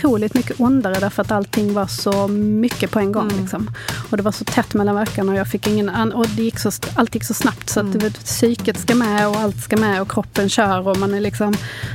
Otroligt 0.00 0.34
mycket 0.34 0.60
ondare 0.60 1.00
därför 1.00 1.22
att 1.22 1.30
allting 1.30 1.74
var 1.74 1.86
så 1.86 2.28
mycket 2.28 2.90
på 2.90 2.98
en 2.98 3.12
gång. 3.12 3.30
Mm. 3.30 3.40
Liksom. 3.40 3.70
Och 4.10 4.16
det 4.16 4.22
var 4.22 4.32
så 4.32 4.44
tätt 4.44 4.74
mellan 4.74 4.94
verkarna 4.94 5.32
och 5.32 5.38
jag 5.38 5.48
fick 5.48 5.66
ingen... 5.66 6.12
Och 6.12 6.26
det 6.28 6.42
gick 6.42 6.58
så, 6.58 6.70
allt 6.94 7.14
gick 7.14 7.24
så 7.24 7.34
snabbt 7.34 7.70
så 7.70 7.80
att 7.80 7.86
mm. 7.86 7.98
vet, 7.98 8.24
psyket 8.24 8.78
ska 8.80 8.94
med 8.94 9.28
och 9.28 9.36
allt 9.36 9.60
ska 9.62 9.76
med 9.76 10.02
och 10.02 10.10
kroppen 10.10 10.48
kör 10.48 10.88
och 10.88 10.96
man 10.96 11.14
är 11.14 11.20
liksom... 11.20 11.52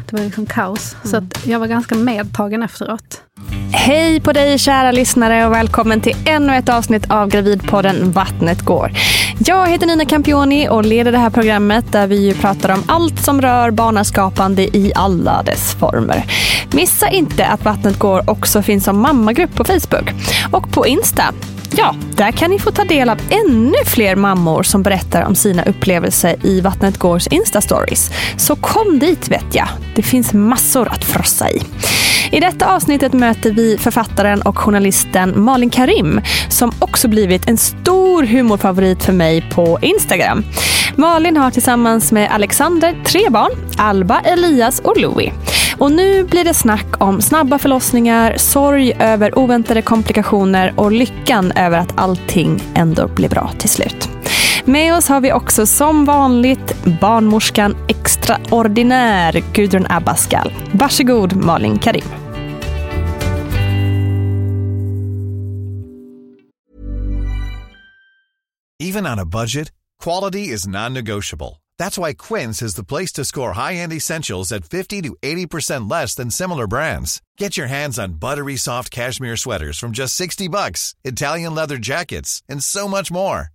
Det 0.10 0.18
var 0.18 0.24
liksom 0.24 0.46
kaos. 0.46 0.96
Mm. 0.96 1.12
Så 1.12 1.18
att 1.18 1.48
jag 1.48 1.60
var 1.60 1.68
ganska 1.68 1.96
medtagen 1.96 2.64
efteråt. 2.64 3.22
Hej 3.72 4.20
på 4.20 4.34
dig 4.34 4.58
kära 4.58 4.92
lyssnare 4.92 5.46
och 5.46 5.54
välkommen 5.54 6.02
till 6.02 6.16
ännu 6.26 6.56
ett 6.56 6.70
avsnitt 6.70 7.12
av 7.12 7.30
Gravidpodden 7.30 8.12
Vattnet 8.12 8.62
går. 8.62 8.92
Jag 9.40 9.68
heter 9.68 9.88
Nina 9.88 10.06
Campioni 10.06 10.70
och 10.70 10.86
leder 10.86 11.12
det 11.12 11.18
här 11.18 11.30
programmet 11.30 11.92
där 11.92 12.08
vi 12.08 12.34
pratar 12.34 12.70
om 12.74 12.84
allt 12.88 13.24
som 13.24 13.42
rör 13.42 13.72
barnaskapande 13.72 14.78
i 14.78 14.92
alla 14.96 15.44
dess 15.44 15.74
former. 15.74 16.26
Missa 16.72 17.10
inte 17.10 17.48
att 17.48 17.66
Vattnet 17.66 18.00
går 18.00 18.30
också 18.30 18.62
finns 18.62 18.84
som 18.84 19.02
mammagrupp 19.02 19.56
på 19.56 19.64
Facebook 19.64 20.12
och 20.52 20.72
på 20.72 20.88
Insta. 20.88 21.24
Ja, 21.78 21.96
där 22.16 22.32
kan 22.32 22.52
ni 22.52 22.60
få 22.60 22.72
ta 22.72 22.84
del 22.84 23.10
av 23.10 23.20
ännu 23.30 23.78
fler 23.86 24.16
mammor 24.16 24.64
som 24.64 24.84
berättar 24.84 25.24
om 25.24 25.36
sina 25.36 25.64
upplevelser 25.64 26.36
i 26.44 26.62
Vattnet 26.62 26.98
Gårs 26.98 27.28
Insta-stories. 27.28 28.12
Så 28.38 28.56
kom 28.56 29.00
dit 29.00 29.32
vet 29.32 29.56
jag. 29.56 29.68
Det 29.96 30.02
finns 30.02 30.34
massor 30.34 30.88
att 30.88 31.04
frossa 31.04 31.50
i. 31.50 31.62
I 32.32 32.40
detta 32.40 32.76
avsnittet 32.76 33.14
möter 33.14 33.52
vi 33.52 33.78
författaren 33.78 34.42
och 34.42 34.58
journalisten 34.58 35.44
Malin 35.44 35.70
Karim 35.70 36.22
som 36.50 36.72
också 36.80 37.08
blivit 37.08 37.50
en 37.50 37.58
stor 37.58 38.24
humorfavorit 38.24 39.04
för 39.04 39.14
mig 39.14 39.50
på 39.52 39.80
Instagram. 39.82 40.44
Malin 40.96 41.38
har 41.38 41.52
tillsammans 41.52 42.12
med 42.12 42.32
Alexander 42.32 43.04
tre 43.06 43.30
barn, 43.30 43.52
Alba, 43.78 44.20
Elias 44.20 44.80
och 44.80 44.98
Louie. 44.98 45.34
Och 45.78 45.92
nu 45.92 46.24
blir 46.24 46.44
det 46.44 46.54
snack 46.54 47.04
om 47.04 47.22
snabba 47.22 47.60
förlossningar, 47.60 48.38
sorg 48.38 48.94
över 49.00 49.40
oväntade 49.40 49.82
komplikationer 49.82 50.74
och 50.76 50.92
lyckan 50.92 51.52
över 51.52 51.78
att 51.78 51.94
allting 51.96 52.64
ändå 52.76 53.08
blir 53.08 53.30
bra 53.30 53.52
till 53.58 53.70
slut. 53.70 54.15
Med 54.68 54.94
oss 54.94 55.08
har 55.08 55.22
vi 55.22 55.34
också 55.34 55.66
som 55.66 56.06
vanligt 56.06 56.86
barnmorskan 57.02 57.76
extraordinär 57.88 59.44
Gudrun 59.54 59.86
Abascal. 59.90 60.54
Varsågod 60.72 61.36
Malin 61.36 61.80
Karim. 61.80 62.04
Even 68.80 69.06
on 69.06 69.20
a 69.20 69.26
budget, 69.26 69.72
quality 70.04 70.54
is 70.54 70.68
non-negotiable. 70.68 71.62
That's 71.80 71.98
why 71.98 72.14
Quince 72.14 72.66
is 72.66 72.76
the 72.76 72.84
place 72.84 73.14
to 73.14 73.26
score 73.26 73.54
high-end 73.54 73.94
essentials 73.94 74.52
at 74.52 74.66
50 74.66 75.02
to 75.02 75.16
80% 75.22 75.92
less 75.92 76.16
than 76.16 76.32
similar 76.32 76.68
brands. 76.68 77.22
Get 77.38 77.58
your 77.58 77.68
hands 77.68 78.00
on 78.00 78.20
buttery 78.20 78.58
soft 78.58 78.92
cashmere 78.92 79.38
sweaters 79.38 79.80
from 79.80 79.92
just 79.92 80.16
60 80.16 80.50
bucks, 80.50 80.96
Italian 81.04 81.56
leather 81.56 81.78
jackets, 81.78 82.42
and 82.50 82.64
so 82.64 82.88
much 82.88 83.12
more. 83.12 83.55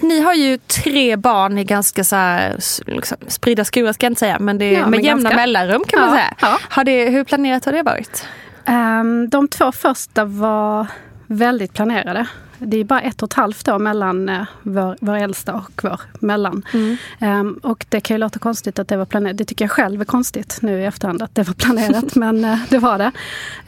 Ni 0.00 0.20
har 0.20 0.34
ju 0.34 0.58
tre 0.58 1.16
barn 1.16 1.58
i 1.58 1.64
ganska 1.64 2.04
så 2.04 2.16
här, 2.16 2.56
liksom, 2.86 3.16
spridda 3.26 3.64
skurar 3.64 3.92
ska 3.92 4.06
jag 4.06 4.10
inte 4.10 4.18
säga, 4.18 4.38
men 4.38 4.58
det 4.58 4.64
är 4.64 4.78
ja, 4.78 4.86
med 4.86 5.04
jämna 5.04 5.22
ganska. 5.22 5.36
mellanrum 5.36 5.84
kan 5.88 6.00
man 6.00 6.10
säga. 6.10 6.34
Ja. 6.40 6.58
Har 6.68 6.84
det, 6.84 7.10
hur 7.10 7.24
planerat 7.24 7.64
har 7.64 7.72
det 7.72 7.82
varit? 7.82 8.26
Um, 8.66 9.28
de 9.28 9.48
två 9.48 9.72
första 9.72 10.24
var 10.24 10.86
väldigt 11.26 11.72
planerade. 11.72 12.26
Det 12.58 12.76
är 12.76 12.84
bara 12.84 13.00
ett 13.00 13.22
och 13.22 13.28
ett 13.28 13.32
halvt 13.32 13.68
år 13.68 13.78
mellan 13.78 14.28
uh, 14.28 14.42
vår, 14.62 14.96
vår 15.00 15.16
äldsta 15.16 15.54
och 15.54 15.80
vår 15.82 16.00
mellan. 16.20 16.62
Mm. 16.72 16.96
Um, 17.20 17.52
och 17.62 17.86
det 17.88 18.00
kan 18.00 18.14
ju 18.14 18.18
låta 18.18 18.38
konstigt 18.38 18.78
att 18.78 18.88
det 18.88 18.96
var 18.96 19.04
planerat. 19.04 19.36
Det 19.36 19.44
tycker 19.44 19.64
jag 19.64 19.70
själv 19.70 20.00
är 20.00 20.04
konstigt 20.04 20.58
nu 20.62 20.80
i 20.80 20.84
efterhand 20.84 21.22
att 21.22 21.34
det 21.34 21.42
var 21.42 21.54
planerat, 21.54 22.14
men 22.14 22.44
uh, 22.44 22.58
det 22.68 22.78
var 22.78 22.98
det. 22.98 23.12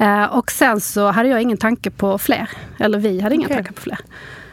Uh, 0.01 0.25
och 0.25 0.51
sen 0.51 0.81
så 0.81 1.11
hade 1.11 1.29
jag 1.29 1.43
ingen 1.43 1.59
tanke 1.59 1.91
på 1.91 2.19
fler. 2.19 2.49
Eller 2.79 2.99
vi 2.99 3.21
hade 3.21 3.35
ingen 3.35 3.47
okay. 3.47 3.57
tanke 3.57 3.73
på 3.73 3.81
fler. 3.81 3.99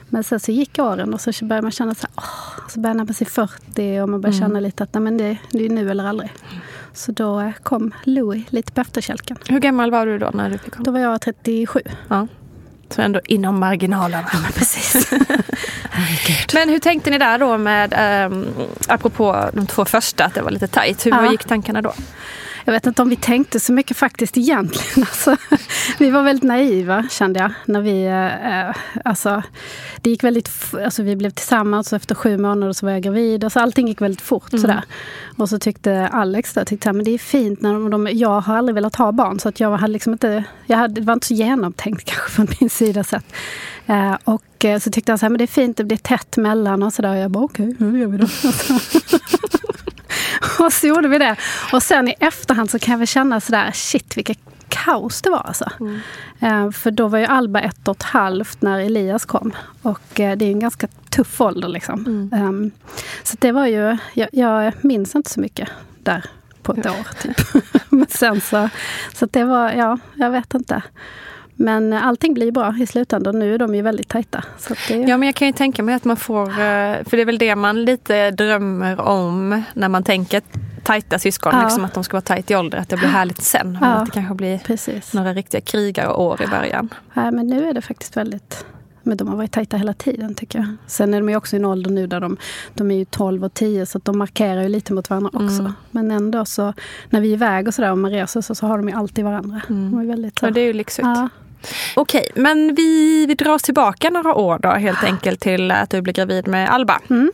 Men 0.10 0.24
sen 0.24 0.40
så 0.40 0.52
gick 0.52 0.80
åren 0.80 1.14
och 1.14 1.22
så 1.22 1.32
började 1.46 1.62
man 1.62 1.72
känna 1.72 1.96
så 1.96 2.02
här, 2.02 2.12
åh, 2.18 2.70
så 2.70 2.80
började 2.80 3.04
man 3.04 3.14
sig 3.14 3.28
40 3.28 4.02
och 4.02 4.10
man 4.10 4.22
började 4.22 4.38
mm. 4.38 4.50
känna 4.50 4.60
lite 4.60 4.84
att 4.84 4.94
nej, 4.94 5.02
men 5.02 5.18
det, 5.18 5.38
det 5.52 5.66
är 5.66 5.70
nu 5.70 5.92
eller 5.92 6.06
aldrig. 6.06 6.32
Så 6.94 7.12
då 7.12 7.40
eh, 7.40 7.52
kom 7.64 7.92
Louis 8.04 8.46
lite 8.50 8.72
på 8.72 8.82
efterkälken. 8.82 9.38
Hur 9.48 9.60
gammal 9.60 9.92
var 9.92 10.06
du 10.06 10.18
då 10.18 10.32
när 10.34 10.50
du 10.50 10.58
fick 10.58 10.74
honom? 10.74 10.84
Då 10.84 10.92
var 10.92 11.00
jag 11.00 11.22
37. 11.22 11.82
Ja. 12.08 12.28
Så 12.90 13.02
ändå 13.02 13.20
inom 13.26 13.60
marginalerna. 13.60 14.30
Ja, 14.34 14.40
men 14.42 14.52
precis. 14.52 15.12
men 16.54 16.70
hur 16.70 16.80
tänkte 16.80 17.10
ni 17.10 17.18
där 17.18 17.38
då 17.38 17.58
med, 17.58 17.94
um, 18.32 18.48
apropå 18.88 19.50
de 19.54 19.68
två 19.68 19.86
första, 19.86 20.26
att 20.26 20.34
det 20.34 20.42
var 20.42 20.52
lite 20.52 20.68
tajt. 20.68 21.06
Hur 21.06 21.12
ja. 21.12 21.32
gick 21.32 21.46
tankarna 21.46 21.82
då? 21.82 21.94
Jag 22.70 22.74
vet 22.74 22.88
inte 22.88 23.02
om 23.02 23.10
vi 23.10 23.16
tänkte 23.16 23.60
så 23.60 23.74
mycket 23.74 23.98
faktiskt 23.98 24.38
egentligen. 24.38 25.08
Alltså, 25.10 25.36
vi 26.00 26.10
var 26.10 26.24
väldigt 26.24 26.44
naiva 26.44 27.08
kände 27.10 27.40
jag. 27.40 27.52
När 27.66 27.82
vi, 27.82 28.06
eh, 28.06 29.02
alltså, 29.06 29.44
det 30.02 30.10
gick 30.10 30.24
väldigt, 30.24 30.52
alltså, 30.86 31.04
vi 31.04 31.16
blev 31.16 31.30
tillsammans 31.30 31.92
och 31.92 31.96
efter 31.96 32.16
sju 32.16 32.38
månader 32.38 32.74
så 32.74 32.86
var 32.86 32.94
jag 32.94 33.02
gravid. 33.02 33.44
Alltså, 33.44 33.60
allting 33.60 33.88
gick 33.88 34.02
väldigt 34.02 34.22
fort. 34.22 34.54
Mm. 34.54 34.62
Sådär. 34.62 34.84
Och 35.38 35.50
så 35.50 35.60
tyckte 35.60 36.08
Alex 36.08 36.54
då, 36.54 36.66
tyckte, 36.66 36.94
men 36.94 37.06
det 37.06 37.12
är 37.12 37.18
fint 37.18 37.62
när 37.62 37.74
de, 37.74 37.90
de, 37.90 38.08
jag 38.14 38.42
har 38.42 38.58
aldrig 38.58 38.76
velat 38.76 38.96
ha 38.96 39.12
barn. 39.12 39.40
Så 39.40 39.50
att 39.50 39.60
jag 39.60 39.78
hade 39.78 39.94
liksom 39.94 40.14
inte, 40.14 40.44
jag 40.66 40.78
hade, 40.78 40.94
det 40.94 41.02
var 41.02 41.14
inte 41.14 41.28
så 41.28 41.34
genomtänkt 41.34 42.04
kanske 42.06 42.30
från 42.30 42.48
min 42.60 42.70
sida 42.70 43.04
sett. 43.04 43.34
Eh, 43.86 44.16
och 44.24 44.66
eh, 44.66 44.80
så 44.80 44.92
tyckte 44.92 45.12
han 45.12 45.20
så 45.20 45.26
här, 45.26 45.30
men 45.30 45.38
det 45.38 45.46
är 45.46 45.48
fint, 45.48 45.78
det 45.78 45.84
blir 45.84 45.98
tätt 45.98 46.38
mellan 46.38 46.84
och 46.84 46.94
sådär. 46.94 47.16
Jag 47.16 47.32
bara 47.32 47.44
okej, 47.44 47.70
okay, 47.70 47.88
hur 47.88 47.98
gör 47.98 48.08
vi 48.08 48.18
då? 48.18 48.28
och 50.60 50.74
så 50.74 50.88
gjorde 50.88 51.08
vi 51.08 51.18
det. 51.18 51.36
Och 51.74 51.84
sen 51.84 52.08
i 52.08 52.16
efterhand 52.20 52.70
så 52.70 52.80
kan 52.80 52.92
jag 52.92 52.98
väl 53.00 53.08
känna 53.08 53.42
sådär, 53.42 53.72
shit 53.74 54.18
vilket 54.18 54.40
kaos 54.70 55.22
det 55.22 55.30
var 55.30 55.44
alltså. 55.48 55.72
Mm. 55.80 56.00
Eh, 56.40 56.72
för 56.72 56.92
då 56.92 57.08
var 57.08 57.20
ju 57.20 57.26
Alba 57.26 57.60
ett 57.60 57.88
och 57.88 57.96
ett 57.96 58.04
halvt 58.04 58.62
när 58.62 58.80
Elias 58.80 59.26
kom. 59.26 59.52
Och 59.82 60.20
eh, 60.20 60.38
det 60.38 60.46
är 60.46 60.52
en 60.52 60.60
ganska 60.60 60.88
tuff 61.10 61.42
ålder 61.42 61.68
liksom. 61.68 62.30
Mm. 62.32 62.48
Um, 62.48 62.72
så 63.24 63.38
det 63.40 63.52
var 63.52 63.66
ju, 63.66 63.98
jag, 64.14 64.30
jag 64.32 64.74
minns 64.82 65.16
inte 65.16 65.30
så 65.30 65.40
mycket 65.40 65.70
där 66.04 66.26
på 66.62 66.74
ett 66.74 66.86
år. 66.86 67.22
Typ. 67.22 67.64
Men 67.90 68.08
sen 68.10 68.42
så, 68.42 68.70
så 69.14 69.26
det 69.26 69.44
var, 69.44 69.72
ja, 69.72 69.98
jag 70.16 70.32
vet 70.32 70.54
inte. 70.54 70.82
Men 71.62 71.94
allting 71.94 72.34
blir 72.34 72.52
bra 72.52 72.76
i 72.80 72.88
slutändan. 72.88 73.40
Nu 73.40 73.54
är 73.54 73.58
de 73.58 73.76
ju 73.76 73.82
väldigt 73.82 74.08
tajta. 74.08 74.44
Så 74.58 74.74
det... 74.88 74.96
Ja, 74.96 75.18
men 75.18 75.28
jag 75.28 75.36
kan 75.36 75.48
ju 75.48 75.54
tänka 75.54 75.84
mig 75.84 75.96
att 75.96 76.06
man 76.06 76.18
får, 76.18 76.50
eh, 76.50 76.56
för 77.04 77.12
det 77.12 77.22
är 77.22 77.26
väl 77.26 77.38
det 77.38 77.56
man 77.56 77.86
lite 77.86 78.32
drömmer 78.32 79.02
om 79.02 79.64
när 79.74 79.90
man 79.90 80.04
tänker 80.04 80.42
tajta 80.84 81.20
syskon, 81.20 81.54
ja. 81.56 81.64
liksom 81.64 81.86
att 81.86 81.94
de 81.94 82.04
ska 82.04 82.16
vara 82.16 82.22
tajt 82.22 82.52
i 82.52 82.56
ålder, 82.56 82.78
att 82.78 82.90
det 82.90 82.98
blir 82.98 83.08
härligt 83.08 83.44
sen. 83.44 83.78
Ja. 83.82 83.88
att 83.88 84.06
det 84.06 84.12
kanske 84.12 84.36
blir 84.36 84.58
Precis. 84.58 85.14
några 85.14 85.34
riktiga 85.34 85.62
krigarår 85.62 86.42
i 86.42 86.48
början. 86.48 86.90
Ja, 87.14 87.32
men 87.32 87.48
nu 87.48 87.70
är 87.70 87.74
det 87.74 87.82
faktiskt 87.82 88.18
väldigt 88.18 88.66
men 89.04 89.18
de 89.18 89.28
har 89.28 89.36
varit 89.36 89.52
tajta 89.52 89.78
hela 89.78 89.94
tiden 89.94 90.36
tycker 90.36 90.60
jag. 90.60 90.68
Sen 90.88 91.14
är 91.14 91.20
de 91.20 91.30
ju 91.30 91.36
också 91.36 91.56
i 91.56 91.60
en 91.60 91.66
ålder 91.66 91.92
nu 91.92 92.08
där 92.08 92.20
de, 92.20 92.38
de 92.74 92.92
är 92.92 92.96
ju 92.96 93.06
12 93.06 93.44
och 93.44 93.54
10 93.54 93.86
så 93.86 94.00
de 94.04 94.18
markerar 94.18 94.62
ju 94.62 94.70
lite 94.70 94.94
mot 94.94 95.10
varandra 95.10 95.30
också. 95.34 95.60
Mm. 95.60 95.74
Men 95.92 96.12
ändå 96.12 96.46
så, 96.46 96.74
när 97.10 97.22
vi 97.22 97.30
är 97.30 97.34
iväg 97.34 97.68
och 97.68 97.74
sådär 97.74 97.92
och 97.92 97.98
man 97.98 98.12
reser 98.12 98.42
så, 98.42 98.56
så 98.56 98.68
har 98.68 98.78
de 98.78 98.90
ju 98.90 98.96
alltid 98.96 99.26
varandra. 99.26 99.62
Mm. 99.70 99.92
De 99.92 100.00
är 100.00 100.06
väldigt, 100.06 100.40
ja, 100.42 100.52
det 100.52 100.62
är 100.62 100.66
ju 100.66 100.74
lyxigt. 100.74 101.08
Ja. 101.08 101.30
Okej, 101.96 102.32
men 102.36 102.76
vi, 102.76 103.26
vi 103.26 103.36
drar 103.36 103.54
oss 103.54 103.62
tillbaka 103.62 104.10
några 104.10 104.34
år 104.34 104.60
då 104.60 104.70
helt 104.70 105.04
enkelt 105.04 105.40
till 105.40 105.72
att 105.72 105.90
du 105.90 106.02
blev 106.02 106.16
gravid 106.16 106.48
med 106.48 106.70
Alba. 106.70 107.02
Mm. 107.10 107.32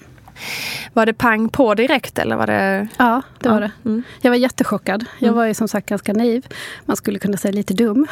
Var 0.94 1.06
det 1.06 1.14
pang 1.14 1.50
på 1.50 1.74
direkt 1.74 2.20
eller 2.20 2.36
var 2.36 2.48
det? 2.48 2.88
Ja, 2.98 3.22
det 3.40 3.50
var 3.50 3.62
ja. 3.62 3.68
det. 3.84 3.90
Mm. 3.90 4.04
Jag 4.22 4.32
var 4.32 4.38
jättechockad. 4.38 5.06
Jag 5.20 5.28
mm. 5.28 5.38
var 5.38 5.46
ju 5.46 5.54
som 5.54 5.68
sagt 5.68 5.90
ganska 5.90 6.14
naiv. 6.14 6.46
Man 6.86 6.98
skulle 6.98 7.20
kunna 7.20 7.38
säga 7.38 7.52
lite 7.52 7.74
dum 7.74 8.08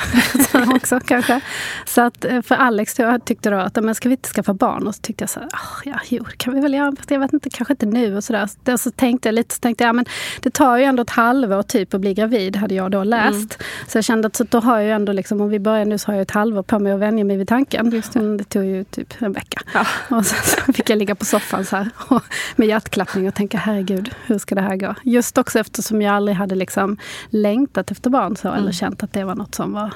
också 0.76 1.00
kanske. 1.00 1.42
Så 1.86 2.02
att 2.02 2.26
eh, 2.26 2.42
för 2.42 2.56
Alex 2.56 3.00
jag 3.00 3.26
tyckte 3.26 3.50
då 3.50 3.58
att, 3.58 3.84
men 3.84 3.96
ska 3.96 4.10
vi 4.10 4.14
inte 4.14 4.30
skaffa 4.30 4.54
barn? 4.54 4.88
Och 4.88 4.96
så 4.96 5.02
tyckte 5.02 5.24
jag 5.24 5.30
så 5.30 5.40
här, 5.40 5.48
oh, 5.48 5.82
ja, 5.86 6.00
jo, 6.10 6.24
det 6.24 6.38
kan 6.38 6.54
vi 6.54 6.60
väl 6.60 6.74
göra. 6.74 6.94
Jag 7.08 7.20
vet 7.20 7.34
inte, 7.34 7.50
kanske 7.50 7.74
inte 7.74 7.86
nu 7.86 8.18
och 8.18 8.24
sådär. 8.24 8.50
Så, 8.66 8.78
så 8.78 8.92
tänkte 8.92 9.28
jag 9.28 9.34
lite, 9.34 9.56
så 9.56 9.60
tänkte 9.60 9.84
jag, 9.84 9.90
ja, 9.90 9.94
men 9.94 10.06
det 10.42 10.50
tar 10.50 10.78
ju 10.78 10.84
ändå 10.84 11.04
ett 11.04 11.10
halvår 11.10 11.64
typ 11.64 11.94
att 11.94 12.02
bli 12.02 12.14
gravid, 12.14 12.56
hade 12.56 12.76
jag 12.76 12.92
då 12.92 13.04
läst. 13.04 13.34
Mm. 13.34 13.48
Så 13.88 13.98
jag 13.98 14.06
kände 14.06 14.28
att 14.28 14.36
så 14.36 14.44
då 14.44 14.60
har 14.60 14.80
jag 14.80 14.96
ändå 14.96 15.14
liksom, 15.14 15.42
om 15.42 15.50
vi 15.50 15.60
börjar 15.60 15.86
nu 15.86 15.98
så 15.98 16.08
har 16.08 16.14
jag 16.14 16.22
ett 16.22 16.32
halvår 16.32 16.64
på 16.64 16.80
mig 16.80 16.92
att 16.92 17.00
vänja 17.00 17.24
mig 17.24 17.38
vid 17.38 17.48
tanken. 17.48 17.92
Just 17.92 18.14
det. 18.14 18.20
Mm, 18.20 18.38
det 18.38 18.44
tog 18.44 18.66
ju 18.66 18.84
typ 18.84 19.14
en 19.22 19.34
vecka. 19.34 19.62
Ja. 19.74 19.86
Och 20.18 20.26
sen 20.26 20.40
så 20.44 20.74
fick 20.74 20.90
jag 20.90 20.98
ligga 20.98 21.16
på 21.16 21.26
soffan 21.26 21.66
så 21.66 21.76
här 21.76 21.90
med 22.56 22.68
hjärtklappning 22.68 23.28
och 23.28 23.34
tänka 23.34 23.58
herregud, 23.58 24.16
hur 24.26 24.38
ska 24.38 24.56
det 24.56 24.62
här 24.62 24.78
gå? 24.78 24.96
Just 25.04 25.38
också 25.38 25.60
eftersom 25.60 26.02
jag 26.02 26.16
aldrig 26.16 26.38
hade 26.38 26.56
liksom 26.56 26.98
längtat 27.30 27.92
efter 27.92 28.10
barn 28.10 28.36
så, 28.36 28.48
mm. 28.48 28.60
eller 28.60 28.72
känt 28.72 29.04
att 29.04 29.14
det 29.14 29.24
var 29.24 29.36
något 29.36 29.56
som 29.56 29.74
var 29.74 29.94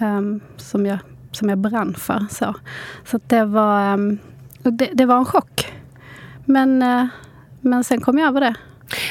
um, 0.00 0.40
som, 0.56 0.86
jag, 0.86 0.98
som 1.32 1.48
jag 1.48 1.58
brann 1.58 1.94
för. 1.94 2.26
Så, 2.30 2.54
så 3.04 3.20
det, 3.26 3.44
var, 3.44 3.94
um, 3.94 4.18
det, 4.62 4.90
det, 4.94 5.06
var 5.06 5.18
en 5.18 5.24
chock. 5.24 5.72
Men, 6.44 6.82
uh, 6.82 7.06
men 7.60 7.84
sen 7.84 8.00
kom 8.00 8.18
jag 8.18 8.28
över 8.28 8.40
det. 8.40 8.54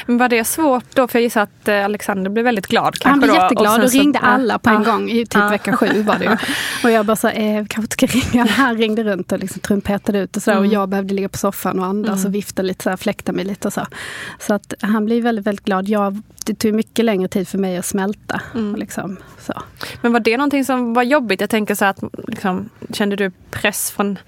Men 0.06 0.18
var 0.18 0.28
det 0.28 0.44
svårt 0.44 0.84
då? 0.94 1.08
För 1.08 1.18
jag 1.18 1.22
gissar 1.22 1.42
att 1.42 1.68
eh, 1.68 1.84
Alexander 1.84 2.30
blev 2.30 2.44
väldigt 2.44 2.66
glad. 2.66 2.96
Han 3.04 3.20
blev 3.20 3.34
jätteglad 3.34 3.78
och, 3.78 3.84
och 3.84 3.92
ringde 3.92 4.18
så, 4.18 4.24
alla 4.24 4.58
på 4.58 4.70
en 4.70 4.82
ja. 4.82 4.92
gång. 4.92 5.10
I 5.10 5.26
typ 5.26 5.34
ja. 5.34 5.48
vecka 5.48 5.76
sju 5.76 6.02
var 6.02 6.18
det 6.18 6.24
ju. 6.24 6.36
Och 6.84 6.90
jag 6.90 7.06
bara 7.06 7.16
så, 7.16 7.28
eh, 7.28 7.64
kanske 7.68 7.92
ska 7.92 8.06
ringa. 8.06 8.46
Han 8.46 8.78
ringde 8.78 9.02
runt 9.02 9.32
och 9.32 9.38
liksom 9.38 9.60
trumpetade 9.60 10.18
ut 10.18 10.36
och 10.36 10.42
så. 10.42 10.50
Mm. 10.50 10.64
Och 10.64 10.72
jag 10.72 10.88
behövde 10.88 11.14
ligga 11.14 11.28
på 11.28 11.38
soffan 11.38 11.78
och 11.78 11.86
andas 11.86 12.18
mm. 12.18 12.26
och 12.26 12.34
vifta 12.34 12.62
lite, 12.62 12.82
så 12.82 12.90
här, 12.90 12.96
fläkta 12.96 13.32
mig 13.32 13.44
lite 13.44 13.68
och 13.68 13.72
så. 13.72 13.86
Så 14.38 14.54
att 14.54 14.74
han 14.80 15.04
blev 15.04 15.22
väldigt, 15.22 15.46
väldigt 15.46 15.64
glad. 15.64 15.88
Jag, 15.88 16.22
det 16.46 16.54
tog 16.54 16.74
mycket 16.74 17.04
längre 17.04 17.28
tid 17.28 17.48
för 17.48 17.58
mig 17.58 17.76
att 17.76 17.86
smälta. 17.86 18.40
Mm. 18.54 18.76
Liksom, 18.76 19.16
så. 19.38 19.62
Men 20.02 20.12
var 20.12 20.20
det 20.20 20.36
någonting 20.36 20.64
som 20.64 20.94
var 20.94 21.02
jobbigt? 21.02 21.40
Jag 21.40 21.50
tänker 21.50 21.74
så 21.74 21.84
att 21.84 21.98
liksom, 22.28 22.70
kände 22.92 23.16
du 23.16 23.30
press 23.50 23.90
från 23.90 24.18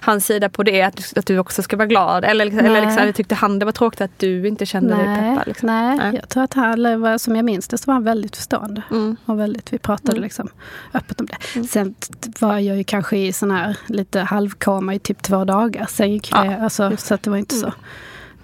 hans 0.00 0.26
sida 0.26 0.48
på 0.48 0.62
det? 0.62 0.82
Att, 0.82 1.18
att 1.18 1.26
du 1.26 1.38
också 1.38 1.62
ska 1.62 1.76
vara 1.76 1.86
glad? 1.86 2.24
Eller, 2.24 2.46
eller 2.46 2.86
liksom, 2.86 3.12
tyckte 3.12 3.34
han 3.34 3.58
det 3.58 3.64
var 3.64 3.72
tråkigt 3.72 4.00
att 4.00 4.18
du 4.18 4.48
inte 4.48 4.66
kände 4.66 4.95
nej, 4.96 5.06
dig 5.06 5.34
peppad? 5.34 5.46
Liksom? 5.46 5.66
Nej, 5.66 5.96
nej, 5.96 6.14
jag 6.14 6.28
tror 6.28 6.42
att 6.42 6.54
han, 6.54 7.18
som 7.18 7.36
jag 7.36 7.44
minns 7.44 7.68
det, 7.68 7.78
så 7.78 7.86
var 7.86 7.94
han 7.94 8.04
väldigt 8.04 8.36
förstående. 8.36 8.82
Mm. 8.90 9.16
Och 9.24 9.38
väldigt, 9.38 9.72
vi 9.72 9.78
pratade 9.78 10.12
mm. 10.12 10.22
liksom 10.22 10.48
öppet 10.94 11.20
om 11.20 11.26
det. 11.26 11.36
Mm. 11.54 11.66
Sen 11.66 11.94
var 12.40 12.58
jag 12.58 12.76
ju 12.76 12.84
kanske 12.84 13.16
i 13.16 13.32
sån 13.32 13.50
här 13.50 13.76
lite 13.86 14.20
halvkoma 14.20 14.94
i 14.94 14.98
typ 14.98 15.22
två 15.22 15.44
dagar. 15.44 15.86
Sen 15.90 16.12
gick 16.12 16.32
det, 16.32 16.46
ja, 16.46 16.56
alltså, 16.56 16.96
så 16.96 17.18
det 17.20 17.30
var 17.30 17.36
inte 17.36 17.54
så. 17.54 17.66
Mm. 17.66 17.78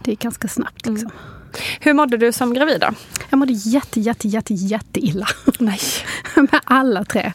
Det 0.02 0.10
gick 0.10 0.20
ganska 0.20 0.49
snabbt 0.49 0.87
liksom. 0.87 1.10
Mm. 1.10 1.32
Hur 1.81 1.93
mådde 1.93 2.16
du 2.16 2.32
som 2.32 2.55
gravid 2.55 2.81
då? 2.81 2.88
Jag 3.31 3.38
mådde 3.38 3.52
jätte, 3.52 4.00
jätte, 4.00 4.28
jätte, 4.28 4.55
jätteilla. 4.55 5.26
Nej. 5.58 5.81
med 6.34 6.60
alla 6.64 7.05
tre. 7.05 7.32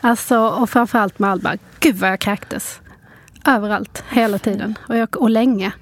Alltså, 0.00 0.38
och 0.38 0.70
framförallt 0.70 1.18
med 1.18 1.30
Alba. 1.30 1.56
Gud 1.80 1.96
vad 1.96 2.10
jag 2.10 2.20
kräktes. 2.20 2.80
Överallt, 3.48 4.04
hela 4.10 4.38
tiden. 4.38 4.78
Och, 4.88 4.96
jag, 4.96 5.16
och 5.16 5.30
länge. 5.30 5.72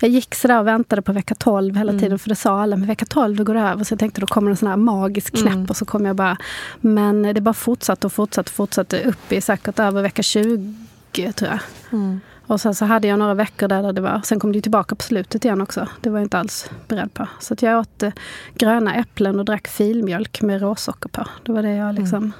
Jag 0.00 0.10
gick 0.10 0.34
sådär 0.34 0.60
och 0.60 0.66
väntade 0.66 1.02
på 1.02 1.12
vecka 1.12 1.34
12 1.34 1.76
hela 1.76 1.90
mm. 1.90 2.02
tiden. 2.02 2.18
För 2.18 2.28
det 2.28 2.34
sa 2.34 2.62
alla, 2.62 2.76
men 2.76 2.88
vecka 2.88 3.04
12 3.04 3.36
då 3.36 3.44
går 3.44 3.54
det 3.54 3.60
över. 3.60 3.84
Så 3.84 3.92
jag 3.92 3.98
tänkte 3.98 4.20
då 4.20 4.26
kommer 4.26 4.50
en 4.50 4.56
sån 4.56 4.68
här 4.68 4.76
magisk 4.76 5.36
knäpp. 5.36 5.54
Mm. 5.54 5.66
Och 5.66 5.76
så 5.76 5.84
kom 5.84 6.06
jag 6.06 6.16
bara... 6.16 6.36
Men 6.80 7.22
det 7.22 7.40
bara 7.40 7.54
fortsatte 7.54 8.06
och 8.06 8.12
fortsatte 8.12 8.50
och 8.50 8.54
fortsatte 8.54 9.02
upp 9.02 9.32
i 9.32 9.40
säkert 9.40 9.78
över 9.78 10.02
vecka 10.02 10.22
20 10.22 11.32
tror 11.32 11.50
jag. 11.50 11.58
Mm. 11.92 12.20
Och 12.46 12.60
sen 12.60 12.74
så 12.74 12.84
hade 12.84 13.08
jag 13.08 13.18
några 13.18 13.34
veckor 13.34 13.68
där, 13.68 13.92
det 13.92 14.00
var, 14.00 14.20
sen 14.24 14.40
kom 14.40 14.52
det 14.52 14.60
tillbaka 14.60 14.94
på 14.94 15.02
slutet 15.02 15.44
igen 15.44 15.60
också. 15.60 15.88
Det 16.00 16.10
var 16.10 16.18
jag 16.18 16.24
inte 16.24 16.38
alls 16.38 16.70
beredd 16.88 17.14
på. 17.14 17.28
Så 17.40 17.54
att 17.54 17.62
jag 17.62 17.80
åt 17.80 18.02
eh, 18.02 18.12
gröna 18.54 18.94
äpplen 18.94 19.38
och 19.38 19.44
drack 19.44 19.68
filmjölk 19.68 20.42
med 20.42 20.60
råsocker 20.60 21.08
på. 21.08 21.26
Det 21.42 21.52
var 21.52 21.62
det 21.62 21.74
jag 21.74 21.90
mm. 21.90 22.02
liksom... 22.02 22.32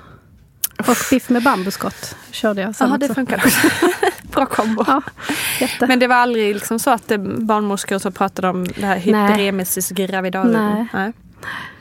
Och 0.78 0.96
biff 1.10 1.28
med 1.28 1.42
bambuskott 1.42 2.16
körde 2.30 2.60
jag 2.60 2.74
sen 2.74 2.90
Ja, 2.90 2.98
det 2.98 3.14
funkar 3.14 3.36
också. 3.36 3.68
Bra 4.22 4.46
kombo. 4.46 4.84
Ja, 4.86 5.02
Men 5.80 5.98
det 5.98 6.06
var 6.06 6.16
aldrig 6.16 6.54
liksom 6.54 6.78
så 6.78 6.90
att 6.90 7.12
barnmorskor 7.38 7.98
så 7.98 8.10
pratade 8.10 8.48
om 8.48 8.64
det 8.64 8.86
här 8.86 8.96
hyperemesis 8.96 9.90
gravidarum? 9.90 10.52
Nej. 10.52 10.86
Nej. 10.93 11.12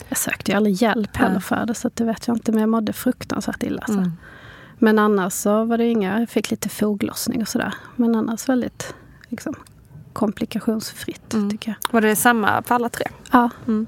Jag 0.09 0.17
sökte 0.17 0.51
ju 0.51 0.57
aldrig 0.57 0.75
hjälp 0.75 1.17
heller 1.17 1.39
för 1.39 1.65
det 1.65 1.75
så 1.75 1.89
det 1.93 2.03
vet 2.03 2.27
jag 2.27 2.37
inte. 2.37 2.51
Men 2.51 2.61
jag 2.61 2.69
mådde 2.69 2.93
fruktansvärt 2.93 3.63
illa. 3.63 3.83
Så. 3.85 3.93
Mm. 3.93 4.11
Men 4.79 4.99
annars 4.99 5.33
så 5.33 5.65
var 5.65 5.77
det 5.77 5.85
inga, 5.85 6.19
jag 6.19 6.29
fick 6.29 6.51
lite 6.51 6.69
foglossning 6.69 7.41
och 7.41 7.47
sådär. 7.47 7.73
Men 7.95 8.15
annars 8.15 8.49
väldigt 8.49 8.95
liksom, 9.29 9.55
komplikationsfritt 10.13 11.33
mm. 11.33 11.49
tycker 11.49 11.69
jag. 11.69 11.93
Var 11.93 12.01
det 12.01 12.15
samma 12.15 12.61
för 12.61 12.75
alla 12.75 12.89
tre? 12.89 13.05
Ja. 13.31 13.49
Mm. 13.67 13.87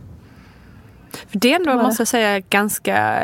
För 1.11 1.39
det 1.39 1.53
ändå, 1.53 1.73
måste 1.73 2.01
jag 2.01 2.07
säga, 2.07 2.39
ganska 2.39 3.19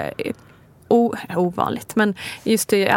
o, 0.91 1.15
ovanligt. 1.35 1.95
Men 1.95 2.13
just 2.43 2.73
i, 2.73 2.89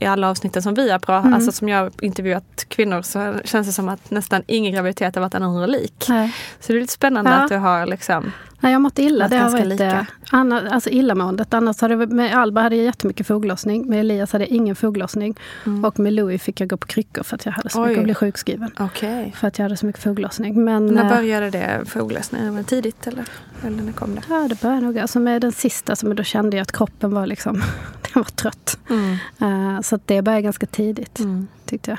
i 0.00 0.06
alla 0.06 0.30
avsnitten 0.30 0.62
som 0.62 0.74
vi 0.74 0.90
har 0.90 0.98
pratat, 0.98 1.24
mm. 1.24 1.34
alltså 1.34 1.52
som 1.52 1.68
jag 1.68 1.78
har 1.78 1.90
intervjuat 2.02 2.64
kvinnor 2.68 3.02
så 3.02 3.34
känns 3.44 3.66
det 3.66 3.72
som 3.72 3.88
att 3.88 4.10
nästan 4.10 4.42
ingen 4.46 4.72
graviditet 4.72 5.14
har 5.14 5.22
varit 5.22 5.34
en 5.34 5.70
lik. 5.70 6.06
Nej. 6.08 6.34
Så 6.60 6.72
det 6.72 6.78
är 6.78 6.80
lite 6.80 6.92
spännande 6.92 7.30
ja. 7.30 7.36
att 7.36 7.48
du 7.48 7.56
har 7.56 7.86
liksom 7.86 8.32
Nej, 8.64 8.72
jag 8.72 8.78
har 8.78 8.82
mått 8.82 8.98
illa. 8.98 9.28
Det 9.28 9.36
har 9.36 9.50
varit 9.50 9.66
lika. 9.66 10.06
Annars, 10.30 10.72
alltså 10.72 10.90
illamåendet. 10.90 11.54
Annars 11.54 11.80
hade, 11.80 12.06
med 12.06 12.36
Alba 12.36 12.60
hade 12.60 12.76
jag 12.76 12.84
jättemycket 12.84 13.26
foglossning. 13.26 13.86
Med 13.86 14.00
Elias 14.00 14.32
hade 14.32 14.44
jag 14.44 14.50
ingen 14.50 14.76
foglossning. 14.76 15.36
Mm. 15.66 15.84
Och 15.84 15.98
med 15.98 16.12
Louis 16.12 16.42
fick 16.42 16.60
jag 16.60 16.68
gå 16.68 16.76
på 16.76 16.86
kryckor 16.86 17.22
för 17.22 17.34
att 17.36 17.46
jag 17.46 17.52
hade 17.52 17.68
så 17.68 17.82
Oj. 17.82 17.88
mycket 17.88 17.98
att 17.98 18.04
bli 18.04 18.14
sjukskriven. 18.14 18.70
Okay. 18.78 19.32
För 19.32 19.48
att 19.48 19.58
jag 19.58 19.64
hade 19.64 19.76
så 19.76 19.86
mycket 19.86 20.02
foglossning. 20.02 20.64
Men, 20.64 20.86
när 20.86 21.04
eh, 21.04 21.08
började 21.08 21.50
det 21.50 21.84
foglossningen? 21.86 22.52
Var 22.52 22.58
det 22.58 22.64
tidigt 22.68 23.06
eller, 23.06 23.24
eller 23.66 23.82
när 23.82 23.92
kom 23.92 24.14
det? 24.14 24.22
Ja, 24.28 24.46
det 24.48 24.60
började 24.60 24.80
nog. 24.80 24.98
Alltså 24.98 25.20
med 25.20 25.40
den 25.40 25.52
sista, 25.52 25.96
så 25.96 26.12
då 26.12 26.22
kände 26.22 26.56
jag 26.56 26.62
att 26.62 26.72
kroppen 26.72 27.14
var 27.14 27.26
liksom, 27.26 27.54
den 28.02 28.22
var 28.22 28.24
trött. 28.24 28.78
Mm. 28.90 29.16
Uh, 29.42 29.80
så 29.80 29.98
det 30.04 30.22
började 30.22 30.42
ganska 30.42 30.66
tidigt, 30.66 31.18
mm. 31.18 31.46
tyckte 31.64 31.90
jag. 31.90 31.98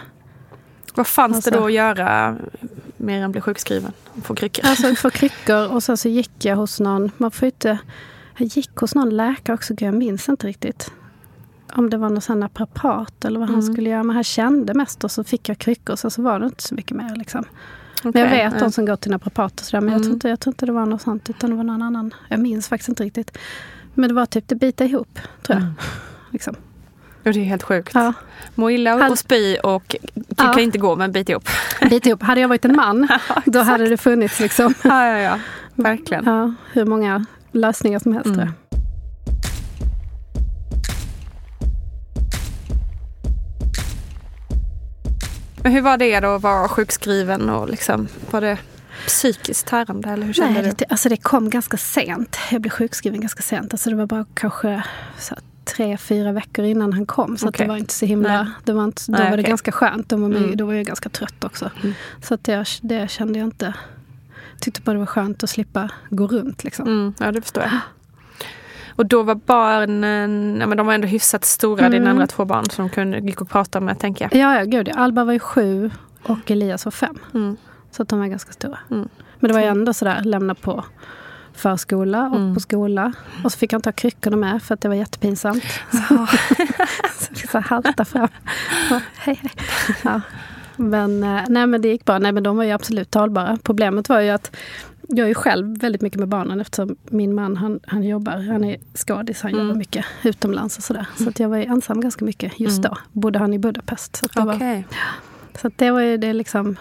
Vad 0.96 1.08
fanns 1.08 1.36
alltså, 1.36 1.52
det 1.52 1.58
då 1.58 1.66
att 1.66 1.74
göra 1.74 2.36
mer 3.06 3.24
än 3.24 3.32
bli 3.32 3.42
sjukskriven? 3.42 3.92
Få 4.24 4.36
kryckor? 4.36 4.66
Alltså 4.66 4.96
få 4.96 5.10
kryckor 5.10 5.68
och 5.68 5.84
sen 5.84 5.98
så 5.98 6.10
gick 6.10 6.46
jag 6.46 6.56
hos 6.56 6.80
någon, 6.80 7.12
man 7.18 7.32
får 7.32 7.46
inte, 7.46 7.80
jag 8.38 8.48
gick 8.48 8.76
hos 8.76 8.96
någon 8.96 9.10
läkare 9.10 9.54
också, 9.54 9.74
jag 9.78 9.94
minns 9.94 10.30
inte 10.30 10.48
riktigt. 10.48 10.92
Om 11.74 11.90
det 11.90 11.98
var 11.98 12.10
någon 12.10 12.22
sån 12.22 12.40
naprapat 12.40 13.26
eller 13.26 13.40
vad 13.40 13.50
mm. 13.50 13.62
han 13.62 13.74
skulle 13.74 13.90
göra. 13.90 14.04
Men 14.04 14.16
han 14.16 14.24
kände 14.24 14.74
mest 14.74 15.04
och 15.04 15.12
så 15.12 15.24
fick 15.24 15.50
jag 15.50 15.58
kryckor 15.58 15.96
sen 15.96 16.12
så 16.12 16.22
var 16.22 16.40
det 16.40 16.46
inte 16.46 16.64
så 16.64 16.76
mycket 16.76 16.98
mer. 16.98 17.16
Liksom. 17.16 17.46
Men 18.04 18.22
jag 18.22 18.30
vet 18.30 18.54
ja. 18.54 18.60
de 18.60 18.72
som 18.72 18.86
går 18.86 18.96
till 18.96 19.12
naprapat 19.12 19.60
och 19.60 19.66
sådär. 19.66 19.82
Men 19.82 19.94
jag, 19.94 20.00
tror 20.00 20.06
Mm. 20.06 20.16
inte, 20.16 20.30
jag 20.30 20.40
tror 20.40 20.52
inte 20.54 20.66
det 20.66 20.72
var 20.72 20.86
något 20.86 21.02
sånt. 21.02 21.30
Utan 21.30 21.50
det 21.50 21.56
var 21.56 21.64
någon 21.64 21.82
annan. 21.82 22.14
Jag 22.30 22.40
minns 22.40 22.68
faktiskt 22.68 22.90
inte 22.90 23.04
riktigt. 23.04 23.38
Men 23.94 24.10
det 24.10 24.16
var 24.16 24.26
typ 24.26 24.48
det 24.48 24.56
bita 24.56 24.86
ihop, 24.86 25.20
tror 25.44 25.60
jag. 25.60 25.62
Mm. 25.62 25.74
Liksom. 26.32 26.56
Och 27.26 27.34
det 27.34 27.40
är 27.40 27.44
helt 27.44 27.64
sjukt. 27.64 27.92
Ja, 27.94 28.14
Må 28.56 28.72
illa 28.72 28.94
och, 28.94 29.00
Hade- 29.00 29.12
och 29.12 29.20
spy 29.20 29.56
och 29.58 29.96
Ja. 30.38 30.60
inte 30.60 30.78
gå 30.78 30.96
men 30.96 31.12
bit 31.12 31.30
ihop. 31.30 31.50
bita 31.90 32.10
ihop. 32.10 32.24
Hade 32.24 32.42
jag 32.42 32.48
varit 32.48 32.66
en 32.66 32.76
man, 32.76 33.08
då 33.46 33.60
hade 33.60 33.90
det 33.90 33.98
funnits 33.98 34.40
liksom, 34.40 34.74
Ja, 34.84 35.08
ja, 35.08 35.18
ja. 35.18 35.40
Verkligen. 35.76 36.26
ja, 36.26 36.54
hur 36.74 36.86
många 36.86 37.26
lösningar 37.52 38.00
som 38.00 38.14
helst. 38.14 38.28
Mm. 38.30 38.50
Men 45.64 45.72
hur 45.72 45.82
var 45.82 45.98
det 45.98 46.20
då 46.20 46.28
att 46.36 46.42
vara 46.42 46.68
sjukskriven 46.68 47.50
och 47.50 47.70
liksom, 47.70 48.08
var 48.32 48.42
det 48.42 48.58
psykiskt 49.08 49.68
tärande 49.68 50.10
eller 50.10 50.26
hur 50.26 50.34
kände 50.34 50.54
Nej, 50.62 50.64
du? 50.64 50.76
det, 50.78 50.86
alltså 50.90 51.10
det 51.10 51.18
kom 51.18 51.50
ganska 51.50 51.78
sent. 51.78 52.38
Jag 52.52 52.62
blev 52.62 52.72
sjukskriven 52.72 53.22
ganska 53.22 53.42
sent. 53.44 53.74
Alltså 53.74 53.90
det 53.90 53.96
var 53.96 54.06
bara 54.06 54.26
kanske 54.34 54.84
så 55.20 55.36
tre, 55.66 55.98
fyra 55.98 56.32
veckor 56.32 56.66
innan 56.66 56.94
han 56.94 57.06
kom. 57.06 57.38
Så 57.38 57.48
Okej. 57.48 57.66
det 57.66 57.70
var 57.72 57.78
inte 57.78 57.94
så 57.94 58.06
himla... 58.06 58.44
Nej. 58.44 58.52
Det 58.64 58.74
var 58.74 58.84
inte, 58.84 59.02
då 59.08 59.12
Nej, 59.18 59.22
var 59.30 59.38
det 59.38 59.42
okej. 59.44 59.50
ganska 59.50 59.72
skönt. 59.72 60.10
Då 60.10 60.16
var, 60.18 60.30
man, 60.30 60.44
Mm. 60.44 60.58
då 60.58 60.66
var 60.66 60.74
jag 60.74 60.86
ganska 60.86 61.10
trött 61.10 61.44
också. 61.44 61.70
Mm. 61.84 61.94
Så 62.22 62.34
att 62.34 62.44
det, 62.44 62.66
det 62.82 63.12
kände 63.12 63.40
jag 63.40 63.48
inte... 63.48 63.74
tyckte 64.62 64.82
bara 64.82 64.94
det 64.94 65.00
var 65.00 65.06
skönt 65.06 65.44
att 65.44 65.50
slippa 65.50 65.90
gå 66.10 66.28
runt. 66.28 66.64
Liksom. 66.64 66.88
Mm, 66.88 67.14
ja, 67.20 67.32
det 67.32 67.42
förstår 67.42 67.64
jag. 67.64 67.72
Och 68.98 69.06
då 69.06 69.24
var 69.24 69.36
barnen, 69.36 70.58
ja, 70.60 70.68
men 70.68 70.78
de 70.78 70.88
var 70.88 70.94
ändå 70.94 71.08
hyfsat 71.08 71.46
stora, 71.46 71.80
Mm. 71.86 71.92
dina 71.92 72.10
andra 72.10 72.28
två 72.28 72.46
barn 72.46 72.66
som 72.66 72.88
de 72.88 72.94
kunde, 72.94 73.20
gick 73.20 73.42
att 73.42 73.50
prata 73.50 73.80
med 73.80 74.00
tänker 74.00 74.26
jag. 74.32 74.42
Ja, 74.42 74.58
ja, 74.60 74.64
gud. 74.66 74.90
Alba 74.96 75.24
var 75.24 75.34
ju 75.34 75.40
sju 75.40 75.92
och 76.24 76.52
Elias 76.52 76.86
var 76.86 76.92
fem. 76.92 77.20
Mm. 77.34 77.58
Så 77.92 78.02
att 78.02 78.10
de 78.10 78.20
var 78.20 78.28
ganska 78.28 78.52
stora. 78.54 78.78
Mm. 78.92 79.10
Men 79.40 79.48
det 79.48 79.54
var 79.54 79.62
ju 79.62 79.68
ändå 79.68 79.94
sådär, 79.94 80.22
lämna 80.24 80.56
på 80.56 80.84
förskola 81.56 82.28
och 82.30 82.36
Mm. 82.36 82.54
på 82.54 82.60
skola. 82.60 83.14
Och 83.44 83.52
så 83.52 83.58
fick 83.58 83.74
jag 83.74 83.78
inte 83.78 83.88
ha 83.90 83.94
kryckorna 83.94 84.38
med 84.38 84.64
för 84.64 84.74
att 84.74 84.82
det 84.82 84.88
var 84.88 84.96
jättepinsamt. 84.96 85.64
Så, 85.92 86.28
så 87.20 87.34
fick 87.36 87.54
jag 87.54 87.62
halta 87.62 88.06
fram. 88.06 88.28
Och, 88.92 89.02
hej, 89.16 89.40
hej. 89.42 89.52
Ja. 90.04 90.22
Men, 90.78 91.24
eh, 91.24 91.42
nej, 91.48 91.68
men 91.68 91.82
det 91.82 91.88
gick 91.88 92.06
bra. 92.06 92.20
Nej, 92.20 92.32
men 92.32 92.44
de 92.44 92.58
var 92.58 92.64
ju 92.64 92.72
absolut 92.72 93.12
talbara. 93.12 93.58
Problemet 93.64 94.10
var 94.10 94.20
ju 94.20 94.30
att 94.30 94.56
jag 95.08 95.24
är 95.24 95.28
ju 95.28 95.34
själv 95.34 95.80
väldigt 95.80 96.02
mycket 96.02 96.20
med 96.20 96.28
barnen 96.28 96.62
eftersom 96.62 96.96
min 97.10 97.36
man 97.36 97.58
han, 97.58 97.80
han 97.88 98.04
jobbar, 98.04 98.52
han 98.52 98.64
är 98.64 98.78
skadis, 98.94 99.42
han 99.42 99.52
Mm. 99.54 99.66
jobbar 99.68 99.78
mycket 99.80 100.06
utomlands 100.24 100.78
och 100.78 100.84
sådär. 100.84 101.06
Så 101.18 101.30
att 101.30 101.40
jag 101.40 101.50
var 101.50 101.58
ju 101.58 101.64
ensam 101.66 102.02
ganska 102.02 102.26
mycket 102.26 102.60
just 102.60 102.80
Mm. 102.80 102.90
då. 102.92 102.98
Bodde 103.20 103.40
han 103.40 103.54
i 103.54 103.60
Budapest. 103.60 104.16
Så, 104.16 104.28
det, 104.34 104.42
var, 104.46 104.56
Okej. 104.56 104.88
så 105.62 105.72
det 105.76 105.92
var 105.92 106.02
ju 106.02 106.18
det 106.18 106.34
liksom 106.34 106.78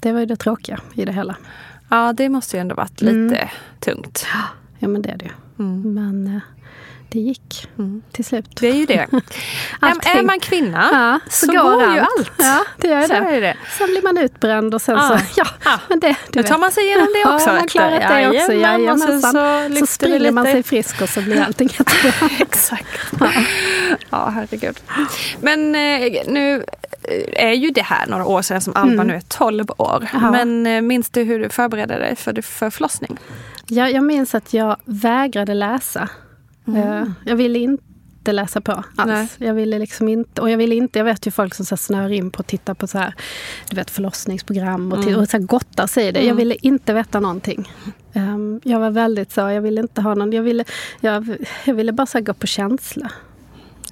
det 0.00 0.12
var 0.12 0.20
ju 0.20 0.26
det 0.26 0.36
tråkiga 0.36 0.80
i 0.94 1.04
det 1.04 1.12
hela. 1.12 1.36
Ja, 1.88 2.12
det 2.12 2.28
måste 2.28 2.56
ju 2.56 2.60
ändå 2.60 2.74
varit 2.74 3.00
lite 3.00 3.36
Mm. 3.36 3.48
tungt. 3.80 4.26
Ja 4.78 4.88
men 4.88 5.02
det 5.02 5.10
är 5.10 5.16
det 5.16 5.24
ju. 5.24 5.30
Mm. 5.64 5.94
Men 5.94 6.26
eh, 6.36 6.40
det 7.10 7.18
gick 7.18 7.68
Mm. 7.78 8.02
till 8.12 8.24
slut. 8.24 8.46
Det 8.60 8.68
är 8.68 8.74
ju 8.74 8.86
det. 8.86 8.94
är, 9.80 10.22
man 10.22 10.40
kvinna 10.40 10.88
ja, 10.92 11.30
så, 11.30 11.46
går 11.46 11.82
ju 11.94 11.98
allt. 11.98 12.30
Ja, 12.38 12.64
det 12.76 12.88
gör 12.88 13.02
Så 13.02 13.08
det. 13.08 13.14
är 13.18 13.40
det. 13.40 13.56
Sen 13.78 13.86
blir 13.86 14.02
man 14.02 14.18
utbränd 14.18 14.74
och 14.74 14.82
sen 14.82 14.94
Ja. 14.96 15.08
så, 15.08 15.24
ja, 15.36 15.46
Ja. 15.64 15.78
men 15.88 16.00
det, 16.00 16.16
du 16.32 16.40
Nu 16.40 16.48
tar 16.48 16.58
man 16.58 16.72
sig 16.72 16.84
igenom 16.84 17.08
det 17.14 17.20
Ja, 17.20 17.34
också. 17.34 17.46
man 17.46 17.54
vet 17.54 17.64
du. 17.64 17.68
klarar 17.68 18.20
det 18.20 18.28
också. 18.40 18.52
Jajamän, 18.52 18.90
och 18.90 18.98
sen 19.00 19.22
så, 19.22 19.78
Så 19.80 19.86
springer 19.86 20.32
man 20.32 20.44
lite. 20.44 20.52
sig 20.54 20.62
frisk 20.62 21.02
och 21.02 21.08
så 21.08 21.22
blir 21.22 21.40
allting 21.42 21.68
jättebra. 21.78 22.28
Exakt. 22.40 22.86
Ja, 24.10 24.28
herregud. 24.34 24.80
Men 25.40 25.74
eh, 25.74 26.12
nu 26.26 26.64
är 27.32 27.52
ju 27.52 27.70
det 27.70 27.82
här 27.82 28.06
några 28.06 28.26
år 28.26 28.42
sedan 28.42 28.60
som 28.60 28.72
Alba 28.76 28.92
Mm. 28.92 29.06
nu 29.06 29.14
är 29.14 29.20
12 29.20 29.64
år. 29.76 30.08
Ja. 30.12 30.30
Men 30.30 30.66
eh, 30.66 30.80
minns 30.82 31.10
du 31.10 31.22
hur 31.22 31.38
du 31.38 31.48
förberedde 31.48 31.98
dig 31.98 32.16
för, 32.16 32.42
för 32.42 32.70
förlossning? 32.70 33.16
Ja, 33.66 33.88
jag 33.88 34.04
minns 34.04 34.34
att 34.34 34.52
jag 34.54 34.76
vägrade 34.84 35.54
läsa. 35.54 36.08
Eh, 36.76 37.04
Jag 37.24 37.36
ville 37.36 37.58
inte 37.58 38.32
läsa 38.32 38.60
på 38.60 38.72
alls. 38.72 38.84
Mm. 38.98 39.14
Nej. 39.14 39.28
Jag 39.38 39.54
ville 39.54 39.78
liksom 39.78 40.08
inte, 40.08 40.40
och 40.40 40.50
jag 40.50 40.56
ville 40.58 40.74
inte, 40.74 40.98
jag 40.98 41.04
vet 41.04 41.26
ju 41.26 41.30
folk 41.30 41.54
som 41.54 41.66
så 41.66 41.76
snör 41.76 42.08
in 42.12 42.30
på 42.30 42.40
att 42.40 42.46
titta 42.46 42.74
på 42.74 42.86
så 42.86 42.98
här, 42.98 43.14
du 43.70 43.76
vet 43.76 43.90
förlossningsprogram 43.90 44.92
och, 44.92 44.98
Mm. 44.98 45.20
och 45.20 45.28
så 45.28 45.36
här 45.36 45.44
gottar 45.44 45.86
sig 45.86 46.06
i 46.08 46.12
det. 46.12 46.18
Jag 46.18 46.24
Mm. 46.26 46.36
ville 46.36 46.54
inte 46.62 46.94
veta 46.94 47.20
någonting. 47.20 47.72
Ehm, 48.12 48.60
jag 48.64 48.80
var 48.80 48.90
väldigt 48.90 49.32
så, 49.32 49.40
jag 49.40 49.60
ville 49.60 49.80
inte 49.80 50.00
ha 50.00 50.14
någon, 50.14 50.32
jag 50.32 50.42
ville, 50.42 50.64
jag, 51.00 51.36
jag 51.64 51.74
ville 51.74 51.92
bara 51.92 52.06
så 52.06 52.20
gå 52.20 52.34
på 52.34 52.46
känsla. 52.46 53.10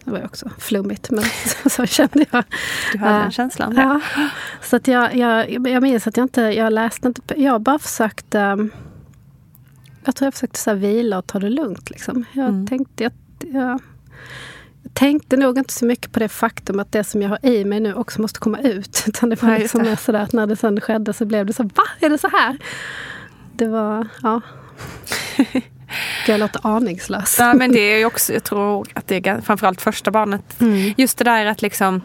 Det 0.07 0.13
var 0.13 0.19
ju 0.19 0.25
också 0.25 0.51
flummigt 0.59 1.11
men 1.11 1.25
så 1.71 1.87
kände 1.87 2.27
jag. 2.31 2.45
Du 2.93 2.99
hade 2.99 3.13
Ja. 3.17 3.19
den 3.23 3.31
känslan? 3.31 3.75
Ja. 3.77 4.01
Så 4.63 4.77
att 4.77 4.89
jag, 4.89 5.17
jag, 5.17 5.69
jag 5.69 5.83
minns 5.83 6.07
att 6.07 6.17
jag 6.17 6.25
inte, 6.25 6.41
jag 6.41 6.73
läste 6.73 7.09
inte, 7.09 7.43
jag 7.43 7.61
bara 7.61 7.79
försökte 7.79 8.69
jag 10.05 10.17
tror 10.17 10.27
jag 10.27 10.35
försökte 10.35 10.59
så 10.59 10.75
vila 10.75 11.19
och 11.19 11.27
ta 11.27 11.39
det 11.39 11.49
lugnt. 11.51 11.91
Liksom. 11.91 12.25
Jag, 12.33 12.49
Mm. 12.49 12.67
tänkte, 12.67 13.03
jag, 13.05 13.13
jag 13.53 13.81
tänkte 14.95 15.37
nog 15.37 15.59
inte 15.59 15.73
så 15.73 15.85
mycket 15.85 16.13
på 16.13 16.19
det 16.21 16.29
faktum 16.29 16.81
att 16.81 16.93
det 16.93 17.05
som 17.05 17.23
jag 17.23 17.29
har 17.29 17.39
i 17.47 17.65
mig 17.65 17.81
nu 17.81 17.95
också 17.95 18.21
måste 18.23 18.39
komma 18.41 18.59
ut. 18.61 19.05
Utan 19.09 19.29
det 19.29 19.43
var 19.43 19.51
just 19.51 19.61
liksom 19.61 19.83
det. 19.83 19.97
sådär 19.97 20.21
att 20.21 20.33
när 20.33 20.47
det 20.47 20.57
sen 20.57 20.81
skedde 20.81 21.13
så 21.13 21.25
blev 21.25 21.47
det 21.47 21.53
så 21.53 21.63
Va? 21.63 21.83
Är 22.01 22.11
det 22.11 22.19
så 22.19 22.29
här? 22.29 22.57
Det 23.53 23.69
var, 23.69 24.09
ja. 24.23 24.41
Jag 26.27 26.41
låter 26.41 26.61
aningslös. 26.67 27.37
Ja, 27.39 27.55
men 27.55 27.73
det 27.73 27.81
är 27.81 27.99
ju 27.99 28.05
också, 28.05 28.33
jag 28.33 28.45
tror 28.45 28.89
att 28.95 29.07
det 29.09 29.27
är 29.27 29.41
framförallt 29.41 29.81
första 29.81 30.11
barnet. 30.11 30.61
Mm. 30.61 30.95
Just 30.97 31.19
det 31.19 31.25
där 31.25 31.47
att 31.47 31.63
liksom 31.63 32.01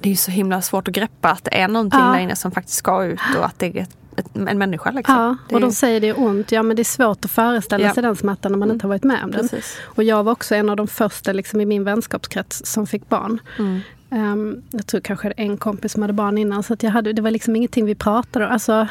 det 0.00 0.08
är 0.08 0.10
ju 0.10 0.16
så 0.16 0.30
himla 0.30 0.62
svårt 0.62 0.88
att 0.88 0.94
greppa 0.94 1.30
att 1.30 1.44
det 1.44 1.60
är 1.60 1.68
någonting 1.68 2.00
Ja. 2.00 2.06
där 2.12 2.18
inne 2.18 2.36
som 2.36 2.50
faktiskt 2.50 2.78
ska 2.78 3.04
ut 3.04 3.20
och 3.38 3.44
att 3.46 3.58
det 3.58 3.66
är 3.66 3.82
ett, 3.82 3.96
ett, 4.16 4.36
en 4.36 4.58
människa. 4.58 4.90
Liksom. 4.90 5.14
Ja, 5.14 5.54
och 5.54 5.60
de 5.60 5.72
säger 5.72 6.00
det 6.00 6.08
är 6.08 6.20
ont. 6.20 6.52
Ja, 6.52 6.62
men 6.62 6.76
det 6.76 6.82
är 6.82 6.84
svårt 6.84 7.24
att 7.24 7.30
föreställa 7.30 7.84
Ja. 7.86 7.94
sig 7.94 8.02
den 8.02 8.16
smärtan 8.16 8.52
när 8.52 8.58
man 8.58 8.70
inte 8.70 8.84
har 8.84 8.88
varit 8.88 9.04
med 9.04 9.24
om 9.24 9.30
den. 9.30 9.48
Precis. 9.48 9.76
Och 9.84 10.02
jag 10.04 10.24
var 10.24 10.32
också 10.32 10.54
en 10.54 10.68
av 10.70 10.76
de 10.76 10.88
första 10.88 11.32
liksom, 11.32 11.60
i 11.60 11.66
min 11.66 11.84
vänskapskrets 11.84 12.66
som 12.66 12.86
fick 12.86 13.08
barn. 13.08 13.38
Mm. 13.58 13.80
Ehm, 14.10 14.62
jag 14.70 14.86
tror 14.86 15.00
kanske 15.00 15.30
en 15.30 15.56
kompis 15.56 15.92
som 15.92 16.02
hade 16.02 16.14
barn 16.14 16.38
innan. 16.38 16.62
Så 16.62 16.72
att 16.72 16.82
jag 16.82 16.90
hade, 16.90 17.12
det 17.12 17.22
var 17.22 17.30
liksom 17.30 17.56
ingenting 17.56 17.84
vi 17.86 17.94
pratade 17.94 18.46
om. 18.46 18.52
Alltså, 18.52 18.88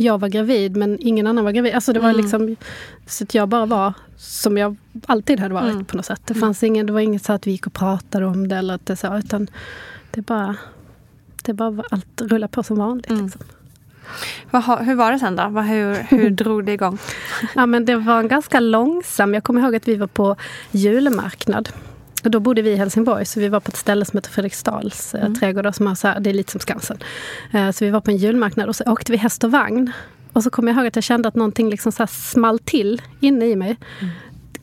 jag 0.00 0.18
var 0.20 0.28
gravid 0.28 0.76
men 0.76 0.98
ingen 1.00 1.26
annan 1.26 1.44
var 1.44 1.52
gravid. 1.52 1.74
Alltså, 1.74 1.92
det 1.92 2.00
var 2.00 2.08
Mm. 2.10 2.20
liksom, 2.22 2.56
så 3.06 3.24
att 3.24 3.34
jag 3.34 3.48
bara 3.48 3.66
var 3.66 3.92
som 4.16 4.58
jag 4.58 4.76
alltid 5.06 5.40
hade 5.40 5.54
varit 5.54 5.72
Mm. 5.72 5.84
på 5.84 5.96
något 5.96 6.06
sätt. 6.06 6.20
Det, 6.24 6.34
fanns 6.34 6.62
ingen, 6.62 6.86
det 6.86 6.92
var 6.92 7.00
inget 7.00 7.24
så 7.24 7.32
att 7.32 7.46
vi 7.46 7.50
gick 7.50 7.66
och 7.66 7.72
pratade 7.72 8.26
om 8.26 8.48
det. 8.48 8.56
Eller 8.56 8.74
att 8.74 8.86
det 8.86 8.96
så, 8.96 9.18
utan 9.18 9.48
det 10.10 10.20
bara, 10.22 10.56
det 11.42 11.52
bara 11.52 11.70
var 11.70 11.86
allt 11.90 12.20
rullade 12.20 12.48
på 12.50 12.62
som 12.62 12.78
vanligt. 12.78 13.10
Mm. 13.10 13.24
Liksom. 13.24 13.42
Vad 14.50 14.78
hur 14.86 14.94
var 14.94 15.12
det 15.12 15.18
sen 15.18 15.36
då? 15.36 15.48
Vad, 15.48 15.64
hur, 15.64 15.94
hur 15.94 16.30
drog 16.42 16.64
det 16.64 16.72
igång? 16.72 16.98
Ja, 17.54 17.66
men 17.66 17.84
det 17.84 17.96
var 17.96 18.18
en 18.20 18.28
ganska 18.28 18.60
långsam. 18.60 19.34
Jag 19.34 19.44
kommer 19.44 19.60
ihåg 19.62 19.74
att 19.76 19.88
vi 19.88 19.94
var 19.96 20.06
på 20.06 20.36
julmarknad. 20.70 21.68
Och 22.28 22.32
då 22.32 22.40
bodde 22.40 22.62
vi 22.62 22.70
i 22.70 22.76
Helsingborg, 22.76 23.26
så 23.26 23.40
vi 23.40 23.48
var 23.48 23.60
på 23.60 23.68
ett 23.68 23.76
ställe 23.76 24.04
som 24.04 24.16
heter 24.16 24.30
Fredriksdals 24.30 25.14
eh, 25.14 25.32
trädgård. 25.32 25.74
Som 25.74 25.86
har 25.86 25.94
så 25.94 26.08
här, 26.08 26.20
det 26.20 26.30
är 26.30 26.34
lite 26.34 26.52
som 26.52 26.60
Skansen. 26.60 26.98
Eh, 27.52 27.70
så 27.70 27.84
vi 27.84 27.90
var 27.90 28.00
på 28.00 28.10
en 28.10 28.16
julmarknad 28.16 28.68
och 28.68 28.76
så 28.76 28.84
åkte 28.84 29.12
vi 29.12 29.18
häst 29.18 29.44
och 29.44 29.50
vagn. 29.50 29.92
Och 30.32 30.42
så 30.42 30.50
kommer 30.50 30.72
jag 30.72 30.78
ihåg 30.78 30.86
att 30.86 30.96
jag 30.96 31.04
kände 31.04 31.28
att 31.28 31.34
någonting 31.34 31.70
liksom 31.70 31.92
så 31.92 32.06
small 32.06 32.58
till 32.58 33.02
inne 33.20 33.46
i 33.46 33.56
mig. 33.56 33.76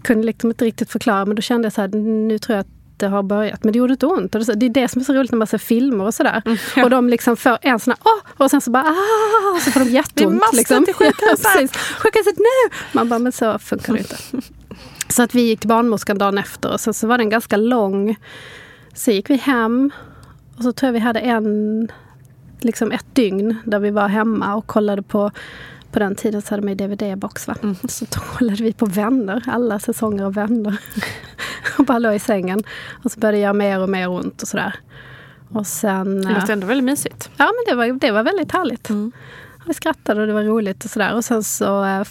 Kunde 0.01 0.25
liksom 0.25 0.49
inte 0.49 0.65
riktigt 0.65 0.91
förklara, 0.91 1.25
men 1.25 1.35
då 1.35 1.41
kände 1.41 1.65
jag 1.65 1.73
så 1.73 1.81
här, 1.81 1.87
nu 2.27 2.39
tror 2.39 2.55
jag 2.55 2.61
att 2.61 2.71
det 2.97 3.07
har 3.07 3.23
börjat. 3.23 3.63
Men 3.63 3.73
det 3.73 3.79
gjorde 3.79 3.93
inte 3.93 4.05
ont. 4.05 4.35
Och 4.35 4.57
det, 4.57 4.65
är 4.65 4.69
det 4.69 4.87
som 4.87 5.01
är 5.01 5.05
så 5.05 5.13
roligt 5.13 5.31
när 5.31 5.37
man 5.37 5.47
ser 5.47 5.57
filmer 5.57 6.05
och 6.05 6.13
sådär. 6.13 6.41
Och 6.83 6.89
de 6.89 7.09
liksom 7.09 7.37
får 7.37 7.57
en 7.61 7.79
sån 7.79 7.91
här, 7.91 7.99
åh! 8.05 8.45
Och 8.45 8.49
sen 8.51 8.61
så 8.61 8.71
bara, 8.71 8.83
ah! 8.83 9.55
Och 9.55 9.61
så 9.61 9.71
får 9.71 9.79
de 9.79 9.89
jätteont. 9.89 10.33
Vi 10.33 10.37
måste 10.37 10.55
liksom. 10.55 10.85
till 10.85 10.93
sjukhuset. 10.93 11.39
Ja, 11.43 11.49
precis. 11.53 11.77
Sjukhuset 11.77 12.37
nu! 12.37 12.75
Man 12.91 13.09
bara, 13.09 13.19
men 13.19 13.31
så 13.31 13.59
funkar 13.59 13.93
det 13.93 13.99
inte. 13.99 14.17
Så 15.09 15.23
att 15.23 15.35
vi 15.35 15.41
gick 15.41 15.59
till 15.59 15.69
barnmorskan 15.69 16.17
dagen 16.17 16.37
efter 16.37 16.73
och 16.73 16.79
sen 16.79 16.93
så 16.93 17.07
var 17.07 17.17
den 17.17 17.29
ganska 17.29 17.57
lång. 17.57 18.15
Så 18.93 19.11
gick 19.11 19.29
vi 19.29 19.35
hem 19.35 19.91
och 20.57 20.63
så 20.63 20.71
tror 20.71 20.87
jag 20.87 20.93
vi 20.93 20.99
hade 20.99 21.19
en, 21.19 21.87
liksom 22.59 22.91
ett 22.91 23.15
dygn 23.15 23.57
där 23.65 23.79
vi 23.79 23.89
var 23.89 24.07
hemma 24.07 24.55
och 24.55 24.67
kollade 24.67 25.01
på 25.01 25.31
på 25.95 25.99
den 25.99 26.15
tiden 26.15 26.41
så 26.41 26.53
hade 26.53 26.63
man 26.63 26.77
ju 26.77 26.87
DVD-box. 26.87 27.47
Va? 27.47 27.55
Så 27.87 28.05
då 28.05 28.19
kollade 28.37 28.63
vi 28.63 28.73
på 28.73 28.85
Vänner, 28.85 29.43
alla 29.47 29.79
säsonger 29.79 30.23
av 30.23 30.33
Vänner. 30.33 30.79
och 31.77 31.85
bara 31.85 31.99
låg 31.99 32.15
i 32.15 32.19
sängen. 32.19 32.63
Och 33.03 33.11
så 33.11 33.19
började 33.19 33.37
göra 33.37 33.53
mer 33.53 33.79
och 33.79 33.89
mer 33.89 34.09
ont 34.09 34.41
och 34.41 34.47
sådär. 34.47 34.75
Och 35.49 35.67
sen... 35.67 36.21
Det 36.21 36.33
låter 36.33 36.53
ändå 36.53 36.67
väldigt 36.67 36.85
mysigt. 36.85 37.29
Ja, 37.37 37.45
men 37.45 37.63
det 37.67 37.75
var, 37.75 37.99
det 37.99 38.11
var 38.11 38.23
väldigt 38.23 38.51
härligt. 38.51 38.89
Mm. 38.89 39.11
Vi 39.67 39.73
skrattade 39.73 40.21
och 40.21 40.27
det 40.27 40.33
var 40.33 40.43
roligt 40.43 40.85
och 40.85 40.91
sådär. 40.91 41.15
Och 41.15 41.25
sen 41.25 41.43
så 41.43 41.85
eh, 41.85 42.03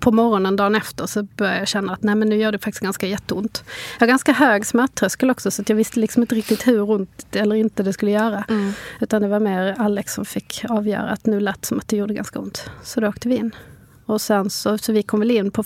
på- 0.00 0.12
morgonen 0.12 0.56
dagen 0.56 0.74
efter 0.74 1.06
så 1.06 1.22
började 1.22 1.58
jag 1.58 1.68
känna 1.68 1.92
att 1.92 2.02
nej 2.02 2.14
men 2.14 2.28
nu 2.28 2.36
gör 2.36 2.52
det 2.52 2.58
faktiskt 2.58 2.82
ganska 2.82 3.06
jätteont. 3.06 3.64
Jag 3.98 4.00
har 4.06 4.08
ganska 4.08 4.32
hög 4.32 4.66
smärttröskel 4.66 5.30
också 5.30 5.50
så 5.50 5.62
att 5.62 5.68
jag 5.68 5.76
visste 5.76 6.00
liksom 6.00 6.22
inte 6.22 6.34
riktigt 6.34 6.66
hur 6.66 6.90
ont 6.90 7.36
eller 7.36 7.56
inte 7.56 7.82
det 7.82 7.92
skulle 7.92 8.10
göra. 8.10 8.44
Mm. 8.48 8.72
Utan 9.00 9.22
det 9.22 9.28
var 9.28 9.40
mer 9.40 9.74
Alex 9.78 10.14
som 10.14 10.24
fick 10.24 10.64
avgöra 10.68 11.10
att 11.10 11.26
nu 11.26 11.40
lät 11.40 11.64
som 11.64 11.78
att 11.78 11.88
det 11.88 11.96
gjorde 11.96 12.14
ganska 12.14 12.38
ont. 12.38 12.70
Så 12.82 13.00
då 13.00 13.08
åkte 13.08 13.28
vi 13.28 13.36
in. 13.36 13.54
Och 14.06 14.20
sen 14.20 14.50
så, 14.50 14.78
så 14.78 14.92
vi 14.92 15.02
kom 15.02 15.20
väl 15.20 15.30
in 15.30 15.50
på 15.50 15.64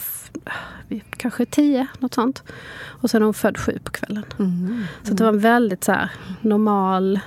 kanske 1.16 1.46
tio, 1.46 1.86
något 1.98 2.14
sånt. 2.14 2.42
Och 2.84 3.10
sen 3.10 3.22
är 3.22 3.24
hon 3.24 3.34
född 3.34 3.58
sju 3.58 3.78
på 3.84 3.90
kvällen. 3.92 4.24
Mm. 4.38 4.84
Så 5.02 5.14
det 5.14 5.22
var 5.24 5.28
en 5.32 5.38
väldigt 5.40 5.84
så 5.84 5.92
här 5.92 6.10
normal, 6.40 7.20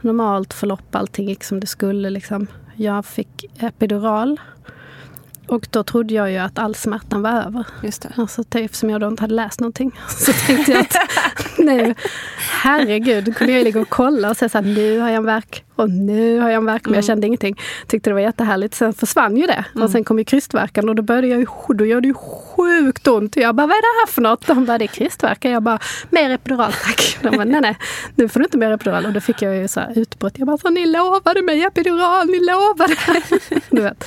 normalt 0.00 0.54
förlopp. 0.54 0.94
Allting 0.94 1.28
gick 1.28 1.44
som 1.44 1.60
det 1.60 1.66
skulle. 1.66 2.10
Liksom. 2.10 2.46
Jag 2.78 3.06
fick 3.06 3.44
epidural. 3.58 4.40
Och 5.46 5.66
då 5.70 5.82
trodde 5.82 6.14
jag 6.14 6.30
ju 6.30 6.36
att 6.36 6.58
all 6.58 6.74
smärtan 6.74 7.22
var 7.22 7.30
över. 7.30 7.66
Just 7.82 8.02
det. 8.02 8.12
Alltså, 8.16 8.44
eftersom 8.54 8.90
jag 8.90 9.00
då 9.00 9.08
inte 9.08 9.22
hade 9.22 9.34
läst 9.34 9.60
någonting. 9.60 9.92
Så 10.08 10.32
tänkte 10.32 10.72
jag 10.72 10.80
att 10.80 10.96
nu, 11.58 11.94
herregud, 12.62 13.36
kunde 13.36 13.52
jag 13.52 13.64
ligga 13.64 13.80
och 13.80 13.88
kolla 13.88 14.30
och 14.30 14.36
säga 14.36 14.48
så 14.48 14.58
här, 14.58 14.64
nu 14.64 14.98
har 14.98 15.08
jag 15.08 15.16
en 15.16 15.24
verk 15.24 15.64
och 15.78 15.90
nu 15.90 16.38
har 16.40 16.48
jag 16.48 16.56
en 16.56 16.64
verk. 16.64 16.82
Men 16.84 16.94
jag 16.94 17.04
kände 17.04 17.26
ingenting. 17.26 17.58
Tyckte 17.86 18.10
det 18.10 18.14
var 18.14 18.20
jättehärligt. 18.20 18.74
Sen 18.74 18.92
försvann 18.92 19.36
ju 19.36 19.46
det. 19.46 19.64
Och 19.82 19.90
sen 19.90 20.04
kom 20.04 20.18
ju 20.18 20.24
krystvärkan 20.24 20.88
och 20.88 20.94
då 20.94 21.02
började 21.02 21.28
jag 21.28 21.40
ju, 21.40 21.46
då 21.74 21.84
gör 21.84 22.00
det 22.00 22.08
ju 22.08 22.14
sjukt 22.14 23.06
ont. 23.08 23.36
Jag 23.36 23.54
bara, 23.54 23.66
vad 23.66 23.76
är 23.76 23.82
det 23.82 24.00
här 24.00 24.12
för 24.12 24.22
något? 24.22 24.46
De 24.46 24.64
bara, 24.64 24.78
det 24.78 24.84
är 24.84 24.86
krystvärkan. 24.86 25.50
Jag 25.52 25.62
bara, 25.62 25.78
mer 26.10 26.30
epidural 26.30 26.72
tack. 26.72 27.18
De 27.22 27.30
bara, 27.36 27.44
nej 27.44 27.60
nej, 27.60 27.76
nu 28.14 28.28
får 28.28 28.40
du 28.40 28.44
inte 28.46 28.58
mer 28.58 28.70
epidural. 28.70 29.06
Och 29.06 29.12
då 29.12 29.20
fick 29.20 29.42
jag 29.42 29.56
ju 29.56 29.68
så 29.68 29.80
här 29.80 29.98
utbrott. 29.98 30.38
Jag 30.38 30.46
bara, 30.46 30.58
så, 30.58 30.70
ni 30.70 30.86
lovade 30.86 31.42
mig 31.42 31.62
epidural, 31.64 32.26
ni 32.26 32.40
lovade. 32.46 32.94
du 33.70 33.82
vet. 33.82 34.04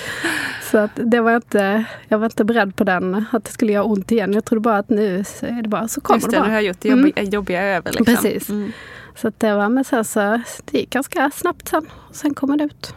Så 0.71 0.77
att 0.77 0.91
det 0.95 1.19
var 1.21 1.31
jag 1.31 1.37
inte, 1.37 1.83
jag 2.07 2.17
var 2.17 2.25
inte 2.25 2.43
beredd 2.43 2.75
på 2.75 2.83
den, 2.83 3.25
att 3.31 3.43
det 3.45 3.51
skulle 3.51 3.71
göra 3.71 3.83
ont 3.83 4.11
igen. 4.11 4.33
Jag 4.33 4.45
trodde 4.45 4.61
bara 4.61 4.77
att 4.77 4.89
nu 4.89 5.23
så 5.23 5.45
är 5.45 5.61
det 5.61 5.69
bara, 5.69 5.87
så 5.87 6.01
kommer 6.01 6.17
Just 6.17 6.29
det 6.29 6.35
det, 6.37 6.39
bara. 6.39 6.47
du 6.47 6.53
har 6.53 6.61
gjort 6.61 6.77
det 6.81 6.89
Mm. 6.89 7.05
jobbiga, 7.05 7.23
jobbiga 7.23 7.63
över. 7.63 7.91
Liksom. 7.91 8.05
Precis. 8.05 8.49
Mm. 8.49 8.71
Så 9.15 9.27
att 9.27 9.39
det 9.39 9.55
var, 9.55 9.69
men 9.69 9.83
sen 9.83 10.05
så, 10.05 10.41
det 10.65 10.77
gick 10.77 10.89
ganska 10.89 11.31
snabbt 11.31 11.67
sen. 11.67 11.89
Och 12.09 12.15
sen 12.15 12.33
kom 12.33 12.57
det 12.57 12.63
ut. 12.63 12.95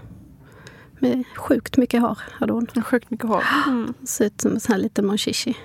Med 0.99 1.25
sjukt 1.37 1.77
mycket 1.77 2.03
hår 2.03 2.19
hade 2.33 2.53
hon. 2.53 2.67
Sjukt 2.85 3.11
mycket 3.11 3.29
hår. 3.29 3.45
Mm. 3.67 3.95
Såg 4.05 4.27
ut 4.27 4.41
som 4.41 4.53
en 4.53 4.61
sån 4.61 4.73
här 4.73 4.81
liten 4.81 5.07
monchichi. 5.07 5.57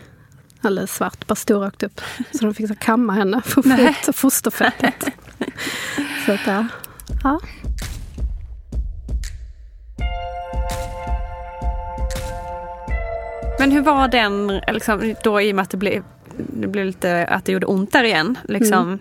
Alldeles 0.61 0.95
svart, 0.95 1.27
bara 1.27 1.35
stor 1.35 1.59
rakt 1.59 1.83
upp. 1.83 2.01
Så 2.31 2.45
de 2.45 2.53
fick 2.53 2.67
så 2.67 2.75
kamma 2.75 3.13
henne 3.13 3.41
för 3.41 3.59
att 3.59 3.79
få 3.79 4.09
ut 4.09 4.15
fosterfettet. 4.15 5.05
så 6.25 6.31
att, 6.31 6.47
ja. 6.47 6.65
ja. 7.23 7.39
Men 13.59 13.71
hur 13.71 13.81
var 13.81 14.07
den, 14.07 14.47
liksom, 14.67 15.15
då 15.23 15.41
i 15.41 15.51
och 15.51 15.55
med 15.55 15.63
att 15.63 15.69
det 15.69 15.77
blev, 15.77 16.03
det 16.37 16.67
blev 16.67 16.85
lite, 16.85 17.25
att 17.25 17.45
det 17.45 17.51
gjorde 17.51 17.65
ont 17.65 17.91
där 17.91 18.03
igen? 18.03 18.37
Liksom, 18.43 18.99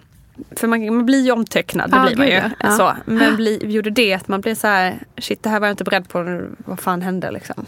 För 0.56 0.66
man, 0.68 0.94
man 0.96 1.06
blir 1.06 1.24
ju 1.24 1.32
omtöcknad, 1.32 1.90
det 1.90 1.96
Ja, 1.96 2.06
blir 2.06 2.16
man 2.16 2.26
ju. 2.26 2.40
ja. 2.60 2.70
Så. 2.70 2.92
Men 3.04 3.36
bli, 3.36 3.58
gjorde 3.62 3.90
det 3.90 4.14
att 4.14 4.28
man 4.28 4.40
blev 4.40 4.54
så 4.54 4.66
här, 4.66 4.98
shit 5.18 5.42
det 5.42 5.48
här 5.48 5.60
var 5.60 5.66
jag 5.66 5.72
inte 5.72 5.84
beredd 5.84 6.08
på, 6.08 6.42
vad 6.58 6.80
fan 6.80 7.02
hände 7.02 7.30
liksom? 7.30 7.66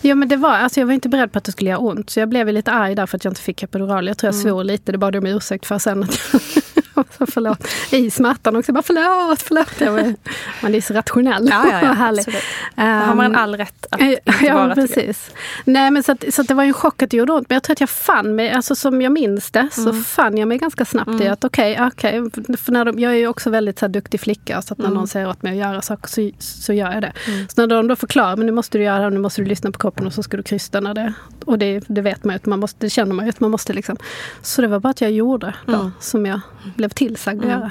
Ja 0.00 0.14
men 0.14 0.28
det 0.28 0.36
var, 0.36 0.50
alltså 0.50 0.80
jag 0.80 0.86
var 0.86 0.94
inte 0.94 1.08
beredd 1.08 1.32
på 1.32 1.38
att 1.38 1.44
det 1.44 1.52
skulle 1.52 1.70
göra 1.70 1.78
ont. 1.78 2.10
Så 2.10 2.20
jag 2.20 2.28
blev 2.28 2.48
lite 2.48 2.70
arg 2.72 2.94
där 2.94 3.06
för 3.06 3.16
att 3.16 3.24
jag 3.24 3.30
inte 3.30 3.40
fick 3.40 3.62
epidural. 3.62 4.06
Jag 4.06 4.18
tror 4.18 4.28
jag 4.28 4.34
svor 4.42 4.64
lite, 4.64 4.92
det 4.92 4.98
bad 4.98 5.14
jag 5.14 5.24
om 5.24 5.30
ursäkt 5.30 5.66
för 5.66 5.78
sen. 5.78 6.02
Att 6.02 6.18
så 7.18 7.26
förlåt. 7.26 7.68
I 7.90 8.10
smärtan 8.10 8.56
också, 8.56 8.72
bara 8.72 8.82
förlåt, 8.82 9.42
förlåt. 9.42 9.80
Var, 9.80 10.14
man 10.62 10.74
är 10.74 10.80
så 10.80 10.94
rationell 10.94 11.48
Ja, 11.50 11.64
ja, 11.70 11.80
ja, 11.82 11.90
och 11.90 11.96
härlig. 11.96 12.20
absolut. 12.20 12.42
Då 12.76 12.82
har 12.82 13.14
man 13.14 13.26
Ehm, 13.26 13.34
all 13.34 13.56
rätt 13.56 13.86
att 13.90 14.00
inte 14.00 14.22
Ja, 14.42 14.54
vara 14.54 14.74
precis. 14.74 15.30
Nej, 15.64 15.90
men 15.90 16.02
så, 16.02 16.12
att, 16.12 16.24
så 16.34 16.42
att 16.42 16.48
det 16.48 16.54
var 16.54 16.64
en 16.64 16.72
chock 16.74 17.02
att 17.02 17.10
det 17.10 17.16
gjorde 17.16 17.32
ont. 17.32 17.48
Men 17.48 17.56
jag 17.56 17.62
tror 17.62 17.72
att 17.74 17.80
jag 17.80 17.90
fann 17.90 18.34
mig, 18.36 18.50
alltså 18.50 18.74
som 18.74 19.02
jag 19.02 19.12
minns 19.12 19.50
det, 19.50 19.68
så 19.72 19.88
Mm. 19.88 20.04
fann 20.04 20.36
jag 20.38 20.48
mig 20.48 20.58
ganska 20.58 20.84
snabbt 20.84 21.20
i 21.20 21.28
att 21.28 21.44
okej. 21.44 21.76
För 22.58 22.72
när 22.72 22.84
de, 22.84 22.98
jag 22.98 23.12
är 23.12 23.16
ju 23.16 23.26
också 23.28 23.50
väldigt 23.50 23.78
så 23.78 23.84
här, 23.86 23.90
duktig 23.92 24.20
flicka, 24.20 24.62
så 24.62 24.74
att 24.74 24.78
när 24.78 24.86
Mm. 24.86 24.94
någon 24.98 25.08
säger 25.08 25.28
åt 25.28 25.42
mig 25.42 25.52
att 25.52 25.58
göra 25.68 25.82
saker 25.82 26.08
så, 26.08 26.30
så 26.38 26.72
gör 26.72 26.92
jag 26.92 27.02
det. 27.02 27.12
Så 27.48 27.60
när 27.60 27.66
de 27.66 27.88
då 27.88 27.96
förklarar, 27.96 28.36
men 28.36 28.46
nu 28.46 28.52
måste 28.52 28.78
du 28.78 28.84
göra 28.84 29.04
det, 29.04 29.10
nu 29.10 29.18
måste 29.20 29.42
du 29.42 29.48
lyssna 29.48 29.70
på 29.72 29.78
kroppen 29.78 30.06
och 30.06 30.12
så 30.12 30.22
ska 30.22 30.36
du 30.36 30.42
krysta 30.42 30.80
när 30.80 30.94
det... 30.94 31.12
Och 31.44 31.58
det, 31.58 31.80
det 31.88 32.00
vet 32.00 32.24
man 32.24 32.34
ju, 32.34 32.40
man 32.50 32.58
måste, 32.60 32.86
det 32.86 32.90
känner 32.90 33.14
man 33.14 33.24
ju 33.24 33.28
att 33.30 33.40
man 33.40 33.50
måste 33.50 33.72
liksom. 33.72 33.96
Så 34.42 34.62
det 34.62 34.68
var 34.68 34.78
bara 34.80 34.88
att 34.90 35.00
jag 35.00 35.10
gjorde 35.10 35.54
då, 35.66 35.74
Mm. 35.74 35.90
som 36.00 36.26
jag 36.26 36.40
blev 36.82 36.88
tillsagd 36.88 37.40
att 37.44 37.50
göra. 37.50 37.70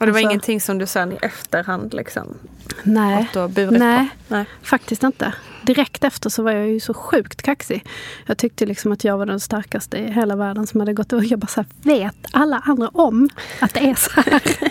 Och 0.00 0.06
det 0.06 0.12
var 0.12 0.18
Alltså- 0.18 0.30
ingenting 0.30 0.60
som 0.60 0.78
du 0.78 0.86
sen 0.86 1.12
i 1.12 1.18
efterhand 1.22 1.94
liksom, 1.94 2.34
Nej. 2.82 3.22
att 3.22 3.32
du 3.32 3.38
har 3.38 3.48
burit 3.48 3.78
Nej. 3.78 4.08
Nej. 4.28 4.44
Faktiskt 4.62 5.02
inte. 5.02 5.32
Direkt 5.62 6.04
efter 6.04 6.30
så 6.30 6.42
var 6.42 6.52
jag 6.52 6.68
ju 6.68 6.80
så 6.80 6.94
sjukt 6.94 7.42
kaxig. 7.42 7.84
Jag 8.26 8.38
tyckte 8.38 8.66
liksom 8.66 8.92
att 8.92 9.04
jag 9.04 9.18
var 9.18 9.26
den 9.26 9.40
starkaste 9.40 9.96
i 9.98 10.10
hela 10.12 10.36
världen 10.36 10.66
som 10.66 10.80
hade 10.80 10.92
gått 10.94 11.12
och 11.12 11.24
jag 11.24 11.38
bara 11.38 11.46
så 11.46 11.60
här, 11.60 11.66
vet 11.82 12.16
alla 12.32 12.62
andra 12.66 12.88
om 12.88 13.28
att 13.60 13.74
det 13.74 13.80
är 13.90 13.94
så 13.94 14.10
här? 14.20 14.42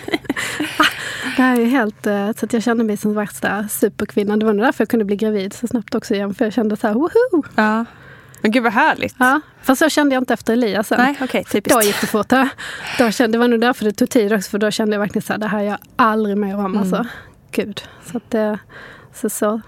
Det 1.36 1.42
här 1.42 1.60
är 1.60 1.64
helt... 1.64 2.06
eh, 2.06 2.30
Så 2.36 2.46
att 2.46 2.52
jag 2.52 2.62
kände 2.62 2.84
mig 2.84 2.96
som 2.96 3.14
värsta 3.14 3.68
superkvinnan. 3.68 4.38
Det 4.38 4.46
var 4.46 4.52
nog 4.52 4.64
därför 4.66 4.82
jag 4.82 4.88
kunde 4.88 5.04
bli 5.04 5.16
gravid 5.16 5.52
så 5.52 5.66
snabbt 5.66 5.94
också 5.94 6.14
igen. 6.14 6.34
För 6.34 6.44
jag 6.44 6.54
kände 6.54 6.76
så 6.76 6.86
här, 6.86 6.94
woho! 6.94 7.42
Ja. 7.54 7.84
Men 8.40 8.50
gud 8.50 8.62
vad 8.62 8.72
härligt. 8.72 9.14
Ja, 9.18 9.40
fast 9.62 9.78
så 9.78 9.88
kände 9.88 10.14
jag 10.14 10.20
inte 10.20 10.34
efter 10.34 10.52
Elias 10.52 10.88
sen. 10.88 11.00
Nej, 11.00 11.16
okej, 11.20 11.44
typiskt. 11.44 11.80
Då 11.80 11.86
gick 11.86 12.00
det 12.00 12.06
fort. 12.06 12.32
Då 12.98 13.10
kände, 13.10 13.34
det 13.34 13.38
var 13.40 13.48
nog 13.48 13.60
därför 13.60 13.84
det 13.84 13.92
tog 13.92 14.10
tid 14.10 14.32
också. 14.32 14.50
För 14.50 14.58
då 14.58 14.70
kände 14.70 14.94
jag 14.94 15.00
verkligen 15.00 15.22
så 15.22 15.32
här, 15.32 15.40
det 15.40 15.46
här 15.46 15.60
gör 15.60 15.70
jag 15.70 15.78
aldrig 15.96 16.36
mer 16.36 16.54
om. 16.54 16.66
Mm. 16.66 16.78
Alltså. 16.78 17.06
Gud. 17.50 17.82
Så, 18.10 18.16
att, 18.16 18.30
det- 18.30 18.58
så, 19.14 19.30
så, 19.30 19.60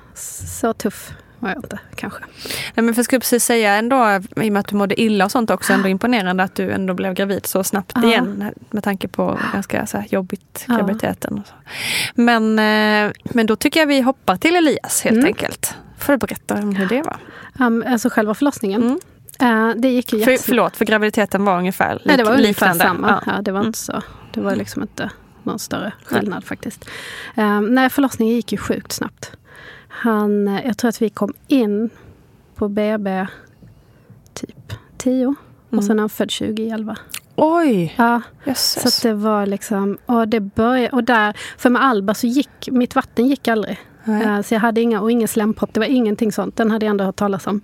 så 0.61 0.73
tuff 0.73 1.11
var 1.39 1.49
jag 1.49 1.59
inte 1.59 1.79
kanske. 1.97 2.21
Nej, 2.75 2.85
men 2.85 2.95
för 2.95 2.99
jag 2.99 3.05
skulle 3.05 3.21
precis 3.21 3.45
säga 3.45 3.75
ändå, 3.75 4.21
i 4.37 4.49
och 4.49 4.53
med 4.53 4.61
att 4.61 4.69
du 4.69 4.77
mådde 4.77 5.01
illa 5.01 5.25
och 5.25 5.31
sånt 5.31 5.51
också, 5.51 5.73
ändå 5.73 5.89
imponerande 5.89 6.43
att 6.43 6.55
du 6.55 6.71
ändå 6.71 6.95
blev 6.95 7.15
gravid 7.15 7.47
så 7.47 7.65
snabbt 7.65 7.93
Ja. 7.95 8.05
igen. 8.09 8.51
Med 8.71 8.85
tanke 8.85 9.09
på 9.09 9.39
ganska 9.53 9.87
så 9.87 9.99
här, 9.99 10.07
jobbigt 10.11 10.65
graviditeten. 10.67 11.43
Men, 12.15 12.59
eh, 12.59 13.13
men 13.25 13.47
då 13.47 13.57
tycker 13.57 13.81
jag 13.81 13.87
vi 13.87 14.01
hoppar 14.01 14.37
till 14.37 14.57
Elias 14.57 15.03
helt 15.03 15.15
Mm. 15.15 15.27
enkelt. 15.27 15.75
Får 16.01 16.13
du 16.13 16.17
berätta 16.19 16.55
om 16.55 16.75
hur 16.75 16.87
det 16.87 17.03
var? 17.03 17.19
Um, 17.67 17.85
alltså 17.87 18.09
själva 18.11 18.35
förlossningen. 18.35 18.83
Mm. 18.83 19.71
Eh, 19.71 19.75
det 19.81 19.89
gick 19.89 20.13
ju 20.13 20.23
För, 20.25 20.37
förlåt, 20.37 20.77
för 20.77 20.85
graviditeten 20.85 21.45
var 21.45 21.59
ungefär 21.59 21.95
lik, 21.95 22.03
Nej, 22.05 22.17
det 22.17 22.25
var 22.25 22.33
ungefär 22.33 22.49
liknande. 22.75 22.85
samma. 22.85 23.23
Ja. 23.27 23.33
Ja. 23.37 23.43
det 23.43 23.53
var 23.53 23.61
Mm. 23.61 23.67
inte 23.67 23.79
så. 23.79 24.03
Det 24.33 24.41
var 24.41 24.57
liksom 24.57 24.83
inte 24.83 25.11
någon 25.43 25.59
större 25.59 25.93
skillnad 26.05 26.45
faktiskt. 26.45 26.85
Um, 27.37 27.75
nej, 27.75 27.91
förlossningen 27.91 28.35
gick 28.35 28.53
ju 28.53 28.59
sjukt 28.59 28.93
snabbt. 28.93 29.33
Han, 29.89 30.49
eh, 30.49 30.67
jag 30.67 30.79
tror 30.79 30.89
att 30.89 31.03
vi 31.03 31.11
kom 31.11 31.35
in 31.49 31.91
på 32.55 32.69
BB 32.69 33.27
typ 34.35 34.73
10. 34.97 35.27
Och 35.67 35.73
Mm. 35.73 35.83
sen 35.85 35.99
är 35.99 36.03
han 36.03 36.09
född 36.11 36.31
2011. 36.31 36.97
Oj, 37.37 37.95
Ja, 37.99 38.21
jösses. 38.45 38.95
så 39.01 39.09
det 39.09 39.15
var 39.15 39.47
liksom, 39.47 39.99
och 40.07 40.29
det 40.29 40.41
började, 40.41 40.97
och 40.97 41.05
där, 41.05 41.37
för 41.59 41.71
med 41.71 41.83
Alba 41.85 42.15
så 42.15 42.27
gick, 42.27 42.69
mitt 42.73 42.95
vatten 42.95 43.27
gick 43.27 43.49
aldrig. 43.49 43.79
Nej. 44.05 44.23
Eh, 44.23 44.43
Så 44.43 44.55
jag 44.55 44.61
hade 44.61 44.81
inga, 44.81 45.01
och 45.01 45.11
ingen 45.11 45.29
slempropp, 45.29 45.75
det 45.75 45.81
var 45.81 45.87
ingenting 45.87 46.33
sånt. 46.33 46.57
Den 46.57 46.71
hade 46.71 46.87
jag 46.87 46.91
ändå 46.91 47.05
hört 47.05 47.17
talas 47.17 47.47
om 47.47 47.61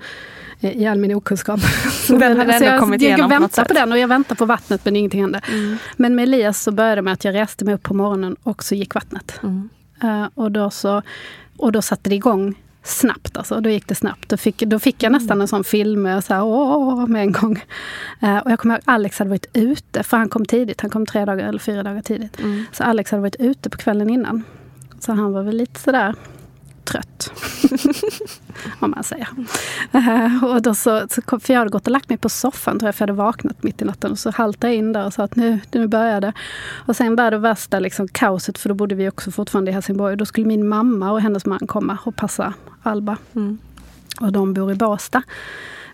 eh, 0.61 0.71
i 0.77 0.87
all 0.87 0.99
min 0.99 1.15
okunskap. 1.15 1.61
Den 2.09 2.37
hade 2.39 2.53
Så 2.53 2.57
ändå 2.57 2.67
jag, 2.67 2.81
kommit 2.81 3.03
jag, 3.03 3.11
jag 3.11 3.17
på 3.19 3.23
något 3.23 3.31
väntade 3.33 3.49
på 3.69 3.75
sätt. 3.75 3.77
den 3.83 3.93
och 3.93 3.99
jag 3.99 4.09
väntade 4.09 4.39
på 4.39 4.45
vattnet 4.45 4.85
men 4.85 4.97
ingenting 4.97 5.21
hände. 5.21 5.41
Mm. 5.53 5.77
Men 5.97 6.15
med 6.15 6.23
Elias 6.23 6.63
så 6.63 6.71
började 6.73 6.95
det 6.97 7.03
med 7.03 7.13
att 7.13 7.25
jag 7.25 7.35
reste 7.35 7.65
mig 7.65 7.75
upp 7.75 7.83
på 7.83 7.95
morgonen 7.95 8.37
och 8.43 8.65
så 8.65 8.75
gick 8.75 8.95
vattnet. 8.95 9.41
Mm. 9.43 9.69
Eh, 10.03 10.29
och, 10.35 10.53
då 10.53 10.71
så, 10.71 11.03
och 11.57 11.73
då 11.73 11.83
satte 11.83 12.11
det 12.11 12.17
igång 12.17 12.55
snabbt. 12.83 13.37
Alltså. 13.37 13.61
Då 13.61 13.71
gick 13.71 13.89
det 13.89 13.95
snabbt. 13.95 14.29
Då 14.29 14.37
fick, 14.37 14.59
då 14.59 14.79
fick 14.79 15.03
jag 15.03 15.09
Mm. 15.11 15.19
nästan 15.23 15.41
en 15.41 15.49
sån 15.49 15.65
film 15.65 16.23
så 16.23 16.35
här, 16.35 16.45
åh, 16.45 17.07
med 17.07 17.23
en 17.23 17.33
gång. 17.33 17.65
Och 18.45 18.51
jag 18.51 18.59
kommer 18.59 18.75
ihåg 18.75 18.81
att 18.87 18.89
Alex 18.95 19.19
hade 19.19 19.29
varit 19.31 19.47
ute, 19.53 20.03
för 20.03 20.17
han 20.17 20.29
kom 20.29 20.45
tidigt. 20.45 20.81
Han 20.81 20.91
kom 20.91 21.07
tre 21.07 21.25
dagar 21.25 21.49
eller 21.49 21.59
fyra 21.59 21.83
dagar 21.83 22.03
tidigt. 22.03 22.41
Mm. 22.41 22.65
Så 22.73 22.85
Alex 22.85 23.11
hade 23.11 23.21
varit 23.21 23.37
ute 23.39 23.71
på 23.71 23.79
kvällen 23.79 24.11
innan. 24.11 24.43
Så 25.01 25.13
han 25.13 25.33
var 25.33 25.43
väl 25.43 25.57
lite 25.57 25.81
sådär 25.81 26.15
trött. 26.87 27.33
Om 28.81 28.91
man 28.91 29.05
säger. 29.05 29.29
Eh, 29.93 30.45
och 30.45 30.63
då 30.63 30.75
så, 30.75 31.07
så 31.11 31.23
kom, 31.23 31.41
för 31.41 31.53
jag 31.53 31.61
hade 31.61 31.71
gått 31.71 31.87
och 31.87 31.93
lagt 31.93 32.09
mig 32.09 32.19
på 32.19 32.29
soffan 32.29 32.79
tror 32.79 32.89
jag, 32.89 32.95
för 32.95 33.03
jag 33.03 33.09
hade 33.09 33.19
vaknat 33.19 33.63
mitt 33.63 33.83
i 33.83 33.85
natten. 33.85 34.11
Och 34.11 34.19
så 34.19 34.31
haltade 34.31 34.73
jag 34.73 34.79
in 34.79 34.93
där 34.93 35.07
och 35.07 35.13
sa 35.13 35.23
att 35.23 35.37
nu, 35.37 35.61
nu 35.73 35.87
börjar 35.87 36.21
det. 36.21 36.33
Och 36.87 36.97
sen 36.97 37.17
började 37.17 37.39
värsta 37.39 37.79
liksom, 37.79 38.09
kaoset, 38.09 38.59
för 38.59 38.69
då 38.69 38.75
bodde 38.75 38.95
vi 38.95 39.09
också 39.09 39.31
fortfarande 39.31 39.71
i 39.71 39.75
Helsingborg. 39.75 40.17
Då 40.17 40.27
skulle 40.27 40.47
min 40.47 40.69
mamma 40.69 41.13
och 41.13 41.21
hennes 41.21 41.47
man 41.47 41.67
komma 41.67 41.99
och 42.05 42.17
passa 42.17 42.55
Alba. 42.83 43.17
Mm. 43.35 43.59
Och 44.21 44.33
de 44.33 44.55
bor 44.55 44.73
i 44.73 44.75
Båstad. 44.75 45.23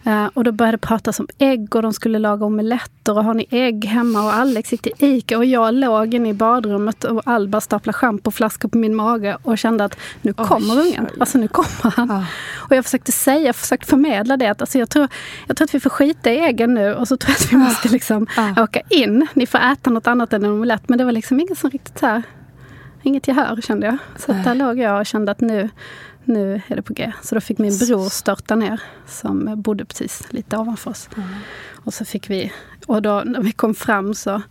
Eh, 0.04 0.26
och 0.34 0.44
då 0.44 0.52
började 0.52 0.76
det 0.76 0.80
pratas 0.86 1.20
om 1.20 1.28
ägg 1.38 1.76
och 1.76 1.82
de 1.82 1.92
skulle 1.92 2.18
laga 2.18 2.46
omeletter 2.46 3.18
och 3.18 3.24
har 3.24 3.34
ni 3.34 3.46
ägg 3.50 3.84
hemma? 3.84 4.24
Och 4.24 4.34
Alex 4.34 4.72
gick 4.72 4.82
till 4.82 4.92
Ica 4.98 5.38
och 5.38 5.44
jag 5.44 5.74
låg 5.74 6.14
inne 6.14 6.28
i 6.28 6.34
badrummet 6.34 7.04
och 7.04 7.22
Alba 7.24 7.60
staplade 7.60 7.96
schampoflaskor 7.98 8.68
på 8.68 8.78
min 8.78 8.94
mage 8.94 9.36
och 9.42 9.58
kände 9.58 9.84
att 9.84 9.96
nu 10.22 10.32
kommer 10.32 10.80
ungen. 10.80 11.06
oj. 11.10 11.16
Alltså 11.20 11.38
nu 11.38 11.48
kommer 11.48 11.96
han. 11.96 12.08
Ja. 12.08 12.24
Och 12.70 12.76
jag 12.76 12.84
försökte 12.84 13.12
säga, 13.12 13.38
jag 13.46 13.56
försökte 13.56 13.86
förmedla 13.86 14.36
det 14.36 14.46
att 14.46 14.60
alltså 14.60 14.78
jag, 14.78 14.88
tror, 14.90 15.08
jag 15.46 15.56
tror 15.56 15.64
att 15.66 15.74
vi 15.74 15.80
får 15.80 15.90
skita 15.90 16.30
i 16.32 16.38
äggen 16.38 16.74
nu 16.74 16.94
och 16.94 17.08
så 17.08 17.16
tror 17.16 17.30
jag 17.30 17.36
att 17.46 17.52
vi 17.52 17.56
måste 17.56 17.88
liksom 17.88 18.26
Ja. 18.36 18.62
åka 18.62 18.80
in. 18.88 19.26
Ni 19.34 19.46
får 19.46 19.58
äta 19.58 19.90
något 19.90 20.06
annat 20.06 20.32
än 20.32 20.44
en 20.44 20.50
omelett. 20.50 20.88
Men 20.88 20.98
det 20.98 21.04
var 21.04 21.12
liksom 21.12 21.40
ingen 21.40 21.56
som 21.56 21.70
riktigt 21.70 21.98
så 21.98 22.06
här, 22.06 22.22
inget 23.02 23.28
gehör 23.28 23.60
kände 23.60 23.86
jag. 23.86 23.96
Så 24.16 24.32
där 24.32 24.54
låg 24.54 24.78
jag 24.78 25.00
och 25.00 25.06
kände 25.06 25.32
att 25.32 25.40
nu, 25.40 25.68
nu 26.24 26.62
är 26.68 26.76
det 26.76 26.82
på 26.82 26.92
G. 26.92 27.12
Så 27.22 27.34
då 27.34 27.40
fick 27.40 27.58
min 27.58 27.78
bror 27.78 28.08
störta 28.08 28.54
ner 28.54 28.80
som 29.06 29.62
bodde 29.62 29.84
precis 29.84 30.32
lite 30.32 30.56
ovanför 30.56 30.90
oss. 30.90 31.08
Och 31.84 31.94
så 31.94 32.04
fick 32.04 32.30
vi, 32.30 32.52
och 32.86 33.02
då 33.02 33.22
när 33.24 33.40
vi 33.42 33.52
kom 33.52 33.74
fram 33.74 34.14
så 34.14 34.42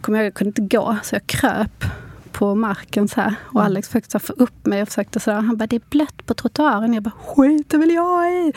kom 0.00 0.14
jag, 0.14 0.26
jag 0.26 0.34
kunde 0.34 0.48
inte 0.48 0.76
gå 0.76 0.96
så 1.02 1.14
jag 1.14 1.26
kröp 1.26 1.84
på 2.32 2.54
marken 2.54 3.08
så 3.08 3.20
här. 3.20 3.34
Och 3.42 3.62
Alex 3.62 3.88
försökte 3.88 4.18
få 4.18 4.32
upp 4.32 4.66
mig 4.66 4.82
och 4.82 4.88
försökte 4.88 5.20
så 5.20 5.30
här, 5.30 5.40
han 5.40 5.56
bara 5.56 5.66
det 5.66 5.76
är 5.76 5.82
blött 5.90 6.26
på 6.26 6.34
trottoaren. 6.34 6.94
Jag 6.94 7.02
bara 7.02 7.10
skiter 7.10 7.78
väl 7.78 7.90
jag 7.90 8.32
i. 8.32 8.52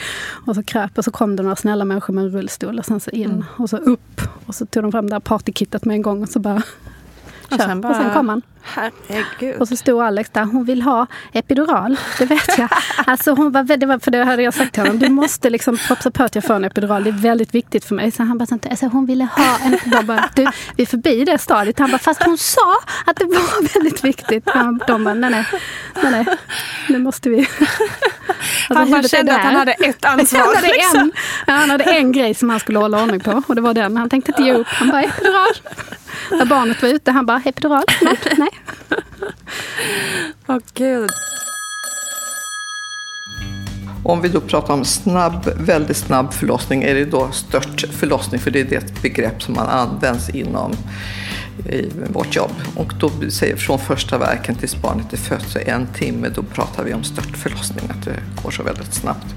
Och 0.45 0.55
så 0.55 0.63
kröp 0.63 0.97
och 0.97 1.03
så 1.03 1.11
kom 1.11 1.35
det 1.35 1.43
några 1.43 1.55
snälla 1.55 1.85
människor 1.85 2.13
med 2.13 2.23
en 2.23 2.31
rullstol 2.31 2.79
och 2.79 2.85
sen 2.85 2.99
så 2.99 3.11
in 3.11 3.45
och 3.57 3.69
så 3.69 3.77
upp. 3.77 4.21
Och 4.45 4.55
så 4.55 4.65
tog 4.65 4.83
de 4.83 4.91
fram 4.91 5.09
det 5.09 5.15
här 5.15 5.19
partykittet 5.19 5.85
med 5.85 5.95
en 5.95 6.01
gång 6.01 6.23
och 6.23 6.29
så 6.29 6.39
bara. 6.39 6.63
Och 7.51 7.61
sen 7.61 7.81
bara- 7.81 7.89
och 7.89 7.95
sen 7.95 8.13
kom 8.13 8.29
han. 8.29 8.41
Herregud. 8.61 9.61
Och 9.61 9.67
så 9.67 9.75
stod 9.75 10.01
Alex 10.01 10.29
där, 10.29 10.43
hon 10.43 10.63
vill 10.65 10.81
ha 10.81 11.07
epidural. 11.33 11.97
Det 12.17 12.25
vet 12.25 12.57
jag. 12.57 12.69
Alltså 13.05 13.31
hon 13.31 13.51
var, 13.51 13.85
var, 13.87 13.99
för 13.99 14.11
det 14.11 14.23
hade 14.23 14.43
jag 14.43 14.53
sagt 14.53 14.73
till 14.73 14.83
honom. 14.83 14.99
Du 14.99 15.09
måste 15.09 15.49
liksom 15.49 15.77
propsa 15.77 16.11
på 16.11 16.23
att 16.23 16.35
jag 16.35 16.43
får 16.43 16.53
en 16.53 16.65
epidural. 16.65 17.03
Det 17.03 17.09
är 17.09 17.11
väldigt 17.11 17.55
viktigt 17.55 17.85
för 17.85 17.95
mig. 17.95 18.11
Så 18.11 18.23
han 18.23 18.37
bara, 18.37 18.45
alltså, 18.69 18.85
hon 18.85 19.05
ville 19.05 19.23
ha 19.23 19.57
en 19.65 19.73
epidural. 19.73 20.05
Bara, 20.05 20.29
du, 20.35 20.47
vi 20.75 20.83
är 20.83 20.87
förbi 20.87 21.25
det 21.25 21.37
stadiet. 21.37 21.79
Han 21.79 21.91
bara, 21.91 21.97
fast 21.99 22.23
hon 22.23 22.37
sa 22.37 22.75
att 23.05 23.15
det 23.15 23.25
var 23.25 23.73
väldigt 23.73 24.03
viktigt. 24.03 24.49
Han, 24.49 24.81
de 24.87 25.03
bara, 25.03 25.13
nej, 25.13 25.29
nej, 25.29 25.45
nej, 26.03 26.11
nej. 26.11 26.25
Nu 26.89 26.99
måste 26.99 27.29
vi... 27.29 27.47
Alltså, 28.69 28.73
han 28.83 28.91
bara 28.91 29.03
kände 29.03 29.35
att 29.35 29.41
han 29.41 29.55
hade 29.55 29.71
ett 29.71 30.05
ansvar. 30.05 30.39
Han 30.39 30.55
hade, 30.55 30.67
liksom. 30.67 30.99
en, 30.99 31.11
ja, 31.47 31.53
han 31.53 31.69
hade 31.69 31.83
en 31.83 32.11
grej 32.11 32.33
som 32.33 32.49
han 32.49 32.59
skulle 32.59 32.79
hålla 32.79 33.03
ordning 33.03 33.19
på 33.19 33.41
och 33.47 33.55
det 33.55 33.61
var 33.61 33.73
den. 33.73 33.97
Han 33.97 34.09
tänkte 34.09 34.31
inte 34.31 34.43
ge 34.43 34.53
upp. 34.53 34.67
Han 34.67 34.89
bara 34.89 35.01
epidural. 35.01 35.47
När 36.31 36.45
barnet 36.45 36.81
var 36.81 36.89
ute, 36.89 37.11
han 37.11 37.25
bara 37.25 37.41
epidural. 37.45 37.83
Nej, 38.01 38.17
nej. 38.37 38.49
Åh 40.47 40.59
gud. 40.73 41.09
Om 44.03 44.21
vi 44.21 44.29
då 44.29 44.41
pratar 44.41 44.73
om 44.73 44.85
snabb, 44.85 45.49
väldigt 45.59 45.97
snabb 45.97 46.33
förlossning 46.33 46.83
är 46.83 46.95
det 46.95 47.05
då 47.05 47.31
stört 47.31 47.85
förlossning 47.91 48.41
för 48.41 48.51
det 48.51 48.59
är 48.59 48.65
det 48.65 49.01
begrepp 49.01 49.41
som 49.41 49.53
man 49.53 49.67
används 49.67 50.29
inom 50.29 50.75
i 51.65 51.91
vårt 52.13 52.35
jobb. 52.35 52.51
Och 52.75 52.93
då 52.99 53.11
säger 53.29 53.55
från 53.55 53.79
första 53.79 54.17
verken 54.17 54.55
tills 54.55 54.81
barnet 54.81 55.13
är 55.13 55.17
fött 55.17 55.47
så 55.49 55.59
en 55.59 55.87
timme, 55.87 56.29
då 56.35 56.43
pratar 56.43 56.83
vi 56.83 56.93
om 56.93 57.03
stört 57.03 57.37
förlossning, 57.37 57.89
att 57.89 58.05
det 58.05 58.19
går 58.43 58.51
så 58.51 58.63
väldigt 58.63 58.93
snabbt. 58.93 59.35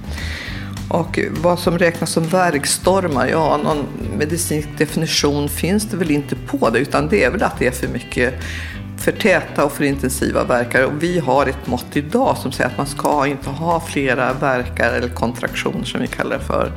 Och 0.89 1.19
vad 1.31 1.59
som 1.59 1.79
räknas 1.79 2.11
som 2.11 2.25
värkstormar, 2.25 3.27
ja 3.27 3.57
någon 3.65 3.87
medicinsk 4.19 4.69
definition 4.79 5.49
finns 5.49 5.85
det 5.85 5.97
väl 5.97 6.11
inte 6.11 6.37
på 6.37 6.71
det 6.71 6.79
utan 6.79 7.09
det 7.09 7.25
är 7.25 7.31
väl 7.31 7.43
att 7.43 7.59
det 7.59 7.67
är 7.67 7.71
för 7.71 7.89
mycket 7.89 8.35
för 9.03 9.13
täta 9.13 9.65
och 9.65 9.73
för 9.73 9.85
intensiva 9.85 10.45
verkar. 10.45 10.85
Och 10.85 11.03
vi 11.03 11.19
har 11.19 11.47
ett 11.47 11.67
mått 11.67 11.97
idag 11.97 12.37
som 12.39 12.53
säger 12.53 12.71
att 12.71 12.77
man 12.77 12.87
ska 12.87 13.27
inte 13.27 13.51
ha 13.51 13.81
flera 13.81 14.33
verkar 14.33 14.93
eller 14.93 15.09
kontraktioner 15.09 15.85
som 15.85 16.01
vi 16.01 16.07
kallar 16.07 16.39
det 16.39 16.45
för 16.45 16.73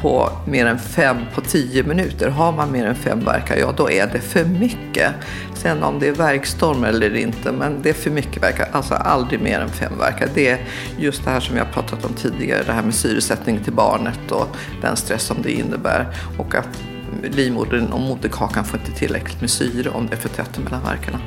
på 0.00 0.32
mer 0.46 0.66
än 0.66 0.78
fem 0.78 1.16
på 1.34 1.40
tio 1.40 1.82
minuter. 1.82 2.28
Har 2.28 2.52
man 2.52 2.72
mer 2.72 2.86
än 2.86 2.94
fem 2.94 3.24
verkar, 3.24 3.56
ja 3.56 3.72
då 3.76 3.90
är 3.90 4.06
det 4.06 4.20
för 4.20 4.44
mycket. 4.44 5.12
Sen 5.54 5.82
om 5.82 5.98
det 5.98 6.08
är 6.08 6.12
verkstorm 6.12 6.84
eller 6.84 7.16
inte, 7.16 7.52
men 7.52 7.82
det 7.82 7.88
är 7.88 7.94
för 7.94 8.10
mycket 8.10 8.42
verkar. 8.42 8.68
Alltså 8.72 8.94
aldrig 8.94 9.40
mer 9.40 9.60
än 9.60 9.68
fem 9.68 9.92
verkar. 9.98 10.28
Det 10.34 10.48
är 10.48 10.58
just 10.98 11.24
det 11.24 11.30
här 11.30 11.40
som 11.40 11.54
vi 11.54 11.60
har 11.60 11.66
pratat 11.66 12.04
om 12.04 12.12
tidigare, 12.12 12.62
det 12.66 12.72
här 12.72 12.82
med 12.82 12.94
syresättning 12.94 13.58
till 13.64 13.72
barnet 13.72 14.30
och 14.30 14.56
den 14.82 14.96
stress 14.96 15.22
som 15.22 15.42
det 15.42 15.52
innebär. 15.52 16.06
Och 16.38 16.54
att 16.54 16.82
livmodern 17.22 17.86
och 17.92 18.00
moderkakan 18.00 18.64
får 18.64 18.80
inte 18.80 18.92
tillräckligt 18.92 19.40
med 19.40 19.50
syre 19.50 19.90
om 19.90 20.06
det 20.06 20.14
är 20.14 20.20
för 20.20 20.28
tätt 20.28 20.58
mellan 20.58 20.82
verkarna. 20.82 21.20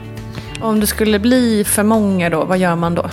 Om 0.62 0.80
det 0.80 0.88
skulle 0.88 1.20
bli 1.20 1.64
för 1.64 1.84
många 1.84 2.30
då, 2.30 2.46
vad 2.46 2.58
gör 2.58 2.76
man 2.76 2.96
då? 2.96 3.10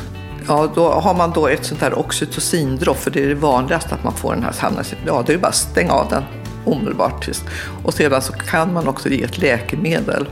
Ja, 0.49 0.73
då 0.75 0.89
har 0.91 1.15
man 1.15 1.31
då 1.31 1.49
ett 1.49 1.65
sånt 1.65 1.81
här 1.81 1.99
oxytocindropp, 1.99 2.99
för 2.99 3.11
det 3.11 3.25
är 3.25 3.29
det 3.29 3.35
vanligaste 3.35 3.95
att 3.95 4.05
man 4.05 4.15
får 4.15 4.35
den 4.35 4.43
här 4.43 4.55
hamnar 4.59 4.87
Ja, 5.07 5.25
det 5.27 5.33
är 5.33 5.39
bara 5.39 5.49
att 5.49 5.55
stänga 5.55 5.93
av 5.93 6.09
den 6.09 6.23
omedelbart. 6.65 7.25
Tyst. 7.25 7.45
Och 7.85 7.95
sedan 7.95 8.23
så 8.23 8.33
kan 8.33 8.73
man 8.73 8.89
också 8.89 9.09
ge 9.09 9.23
ett 9.23 9.39
läkemedel 9.39 10.29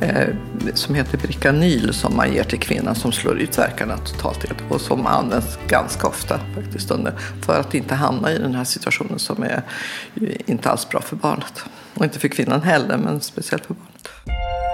eh, 0.00 0.28
som 0.74 0.94
heter 0.94 1.18
Bricanyl 1.18 1.94
som 1.94 2.16
man 2.16 2.32
ger 2.32 2.44
till 2.44 2.58
kvinnan 2.58 2.94
som 2.94 3.12
slår 3.12 3.38
ut 3.38 3.58
verkarna 3.58 3.96
totalt 3.96 4.44
helt 4.44 4.58
och 4.68 4.80
som 4.80 5.06
används 5.06 5.58
ganska 5.68 6.06
ofta 6.06 6.40
faktiskt 6.54 6.90
under, 6.90 7.12
för 7.46 7.60
att 7.60 7.74
inte 7.74 7.94
hamna 7.94 8.32
i 8.32 8.38
den 8.38 8.54
här 8.54 8.64
situationen 8.64 9.18
som 9.18 9.42
är 9.42 9.62
inte 10.46 10.70
alls 10.70 10.88
bra 10.88 11.00
för 11.00 11.16
barnet. 11.16 11.64
Och 11.94 12.04
inte 12.04 12.18
för 12.18 12.28
kvinnan 12.28 12.62
heller, 12.62 12.96
men 12.96 13.20
speciellt 13.20 13.66
för 13.66 13.74
barnet. 13.74 14.71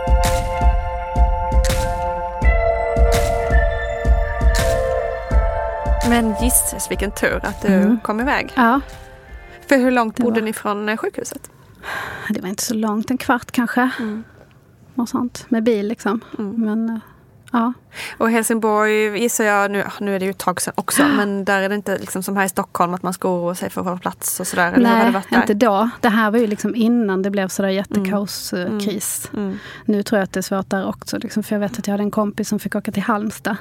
Men 6.08 6.34
gisses 6.40 6.90
vilken 6.90 7.10
tur 7.10 7.40
att 7.42 7.62
du 7.62 7.98
kom 8.02 8.20
iväg. 8.20 8.52
Ja, 8.56 8.80
För 9.68 9.76
hur 9.76 9.90
långt 9.90 10.16
Det 10.16 10.22
bodde 10.22 10.40
var- 10.40 10.44
ni 10.44 10.52
från 10.52 10.88
eh, 10.88 10.96
sjukhuset? 10.96 11.50
det 12.28 12.40
var 12.40 12.48
inte 12.48 12.62
så 12.64 12.74
långt, 12.74 13.10
en 13.10 13.18
kvart 13.18 13.50
kanske. 13.50 13.90
Och 14.94 15.08
sånt, 15.08 15.46
med 15.48 15.62
bil 15.62 15.88
liksom. 15.88 16.20
Men 16.38 16.88
eh, 16.90 16.98
ja. 17.52 17.72
Och 18.18 18.30
Helsingborg 18.30 19.18
gissar 19.18 19.44
jag, 19.44 19.70
nu, 19.70 19.84
nu 20.00 20.14
är 20.14 20.18
det 20.18 20.24
ju 20.24 20.30
ett 20.30 20.38
tag 20.38 20.60
sedan 20.60 20.74
också, 20.76 21.02
men 21.04 21.44
där 21.44 21.62
är 21.62 21.68
det 21.68 21.74
inte 21.74 21.98
liksom 21.98 22.22
som 22.22 22.36
här 22.36 22.44
i 22.44 22.48
Stockholm 22.48 22.94
att 22.94 23.02
man 23.02 23.12
ska 23.12 23.28
oroa 23.28 23.54
sig 23.54 23.70
för 23.70 23.80
att 23.80 23.86
få 23.86 23.98
plats 23.98 24.40
och 24.40 24.46
sådär? 24.46 24.74
Nej, 24.76 25.22
inte 25.34 25.54
då. 25.54 25.90
Det 26.00 26.08
här 26.08 26.30
var 26.30 26.38
ju 26.38 26.46
liksom 26.46 26.74
innan 26.74 27.22
det 27.22 27.30
blev 27.30 27.48
sådär 27.48 27.68
jättekaoskris. 27.68 29.30
Mm. 29.32 29.58
Nu 29.84 30.02
tror 30.02 30.18
jag 30.18 30.24
att 30.24 30.32
det 30.32 30.40
är 30.40 30.42
svårt 30.42 30.70
där 30.70 30.88
också. 30.88 31.18
Liksom, 31.18 31.42
för 31.42 31.54
jag 31.54 31.60
vet 31.60 31.78
att 31.78 31.86
jag 31.86 31.92
hade 31.92 32.02
en 32.02 32.10
kompis 32.10 32.48
som 32.48 32.58
fick 32.58 32.74
åka 32.74 32.92
till 32.92 33.02
Halmstad. 33.02 33.56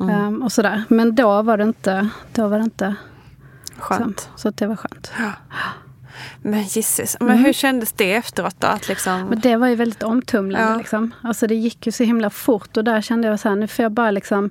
Mm. 0.00 0.10
ehm, 0.10 0.42
och 0.42 0.52
sådär. 0.52 0.84
Men 0.88 1.14
då 1.14 1.42
var 1.42 1.56
det 1.56 1.64
inte, 1.64 2.08
då 2.32 2.48
var 2.48 2.58
det 2.58 2.64
inte 2.64 2.94
Skönt. 3.78 4.20
så. 4.20 4.28
Så 4.36 4.50
det 4.50 4.66
var 4.66 4.76
skönt. 4.76 5.12
Men 6.42 6.62
gisses, 6.62 7.16
men 7.20 7.38
hur 7.38 7.52
kändes 7.52 7.92
det 7.92 8.14
efteråt 8.14 8.56
då? 8.58 8.66
Att 8.66 8.88
liksom... 8.88 9.22
Men 9.22 9.40
det 9.40 9.56
var 9.56 9.68
ju 9.68 9.74
väldigt 9.74 10.02
omtumlande. 10.02 10.72
Ja. 10.72 10.78
Liksom. 10.78 11.14
Alltså 11.22 11.46
det 11.46 11.54
gick 11.54 11.86
ju 11.86 11.92
så 11.92 12.04
himla 12.04 12.30
fort 12.30 12.76
och 12.76 12.84
där 12.84 13.00
kände 13.00 13.28
jag 13.28 13.40
så 13.40 13.48
här, 13.48 13.56
nu 13.56 13.68
får 13.68 13.82
jag 13.82 13.92
bara 13.92 14.10
liksom 14.10 14.50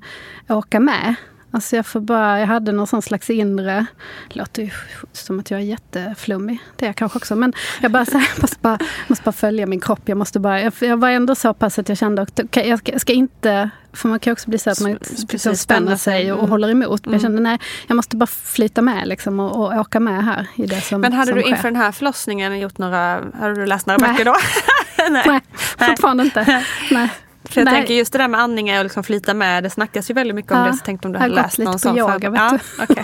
åka 0.50 0.80
med. 0.80 1.16
Alltså 1.56 1.76
jag 1.76 1.86
får 1.86 2.00
bara, 2.00 2.40
jag 2.40 2.48
hade 2.48 2.72
någon 2.72 3.02
slags 3.02 3.30
inre, 3.30 3.86
det 4.30 4.36
låter 4.40 4.62
ju 4.64 4.70
som 5.12 5.40
att 5.40 5.52
jag 5.52 5.60
är 5.60 5.64
jätteflummig, 5.64 6.60
det 6.76 6.86
är 6.86 6.90
jag 6.90 6.96
kanske 6.96 7.18
också, 7.18 7.36
men 7.36 7.54
jag 7.82 7.92
bara, 7.92 8.06
så 8.06 8.18
här, 8.18 8.28
jag 8.36 8.42
måste 8.42 8.58
bara, 8.62 8.78
måste 9.08 9.24
bara 9.24 9.32
följa 9.32 9.66
min 9.66 9.80
kropp. 9.80 10.00
Jag, 10.06 10.18
måste 10.18 10.40
bara, 10.40 10.62
jag, 10.62 10.74
jag 10.80 10.98
var 10.98 11.10
ändå 11.10 11.36
så 11.36 11.54
pass 11.54 11.80
att 11.80 11.90
jag 11.90 11.98
kände 11.98 12.22
att 12.22 12.40
okej, 12.40 12.70
jag, 12.70 12.80
ska, 12.80 13.00
ska 13.00 13.14
inte, 13.14 13.70
för 13.94 14.10
man 14.10 14.20
kan 14.20 14.34
också 14.34 14.50
bli 14.50 14.60
så 14.60 14.70
att 14.70 14.80
man 14.82 14.98
Precis, 14.98 15.32
liksom 15.32 15.56
spänner 15.56 15.96
sig. 15.96 16.00
sig 16.24 16.32
och, 16.32 16.38
Mm. 16.38 16.44
och 16.44 16.50
håller 16.50 16.70
emot. 16.70 17.06
Men 17.06 17.14
jag 17.14 17.22
kände 17.22 17.42
nej, 17.42 17.60
jag 17.88 17.96
måste 17.96 18.16
bara 18.16 18.28
flyta 18.28 18.82
med 18.82 19.08
liksom 19.08 19.40
och, 19.40 19.56
och 19.74 19.80
åka 19.80 20.00
med 20.00 20.26
här 20.26 20.48
i 20.56 20.66
det 20.66 20.82
som 20.82 21.02
Men 21.02 21.14
hade 21.14 21.28
som 21.28 21.36
du 21.36 21.42
sker. 21.42 21.52
inför 21.52 21.68
den 21.72 21.76
här 21.82 21.92
förlossningen 21.92 22.60
gjort 22.60 22.78
några, 22.78 23.22
hade 23.40 23.54
du 23.56 23.66
läst 23.66 23.86
några 23.88 23.98
Nej. 23.98 24.10
böcker 24.12 24.26
då? 24.26 24.36
Nej, 25.32 25.42
fortfarande 25.90 26.24
inte. 26.24 26.64
Nej. 26.92 27.10
För 27.46 27.62
jag 27.62 27.66
Nej. 27.66 27.74
tänker 27.74 27.94
just 27.94 28.12
det 28.14 28.18
där 28.20 28.28
med 28.28 28.40
andningar 28.40 28.78
och 28.78 28.84
liksom 28.86 29.04
flyta 29.04 29.34
med, 29.34 29.64
det 29.64 29.70
snackas 29.70 30.10
ju 30.10 30.14
väldigt 30.14 30.36
mycket 30.36 30.52
om 30.52 30.58
Ja, 30.58 30.66
det. 30.66 30.74
Så 30.74 30.86
tänkte 30.86 31.08
om 31.08 31.12
du 31.14 31.18
jag 31.18 31.22
har 31.24 31.30
hade 31.30 31.42
gått 31.42 31.46
läst 31.46 31.58
lite 31.58 31.66
någon 31.70 31.74
på 31.74 31.80
sån. 31.80 31.98
yoga, 31.98 32.30
vet 32.30 32.40
ja, 32.42 32.60
okej. 32.90 33.04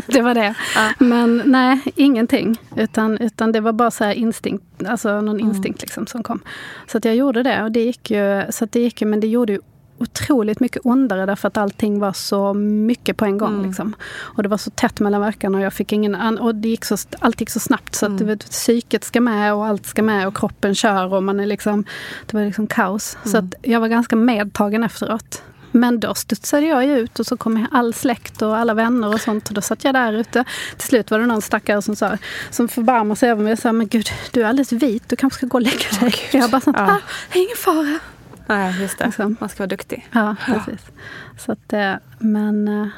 Det 0.06 0.22
var 0.22 0.34
det. 0.34 0.54
Ja. 0.76 0.90
Men 0.98 1.42
nej, 1.46 1.80
ingenting. 1.96 2.56
Utan, 2.76 3.18
utan 3.18 3.52
det 3.52 3.60
var 3.60 3.72
bara 3.72 3.90
så 3.90 4.04
här 4.04 4.12
instinkt, 4.14 4.64
alltså 4.88 5.08
Mm. 5.08 5.24
någon 5.24 5.40
instinkt 5.40 5.80
liksom 5.82 6.06
som 6.06 6.22
kom. 6.22 6.40
Så 6.86 6.98
att 6.98 7.04
jag 7.04 7.16
gjorde 7.16 7.42
det 7.42 7.62
och 7.62 7.72
det 7.72 7.80
gick 7.80 8.10
ju, 8.10 8.42
så 8.50 8.64
det 8.70 8.80
gick 8.80 9.00
ju, 9.02 9.06
men 9.08 9.20
det 9.20 9.26
gjorde 9.26 9.52
ju 9.52 9.60
otroligt 10.00 10.60
mycket 10.60 10.82
ondare 10.84 11.26
därför 11.26 11.48
att 11.48 11.56
allting 11.56 11.98
var 12.00 12.12
så 12.12 12.54
mycket 12.54 13.16
på 13.16 13.24
en 13.24 13.38
gång. 13.38 13.54
Mm. 13.54 13.66
Liksom. 13.66 13.94
Och 14.18 14.42
det 14.42 14.48
var 14.48 14.58
så 14.58 14.70
tätt 14.70 15.00
mellan 15.00 15.20
verkarna 15.20 15.58
och 15.58 15.64
jag 15.64 15.72
fick 15.72 15.92
ingen 15.92 16.14
an- 16.14 16.38
och 16.38 16.54
det 16.54 16.68
gick 16.68 16.84
så, 16.84 16.96
allt 17.18 17.40
gick 17.40 17.50
så 17.50 17.60
snabbt 17.60 17.94
så 17.94 18.06
Mm. 18.06 18.16
att 18.16 18.22
vet, 18.22 18.50
psyket 18.50 19.04
ska 19.04 19.20
med 19.20 19.54
och 19.54 19.66
allt 19.66 19.86
ska 19.86 20.02
med 20.02 20.26
och 20.26 20.36
kroppen 20.36 20.74
kör 20.74 21.14
och 21.14 21.22
man 21.22 21.40
är 21.40 21.46
liksom, 21.46 21.84
det 22.26 22.36
var 22.36 22.44
liksom 22.44 22.66
kaos. 22.66 23.16
Så 23.24 23.36
Mm. 23.38 23.48
att 23.48 23.54
jag 23.62 23.80
var 23.80 23.88
ganska 23.88 24.16
medtagen 24.16 24.84
efteråt. 24.84 25.42
Men 25.70 26.00
då 26.00 26.14
studsade 26.14 26.66
jag 26.66 26.84
ut 26.84 27.18
och 27.18 27.26
så 27.26 27.36
kom 27.36 27.66
all 27.72 27.94
släkt 27.94 28.42
och 28.42 28.56
alla 28.56 28.74
vänner 28.74 29.08
och 29.14 29.20
sånt. 29.20 29.48
Och 29.48 29.54
då 29.54 29.60
satt 29.60 29.84
jag 29.84 29.94
där 29.94 30.12
ute. 30.12 30.44
Till 30.76 30.88
slut 30.88 31.10
var 31.10 31.18
det 31.18 31.26
någon 31.26 31.42
stackare 31.42 31.82
som 31.82 31.96
sa, 31.96 32.18
som 32.50 32.68
förbarmade 32.68 33.16
sig 33.18 33.30
över 33.30 33.42
mig 33.44 33.52
och 33.52 33.58
sa, 33.58 33.72
men 33.72 33.88
gud, 33.88 34.06
du 34.32 34.42
är 34.42 34.46
alldeles 34.46 34.72
vit, 34.72 35.08
du 35.08 35.16
kanske 35.16 35.36
ska 35.36 35.46
gå 35.46 35.58
och 35.58 35.62
lägga 35.62 35.88
dig. 36.00 36.14
jag 36.32 36.50
bara 36.50 36.60
sånt, 36.60 36.76
Ja. 36.80 36.92
ah, 36.92 36.98
ingen 37.34 37.56
fara. 37.56 37.98
Nej, 38.48 38.80
just 38.80 38.98
det. 38.98 39.04
Liksom. 39.06 39.36
Man 39.40 39.48
ska 39.48 39.58
vara 39.58 39.66
duktig. 39.68 40.08
Ja, 40.12 40.36
precis. 40.46 40.86
Så 41.38 41.52
att, 41.52 41.72
eh, 41.72 41.94
men, 42.18 42.68
eh, 42.68 42.88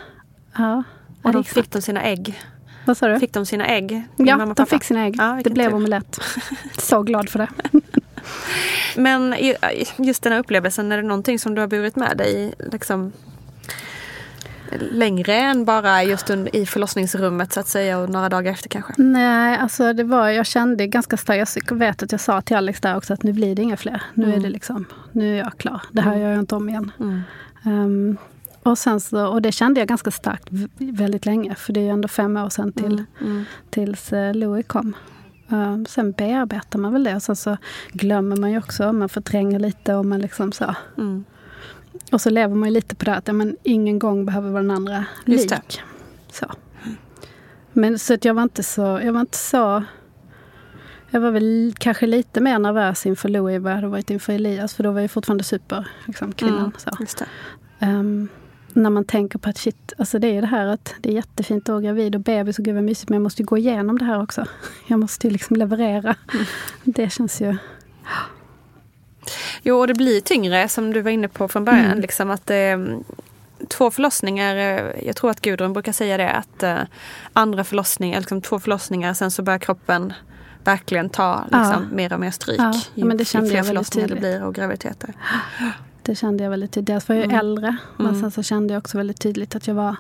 ja. 0.57 0.83
Och 1.23 1.33
de 1.33 1.39
gick 1.39 1.49
fick 1.49 1.71
de 1.71 1.83
sina 1.83 2.03
ägg? 2.03 2.41
Vad 2.85 2.97
sa 2.97 3.09
du? 3.09 3.19
Fick 3.21 3.33
de 3.33 3.47
sina 3.47 3.67
ägg? 3.67 4.03
Ja, 4.17 4.37
mamma 4.37 4.55
de 4.55 4.67
fick 4.67 4.85
sina 4.85 5.05
ägg. 5.05 5.17
Ja, 5.19 5.41
det 5.45 5.51
blev 5.51 5.69
tur. 5.69 5.77
omelett. 5.77 6.21
Så 6.79 7.03
glad 7.03 7.29
för 7.29 7.39
det. 7.39 7.49
Men 8.97 9.35
ju- 9.41 9.55
just 9.97 10.23
den 10.23 10.33
här 10.33 10.41
upplevelsen, 10.41 10.93
är 10.93 10.97
det 10.97 11.03
någonting 11.03 11.39
som 11.39 11.55
du 11.55 11.61
har 11.61 11.69
burit 11.69 11.97
med 11.97 12.17
dig 12.17 12.55
liksom, 12.73 13.13
längre 14.79 15.35
än 15.35 15.65
bara 15.65 16.05
just 16.05 16.31
i 16.53 16.67
förlossningsrummet 16.67 17.53
så 17.53 17.61
att 17.61 17.69
säga 17.69 17.99
och 17.99 18.11
några 18.11 18.29
dagar 18.29 18.53
efter 18.53 18.69
kanske? 18.69 18.93
Nej, 18.97 19.59
alltså 19.59 19.93
det 19.93 20.05
var, 20.05 20.29
jag 20.29 20.47
kände 20.47 20.87
ganska 20.87 21.17
starkt, 21.17 21.57
jag 21.71 21.77
vet 21.77 22.03
att 22.03 22.13
jag 22.13 22.21
sa 22.21 22.41
till 22.41 22.57
Alex 22.57 22.81
där 22.81 22.97
också 22.97 23.13
att 23.15 23.23
nu 23.23 23.33
blir 23.33 23.55
det 23.55 23.63
inga 23.63 23.77
fler. 23.77 24.03
Nu 24.15 24.35
är 24.35 24.41
det 24.41 24.51
liksom, 24.51 24.87
nu 25.13 25.35
är 25.35 25.39
jag 25.39 25.59
klar. 25.59 25.83
Det 25.93 26.01
här 26.01 26.17
gör 26.17 26.31
jag 26.31 26.39
inte 26.39 26.55
om 26.55 26.69
igen. 26.69 26.93
Mm. 27.01 27.23
Ehm, 27.65 28.17
och, 28.63 28.79
sen 28.79 29.01
så, 29.01 29.27
och 29.27 29.43
det 29.43 29.53
kände 29.53 29.81
jag 29.81 29.89
ganska 29.89 30.11
starkt 30.11 30.49
väldigt 30.79 31.27
länge. 31.27 31.55
För 31.55 31.73
det 31.73 31.81
är 31.81 31.85
ju 31.85 31.91
ändå 31.91 32.09
fem 32.09 32.37
år 32.37 32.49
sedan 32.49 32.73
till, 32.73 33.05
Mm. 33.21 33.45
tills 33.71 34.13
uh, 34.13 34.35
Louis 34.35 34.67
kom. 34.67 34.97
Ehm, 35.49 35.87
sen 35.87 36.13
bearbetar 36.13 36.79
man 36.79 36.93
väl 36.93 37.05
det. 37.05 37.15
Och 37.15 37.23
sen 37.23 37.37
så 37.37 37.57
glömmer 37.93 38.37
man 38.37 38.51
ju 38.51 38.59
också. 38.59 38.93
Man 38.93 39.09
förtränger 39.09 39.59
lite 39.59 39.95
och 39.95 40.07
man 40.07 40.21
liksom 40.21 40.53
så. 40.53 40.75
Och 42.13 42.21
så 42.21 42.31
lever 42.31 42.55
man 42.55 42.69
ju 42.69 42.75
lite 42.75 42.95
på 42.95 43.05
det 43.05 43.15
att 43.15 43.27
ja, 43.27 43.33
men 43.33 43.57
ingen 43.63 43.99
gång 43.99 44.27
behöver 44.27 44.51
vara 44.51 44.63
den 44.63 44.71
andra 44.71 45.05
lik. 45.25 45.83
Så. 46.33 46.47
Men 47.73 47.99
så 47.99 48.15
att 48.15 48.25
jag 48.25 48.35
var 48.35 48.43
inte 48.43 48.63
så, 48.63 48.83
jag 48.83 49.13
var 49.13 49.21
inte 49.21 49.39
så 49.39 49.85
Jag 51.11 51.21
var 51.21 51.31
väl 51.31 51.75
kanske 51.79 52.07
lite 52.07 52.41
mer 52.41 52.59
nervös 52.59 53.07
inför 53.07 53.29
Louis 53.29 53.61
vad 53.61 53.73
jag 53.73 53.77
hade 53.77 53.89
varit 53.89 54.11
inför 54.11 54.33
Elias. 54.33 54.75
För 54.75 54.83
då 54.83 54.91
var 54.91 55.01
jag 55.01 55.11
fortfarande 55.11 55.45
super, 55.45 55.89
liksom. 56.07 56.33
Mm, 56.43 56.73
så. 56.79 57.25
Ehm, 57.79 58.29
när 58.73 58.91
man 58.91 59.05
tänker 59.05 59.39
på 59.39 59.51
att 59.51 59.59
shit, 59.59 59.93
alltså 59.99 60.19
det 60.19 60.37
är 60.37 60.41
det 60.41 60.47
här 60.47 60.67
att 60.67 60.95
det 61.01 61.09
är 61.09 61.13
jättefint 61.13 61.63
att 61.63 61.73
vara 61.73 61.83
gravid 61.83 62.15
och 62.15 62.21
bebis 62.21 62.59
och 62.59 62.65
gud 62.65 62.75
vad 62.75 62.85
mysigt, 62.85 63.09
men 63.09 63.17
jag 63.17 63.23
måste 63.23 63.43
ju 63.43 63.47
gå 63.47 63.59
igenom 63.59 63.99
det 63.99 64.05
här 64.05 64.23
också. 64.23 64.45
Jag 64.87 64.99
måste 64.99 65.27
ju 65.27 65.33
liksom 65.33 65.57
leverera. 65.57 66.15
Mm. 66.35 66.47
Det 66.85 67.13
känns 67.13 67.41
ju... 67.41 67.57
Jo, 69.63 69.79
och 69.79 69.87
det 69.87 69.95
blir 69.95 70.21
tyngre 70.21 70.69
som 70.69 70.93
du 70.93 71.01
var 71.03 71.11
inne 71.11 71.29
på 71.29 71.49
från 71.49 71.65
början. 71.65 71.85
Mm. 71.85 72.01
Liksom 72.01 72.31
att 72.31 72.51
eh, 72.51 72.79
två 73.69 73.91
förlossningar, 73.91 74.57
eh, 74.57 75.07
jag 75.07 75.17
tror 75.17 75.31
att 75.31 75.41
Gudrun 75.41 75.73
brukar 75.73 75.93
säga 75.93 76.17
det, 76.17 76.31
att 76.31 76.63
eh, 76.63 76.79
andra 77.33 77.65
förlossningar, 77.65 78.19
liksom 78.19 78.43
två 78.43 78.61
förlossningar, 78.61 79.15
sen 79.15 79.31
så 79.31 79.43
börjar 79.43 79.59
kroppen 79.59 80.13
verkligen 80.65 81.11
ta 81.11 81.45
liksom, 81.45 81.87
mer 81.93 82.13
och 82.13 82.21
mer 82.21 82.31
stryk. 82.31 82.61
Ja, 82.61 82.75
ju, 82.95 83.05
men 83.05 83.17
det 83.17 83.35
ju 83.35 83.47
fler 83.47 83.57
jag 83.57 83.67
förlossningar 83.67 84.09
det 84.09 84.15
blir 84.17 84.45
och 84.45 84.55
graviditeter. 84.55 85.15
Det 86.03 86.15
kände 86.15 86.43
jag 86.45 86.51
väldigt 86.51 86.73
tydligt. 86.73 86.87
Dels 86.87 87.09
var 87.09 87.17
jag 87.17 87.25
Mm. 87.25 87.37
äldre, 87.37 87.77
men 87.97 88.07
Mm. 88.07 88.21
sen 88.21 88.31
så 88.31 88.43
kände 88.43 88.75
jag 88.75 88.79
också 88.79 88.97
väldigt 88.97 89.21
tydligt 89.21 89.55
att 89.57 89.67
jag 89.67 89.75
var 89.75 89.97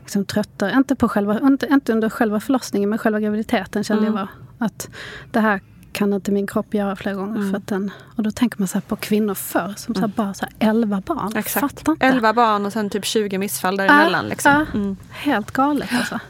liksom 0.00 0.24
tröttare. 0.24 0.72
Inte, 0.76 0.94
på 0.96 1.08
själva, 1.08 1.40
inte, 1.42 1.66
inte 1.66 1.92
under 1.92 2.10
själva 2.10 2.40
förlossningen, 2.40 2.90
men 2.90 2.98
själva 2.98 3.20
graviditeten 3.20 3.84
kände 3.84 4.06
Mm. 4.06 4.14
jag 4.14 4.20
var 4.20 4.28
att 4.66 4.88
det 5.32 5.40
här 5.40 5.60
kan 5.94 6.12
inte 6.12 6.32
min 6.32 6.46
kropp 6.46 6.74
göra 6.74 6.96
flera 6.96 7.14
gånger. 7.14 7.36
Mm. 7.36 7.50
För 7.50 7.58
att 7.58 7.66
den, 7.66 7.90
och 8.16 8.22
då 8.22 8.30
tänker 8.30 8.58
man 8.58 8.68
så 8.68 8.80
på 8.80 8.96
kvinnor 8.96 9.34
förr 9.34 9.74
som 9.76 9.94
så 9.94 10.00
här 10.00 10.08
bara 10.08 10.34
så 10.34 10.46
här 10.46 10.68
11 10.70 11.02
barn. 11.06 11.36
Exakt. 11.36 11.60
Fattar 11.60 11.92
inte. 11.92 12.06
11 12.06 12.32
barn 12.32 12.66
och 12.66 12.72
sen 12.72 12.90
typ 12.90 13.04
20 13.04 13.38
missfall 13.38 13.76
däremellan. 13.76 14.24
Ja, 14.24 14.28
liksom. 14.30 14.52
ja. 14.52 14.78
Mm. 14.78 14.96
Helt 15.10 15.50
galet 15.50 15.88
alltså. 15.92 16.20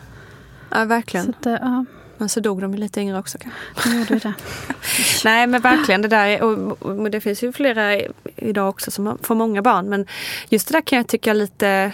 ja, 0.70 0.84
verkligen. 0.84 1.26
Så 1.26 1.30
att, 1.30 1.46
eh, 1.46 1.52
ja, 1.52 1.84
Men 2.18 2.28
så 2.28 2.40
dog 2.40 2.60
de 2.60 2.72
ju 2.72 2.78
lite 2.80 3.00
yngre 3.00 3.18
också 3.18 3.38
kanske. 3.38 3.88
det 3.90 3.96
gjorde 3.98 4.18
det. 4.18 4.34
Nej 5.24 5.46
men 5.46 5.60
verkligen 5.60 6.02
det 6.02 6.08
där, 6.08 6.26
är- 6.26 6.42
och, 6.42 6.82
och 6.82 7.10
det 7.10 7.20
finns 7.20 7.42
ju 7.42 7.52
flera 7.52 8.00
idag 8.36 8.68
också 8.68 8.90
som 8.90 9.18
får 9.22 9.34
många 9.34 9.62
barn. 9.62 9.88
Men 9.88 10.06
just 10.48 10.68
det 10.68 10.74
där 10.74 10.80
kan 10.80 10.96
jag 10.96 11.06
tycka 11.06 11.32
lite 11.32 11.92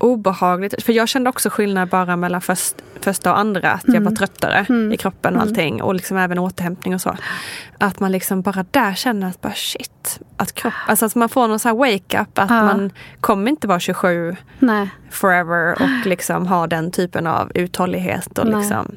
obehagligt. 0.00 0.82
För 0.82 0.92
jag 0.92 1.08
kände 1.08 1.30
också 1.30 1.50
skillnad 1.50 1.88
bara 1.88 2.16
mellan 2.16 2.40
först, 2.40 2.74
första 3.00 3.32
och 3.32 3.38
andra. 3.38 3.70
Att 3.72 3.84
jag 3.86 3.94
Mm. 3.96 4.04
var 4.04 4.12
tröttare 4.16 4.66
Mm. 4.68 4.92
i 4.92 4.96
kroppen 4.96 5.36
och 5.36 5.42
Mm. 5.42 5.48
allting. 5.48 5.82
Och 5.82 5.94
liksom 5.94 6.16
även 6.16 6.38
återhämtning 6.38 6.94
och 6.94 7.00
så. 7.00 7.16
Att 7.78 8.00
man 8.00 8.12
liksom 8.12 8.42
bara 8.42 8.64
där 8.70 8.94
känner 8.94 9.28
att 9.28 9.40
bara 9.40 9.52
shit. 9.54 10.20
Att 10.36 10.52
kropp, 10.54 10.72
alltså 10.86 11.06
att 11.06 11.14
man 11.14 11.28
får 11.28 11.48
någon 11.48 11.58
sån 11.58 11.68
här 11.70 11.76
wake-up. 11.76 12.38
Att 12.38 12.50
Ja. 12.50 12.62
man 12.62 12.90
kommer 13.20 13.50
inte 13.50 13.66
vara 13.66 13.80
27 13.80 14.36
Nej, 14.58 14.90
forever 15.10 15.72
och 15.82 16.06
liksom 16.06 16.46
ha 16.46 16.66
den 16.66 16.90
typen 16.90 17.26
av 17.26 17.52
uthållighet. 17.54 18.38
Och 18.38 18.46
Nej. 18.46 18.56
liksom, 18.60 18.96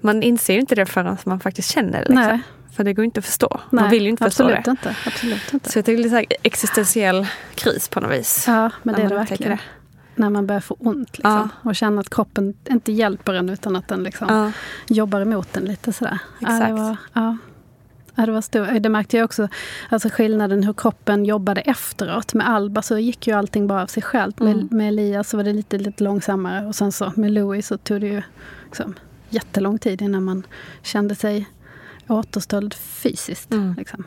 man 0.00 0.22
inser 0.22 0.54
ju 0.54 0.60
inte 0.60 0.74
det 0.74 0.86
förrän 0.86 1.16
man 1.24 1.40
faktiskt 1.40 1.70
känner 1.70 2.04
det. 2.04 2.08
Liksom. 2.08 2.42
För 2.74 2.84
det 2.84 2.92
går 2.92 3.04
inte 3.04 3.18
att 3.18 3.24
förstå. 3.26 3.60
nej. 3.70 3.82
man 3.82 3.90
vill 3.90 4.02
ju 4.02 4.08
inte 4.08 4.24
förstå 4.24 4.44
absolut 4.44 4.64
det. 4.64 4.70
Inte, 4.70 4.96
absolut 5.06 5.52
inte. 5.54 5.72
Så 5.72 5.78
jag 5.78 5.84
tycker 5.84 6.02
det 6.02 6.08
är 6.08 6.10
så 6.10 6.16
här 6.16 6.26
existentiell 6.42 7.26
kris 7.54 7.88
på 7.88 8.00
något 8.00 8.12
vis. 8.12 8.44
Ja, 8.46 8.70
men 8.82 8.94
det 8.94 9.02
är 9.02 9.08
det 9.08 9.14
verkligen. 9.14 9.58
När 10.16 10.30
man 10.30 10.46
börjar 10.46 10.60
få 10.60 10.76
ont 10.78 11.18
liksom, 11.18 11.48
och 11.62 11.76
känna 11.76 12.00
att 12.00 12.10
kroppen 12.10 12.54
inte 12.70 12.92
hjälper 12.92 13.34
en 13.34 13.48
utan 13.48 13.76
att 13.76 13.88
den 13.88 14.02
liksom 14.02 14.26
Ja. 14.30 14.52
jobbar 14.94 15.20
emot 15.20 15.56
en 15.56 15.64
lite 15.64 15.92
sådär. 15.92 16.18
Ja, 16.38 16.48
Exakt. 16.48 16.66
det, 16.68 16.72
var, 16.72 16.96
ja. 17.12 17.36
Ja, 18.14 18.26
det 18.26 18.32
var 18.32 18.40
stor. 18.40 18.78
Det 18.80 18.88
märkte 18.88 19.16
jag 19.16 19.24
också, 19.24 19.48
alltså 19.88 20.08
skillnaden 20.08 20.62
hur 20.62 20.72
kroppen 20.72 21.24
jobbade 21.24 21.60
efteråt. 21.60 22.34
Med 22.34 22.48
Alba 22.48 22.82
så 22.82 22.98
gick 22.98 23.26
ju 23.26 23.32
allting 23.32 23.66
bara 23.66 23.82
av 23.82 23.86
sig 23.86 24.02
självt. 24.02 24.40
Mm. 24.40 24.56
Med, 24.56 24.72
med 24.72 24.88
Elias 24.88 25.28
så 25.30 25.36
var 25.36 25.44
det 25.44 25.52
lite, 25.52 25.78
lite 25.78 26.04
långsammare. 26.04 26.66
Och 26.66 26.74
sen 26.74 26.92
så 26.92 27.12
med 27.16 27.32
Louis 27.32 27.66
så 27.66 27.78
tog 27.78 28.00
det 28.00 28.06
ju 28.06 28.22
liksom, 28.64 28.94
jättelång 29.30 29.78
tid 29.78 30.02
innan 30.02 30.24
man 30.24 30.46
kände 30.82 31.14
sig 31.14 31.48
återställd 32.08 32.74
fysiskt. 32.74 33.52
Mm. 33.52 33.74
Liksom, 33.78 34.04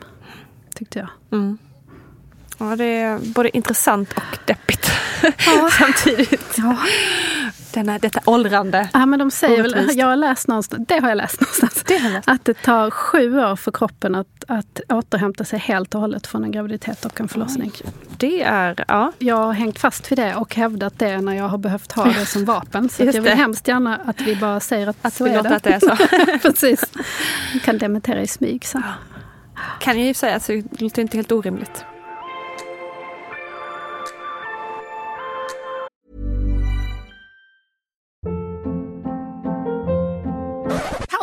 tyckte 0.74 0.98
jag. 0.98 1.08
Mm. 1.32 1.58
Ja, 2.58 2.76
det 2.76 2.84
är 2.84 3.18
både 3.18 3.56
intressant 3.56 4.12
och 4.12 4.38
deppigt 4.46 4.90
samtidigt. 5.78 6.54
Ja. 6.56 6.76
Denna, 7.74 7.98
detta 7.98 8.20
åldrande. 8.24 8.88
Ja, 8.92 9.06
men 9.06 9.18
de 9.18 9.30
säger 9.30 9.62
väl, 9.62 9.90
jag 9.98 10.06
har 10.06 10.16
läst 10.16 10.48
någonstans, 10.48 10.84
det 10.88 10.98
har 11.00 11.08
jag 11.08 11.16
läst 11.16 11.40
någonstans, 11.40 11.82
Det 11.86 11.94
jag 11.94 12.12
läst. 12.12 12.28
att 12.28 12.44
det 12.44 12.54
tar 12.54 12.90
sju 12.90 13.38
år 13.40 13.56
för 13.56 13.72
kroppen 13.72 14.14
att, 14.14 14.44
att 14.48 14.80
återhämta 14.88 15.44
sig 15.44 15.58
helt 15.58 15.94
och 15.94 16.00
hållet 16.00 16.26
från 16.26 16.44
en 16.44 16.52
graviditet 16.52 17.04
och 17.04 17.20
en 17.20 17.28
förlossning. 17.28 17.72
Det 18.16 18.42
är, 18.42 18.84
ja. 18.88 19.12
Jag 19.18 19.36
har 19.36 19.52
hängt 19.52 19.78
fast 19.78 20.12
vid 20.12 20.18
det 20.18 20.34
och 20.34 20.54
hävdat 20.54 20.98
det 20.98 21.20
när 21.20 21.32
jag 21.34 21.48
har 21.48 21.58
behövt 21.58 21.92
ha 21.92 22.04
det 22.04 22.26
som 22.26 22.44
vapen. 22.44 22.88
Så 22.88 23.04
jag 23.04 23.12
vill 23.12 23.22
det. 23.22 23.34
hemskt 23.34 23.68
gärna 23.68 23.96
att 23.96 24.20
vi 24.20 24.36
bara 24.36 24.60
säger 24.60 24.86
att, 24.86 24.96
Att 25.02 25.14
så 25.14 25.26
är 25.26 25.36
låter 25.36 25.50
det. 25.50 25.56
att 25.56 25.62
det 25.62 25.70
är 25.74 25.80
så. 25.80 26.38
Precis. 26.48 26.84
Vi 27.52 27.60
kan 27.60 27.78
dementera 27.78 28.20
i 28.22 28.26
smyg 28.26 28.64
sen. 28.64 28.82
Kan 29.80 29.98
jag 29.98 30.06
ju 30.06 30.14
säga, 30.14 30.40
så 30.40 30.52
det 30.52 30.80
låter 30.80 31.02
inte 31.02 31.16
helt 31.16 31.32
orimligt. 31.32 31.84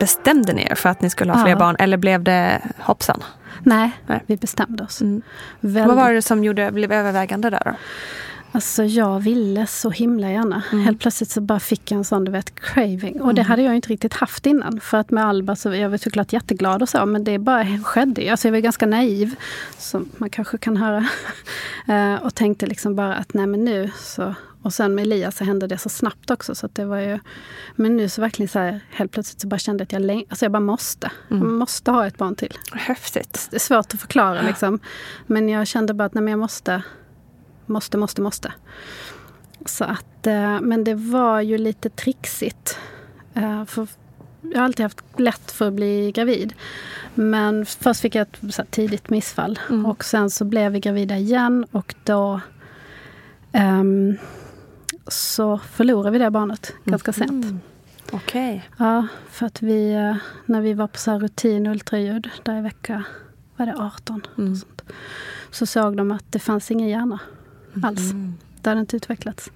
Bestämde 0.00 0.52
ni 0.52 0.62
er 0.70 0.74
för 0.74 0.88
att 0.88 1.00
ni 1.00 1.10
skulle 1.10 1.32
ha 1.32 1.42
fler 1.42 1.50
Ja. 1.52 1.56
barn 1.58 1.76
eller 1.78 1.96
blev 1.96 2.22
det 2.22 2.60
hoppsan? 2.78 3.22
Nej, 3.62 3.90
Nej. 4.06 4.22
vi 4.26 4.36
bestämde 4.36 4.84
oss. 4.84 5.00
Mm. 5.00 5.22
Väldigt- 5.60 5.86
Vad 5.88 5.96
var 5.96 6.12
det 6.12 6.22
som 6.22 6.44
gjorde, 6.44 6.70
blev 6.72 6.92
övervägande 6.92 7.50
där 7.50 7.62
då? 7.64 7.72
Alltså 8.56 8.84
jag 8.84 9.20
ville 9.20 9.66
så 9.66 9.90
himla 9.90 10.30
gärna. 10.30 10.62
Helt 10.84 11.00
plötsligt 11.00 11.30
så 11.30 11.40
bara 11.40 11.60
fick 11.60 11.90
jag 11.90 11.98
en 11.98 12.04
sån 12.04 12.24
du 12.24 12.32
vet, 12.32 12.60
craving. 12.60 13.20
Och 13.20 13.34
det 13.34 13.42
hade 13.42 13.62
jag 13.62 13.76
inte 13.76 13.88
riktigt 13.88 14.14
haft 14.14 14.46
innan. 14.46 14.80
För 14.80 14.98
att 14.98 15.10
med 15.10 15.26
Alba 15.26 15.56
så 15.56 15.74
jag 15.74 15.90
var 15.90 15.96
såklart 15.96 16.32
jätteglad 16.32 16.82
och 16.82 16.88
så. 16.88 17.06
Men 17.06 17.24
det 17.24 17.38
bara 17.38 17.64
skedde. 17.84 18.30
Alltså 18.30 18.48
jag 18.48 18.52
var 18.52 18.58
ganska 18.58 18.86
naiv. 18.86 19.34
Som 19.78 20.08
man 20.16 20.30
kanske 20.30 20.58
kan 20.58 20.76
höra. 20.76 21.08
Eh, 21.88 22.14
och 22.14 22.34
tänkte 22.34 22.66
liksom 22.66 22.96
bara 22.96 23.14
att 23.14 23.34
nej 23.34 23.46
men 23.46 23.64
nu 23.64 23.90
så. 23.96 24.34
Och 24.62 24.72
sen 24.72 24.94
med 24.94 25.02
Elias 25.02 25.36
så 25.36 25.44
hände 25.44 25.66
det 25.66 25.78
så 25.78 25.88
snabbt 25.88 26.30
också. 26.30 26.54
Så 26.54 26.68
det 26.72 26.84
var 26.84 26.98
ju, 26.98 27.18
men 27.76 27.96
nu 27.96 28.08
så 28.08 28.20
verkligen 28.20 28.48
så 28.48 28.58
här, 28.58 28.80
helt 28.90 29.12
plötsligt 29.12 29.40
så 29.40 29.48
bara 29.48 29.58
kände 29.58 29.86
jag 29.88 30.00
att 30.00 30.08
jag, 30.08 30.24
alltså 30.28 30.44
jag 30.44 30.52
bara 30.52 30.60
måste. 30.60 31.10
Jag 31.28 31.42
måste 31.42 31.90
ha 31.90 32.06
ett 32.06 32.18
barn 32.18 32.36
till. 32.36 32.58
Häftigt. 32.72 33.48
Det 33.50 33.56
är 33.56 33.60
svårt 33.60 33.94
att 33.94 34.00
förklara 34.00 34.42
liksom. 34.42 34.80
Men 35.26 35.48
jag 35.48 35.66
kände 35.66 35.94
bara 35.94 36.04
att 36.04 36.14
nej, 36.14 36.22
men 36.22 36.30
jag 36.30 36.40
måste, 36.40 36.82
måste, 37.68 37.98
måste, 37.98 38.22
måste. 38.22 38.52
Så 39.66 39.84
att, 39.84 40.26
eh, 40.26 40.60
men 40.60 40.84
det 40.84 40.94
var 40.94 41.40
ju 41.40 41.58
lite 41.58 41.90
trixigt. 41.90 42.78
Eh, 43.34 43.64
För 43.64 43.88
jag 44.40 44.58
har 44.58 44.64
alltid 44.64 44.84
haft 44.84 45.02
lätt 45.16 45.50
för 45.50 45.68
att 45.68 45.74
bli 45.74 46.12
gravid. 46.12 46.54
Men 47.14 47.66
först 47.66 48.00
fick 48.00 48.14
jag 48.14 48.26
ett 48.48 48.70
tidigt 48.70 49.10
missfall. 49.10 49.58
Och 49.86 50.04
sen 50.04 50.30
så 50.30 50.44
blev 50.44 50.72
vi 50.72 50.80
gravida 50.80 51.16
igen 51.16 51.66
och 51.70 51.94
då 52.04 52.40
ehm, 53.52 54.16
så 55.08 55.58
förlorade 55.58 56.10
vi 56.10 56.18
det 56.18 56.30
barnet 56.30 56.72
ganska 56.84 57.12
sent. 57.12 57.46
Okej. 58.12 58.68
Ja, 58.78 59.06
för 59.30 59.46
att 59.46 59.62
vi, 59.62 59.92
eh, 59.92 60.16
när 60.46 60.60
vi 60.60 60.74
var 60.74 60.86
på 60.86 60.98
så 60.98 61.10
här 61.10 61.20
rutin 61.20 61.66
ultraljud, 61.66 62.28
där 62.42 62.58
i 62.58 62.60
vecka 62.60 63.04
var 63.56 63.66
det 63.66 63.74
18, 63.76 64.20
och 64.30 64.58
sånt, 64.58 64.82
så 65.50 65.66
såg 65.66 65.96
de 65.96 66.10
att 66.10 66.32
det 66.32 66.38
fanns 66.38 66.70
ingen 66.70 66.88
hjärna 66.88 67.18
alls. 67.82 68.12
Det 68.60 68.70
hade 68.70 68.80
inte 68.80 68.96
utvecklats. 68.96 69.50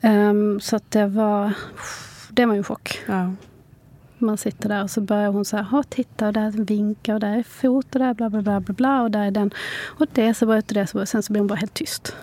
Ehm, 0.00 0.60
så 0.60 0.76
att 0.76 0.90
det 0.90 1.06
var, 1.06 1.52
det 2.30 2.46
var 2.46 2.54
ju 2.54 2.58
en 2.58 2.64
chock. 2.64 3.02
Ja. 3.06 3.32
Man 4.18 4.38
sitter 4.38 4.68
där 4.68 4.82
och 4.82 4.90
så 4.90 5.00
börjar 5.00 5.28
hon 5.28 5.44
så 5.44 5.56
här, 5.56 5.64
"Ha, 5.64 5.82
titta 5.82 6.26
och 6.26 6.32
där 6.32 6.40
är 6.40 6.46
en 6.46 6.64
vinka 6.64 7.14
och 7.14 7.20
där 7.20 7.38
är 7.38 7.42
fot 7.42 7.94
och 7.94 7.98
där 7.98 8.14
bla 8.14 8.30
bla 8.30 8.42
bla 8.42 8.60
bla 8.60 8.74
bla 8.74 9.02
och 9.02 9.10
där 9.10 9.26
är 9.26 9.30
den. 9.30 9.50
Och 9.86 10.06
det 10.12 10.34
så 10.34 10.56
och 10.56 10.62
det 10.66 10.86
så. 10.86 11.06
Sen 11.06 11.22
så 11.22 11.32
blir 11.32 11.40
hon 11.40 11.46
bara 11.46 11.54
helt 11.54 11.74
tyst. 11.74 12.16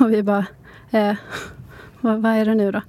Och 0.00 0.12
vi 0.12 0.22
bara, 0.22 0.46
eh, 0.90 1.16
vad, 2.00 2.22
vad 2.22 2.32
är 2.32 2.44
det 2.44 2.54
nu 2.54 2.70
då? 2.72 2.80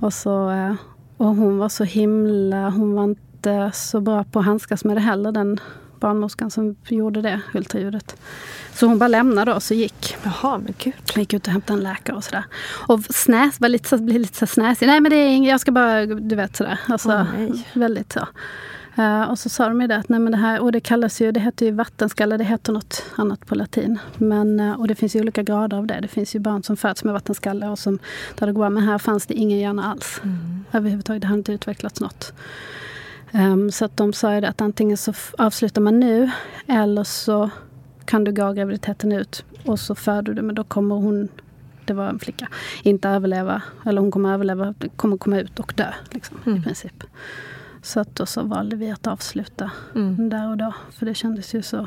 Och 0.00 0.14
så, 0.14 0.50
eh, 0.50 0.74
och 1.16 1.26
hon 1.36 1.58
var 1.58 1.68
så 1.68 1.84
himla, 1.84 2.70
hon 2.70 2.94
var 2.94 3.04
inte 3.04 3.70
så 3.74 4.00
bra 4.00 4.24
på 4.24 4.38
att 4.38 4.44
handskas 4.44 4.84
med 4.84 4.96
det 4.96 5.00
heller, 5.00 5.32
den 5.32 5.60
barnmorskan 6.02 6.50
som 6.50 6.76
gjorde 6.88 7.22
det 7.22 7.40
ultraljudet. 7.54 8.16
Så 8.74 8.86
hon 8.86 8.98
bara 8.98 9.08
lämnade 9.08 9.54
oss 9.54 9.70
och 9.70 9.76
gick. 9.76 10.16
Jaha, 10.22 10.58
men 10.58 10.74
gud. 10.78 10.94
Gick 11.16 11.32
ut 11.32 11.46
och 11.46 11.52
hämtade 11.52 11.78
en 11.78 11.84
läkare 11.84 12.16
och 12.16 12.24
sådär. 12.24 12.44
Och 12.88 13.00
snäs, 13.04 13.60
var 13.60 13.68
lite, 13.68 13.98
blev 13.98 14.20
lite 14.20 14.38
så 14.38 14.46
snäsig. 14.46 14.86
Nej 14.86 15.00
men 15.00 15.10
det 15.10 15.16
är 15.16 15.28
inget, 15.28 15.50
jag 15.50 15.60
ska 15.60 15.72
bara, 15.72 16.06
du 16.06 16.36
vet 16.36 16.56
sådär. 16.56 16.80
Alltså, 16.88 17.26
nej. 17.36 17.66
väldigt 17.72 18.12
så. 18.12 18.26
Eh, 18.96 19.22
och 19.22 19.38
så 19.38 19.48
sa 19.48 19.68
de 19.68 19.80
ju 19.80 19.86
det 19.86 19.96
att 19.96 20.08
nej 20.08 20.20
men 20.20 20.32
det 20.32 20.38
här, 20.38 20.60
och 20.60 20.72
det 20.72 20.80
kallas 20.80 21.20
ju, 21.20 21.32
det 21.32 21.40
heter 21.40 21.66
ju 21.66 21.72
vattenskalle, 21.72 22.36
det 22.36 22.44
heter 22.44 22.72
något 22.72 23.04
annat 23.16 23.46
på 23.46 23.54
latin. 23.54 23.98
Men, 24.16 24.60
eh, 24.60 24.80
och 24.80 24.88
det 24.88 24.94
finns 24.94 25.16
ju 25.16 25.20
olika 25.20 25.42
grader 25.42 25.76
av 25.76 25.86
det. 25.86 25.98
Det 26.02 26.08
finns 26.08 26.34
ju 26.34 26.38
barn 26.38 26.62
som 26.62 26.76
föds 26.76 27.04
med 27.04 27.14
vattenskalle 27.14 27.68
och 27.68 27.78
som, 27.78 27.98
där 28.38 28.46
det 28.46 28.52
går. 28.52 28.70
Men 28.70 28.82
här 28.82 28.98
fanns 28.98 29.26
det 29.26 29.34
ingen 29.34 29.58
hjärna 29.58 29.90
alls. 29.90 30.20
Överhuvudtaget, 30.72 31.22
det 31.22 31.28
hade 31.28 31.38
inte 31.38 31.52
utvecklats 31.52 32.00
något. 32.00 32.32
Ehm, 33.32 33.70
så 33.70 33.84
att 33.84 33.96
de 33.96 34.12
sa 34.12 34.34
ju 34.34 34.44
att 34.44 34.60
antingen 34.60 34.96
så 34.96 35.12
avslutar 35.38 35.82
man 35.82 36.00
nu 36.00 36.30
eller 36.66 37.04
så 37.04 37.50
kan 38.04 38.24
du 38.24 38.32
gå 38.32 38.52
graviditeten 38.52 39.12
ut 39.12 39.44
och 39.66 39.80
så 39.80 39.94
föder 39.94 40.34
du 40.34 40.42
men 40.42 40.54
då 40.54 40.64
kommer 40.64 40.94
hon, 40.94 41.28
det 41.84 41.92
var 41.94 42.08
en 42.08 42.18
flicka, 42.18 42.48
inte 42.82 43.08
överleva. 43.08 43.62
Eller 43.86 44.00
hon 44.00 44.10
kommer 44.10 44.34
överleva, 44.34 44.74
kommer 44.96 45.16
komma 45.16 45.38
ut 45.40 45.60
och 45.60 45.72
dö 45.76 45.92
liksom, 46.10 46.36
i 46.56 46.62
princip. 46.62 47.04
Så 47.82 48.00
att 48.00 48.16
då 48.16 48.26
så 48.26 48.42
valde 48.42 48.76
vi 48.76 48.90
att 48.90 49.06
avsluta 49.06 49.70
där 50.30 50.50
och 50.50 50.56
då. 50.56 50.74
För 50.90 51.06
det 51.06 51.14
kändes 51.14 51.54
ju 51.54 51.62
så 51.62 51.86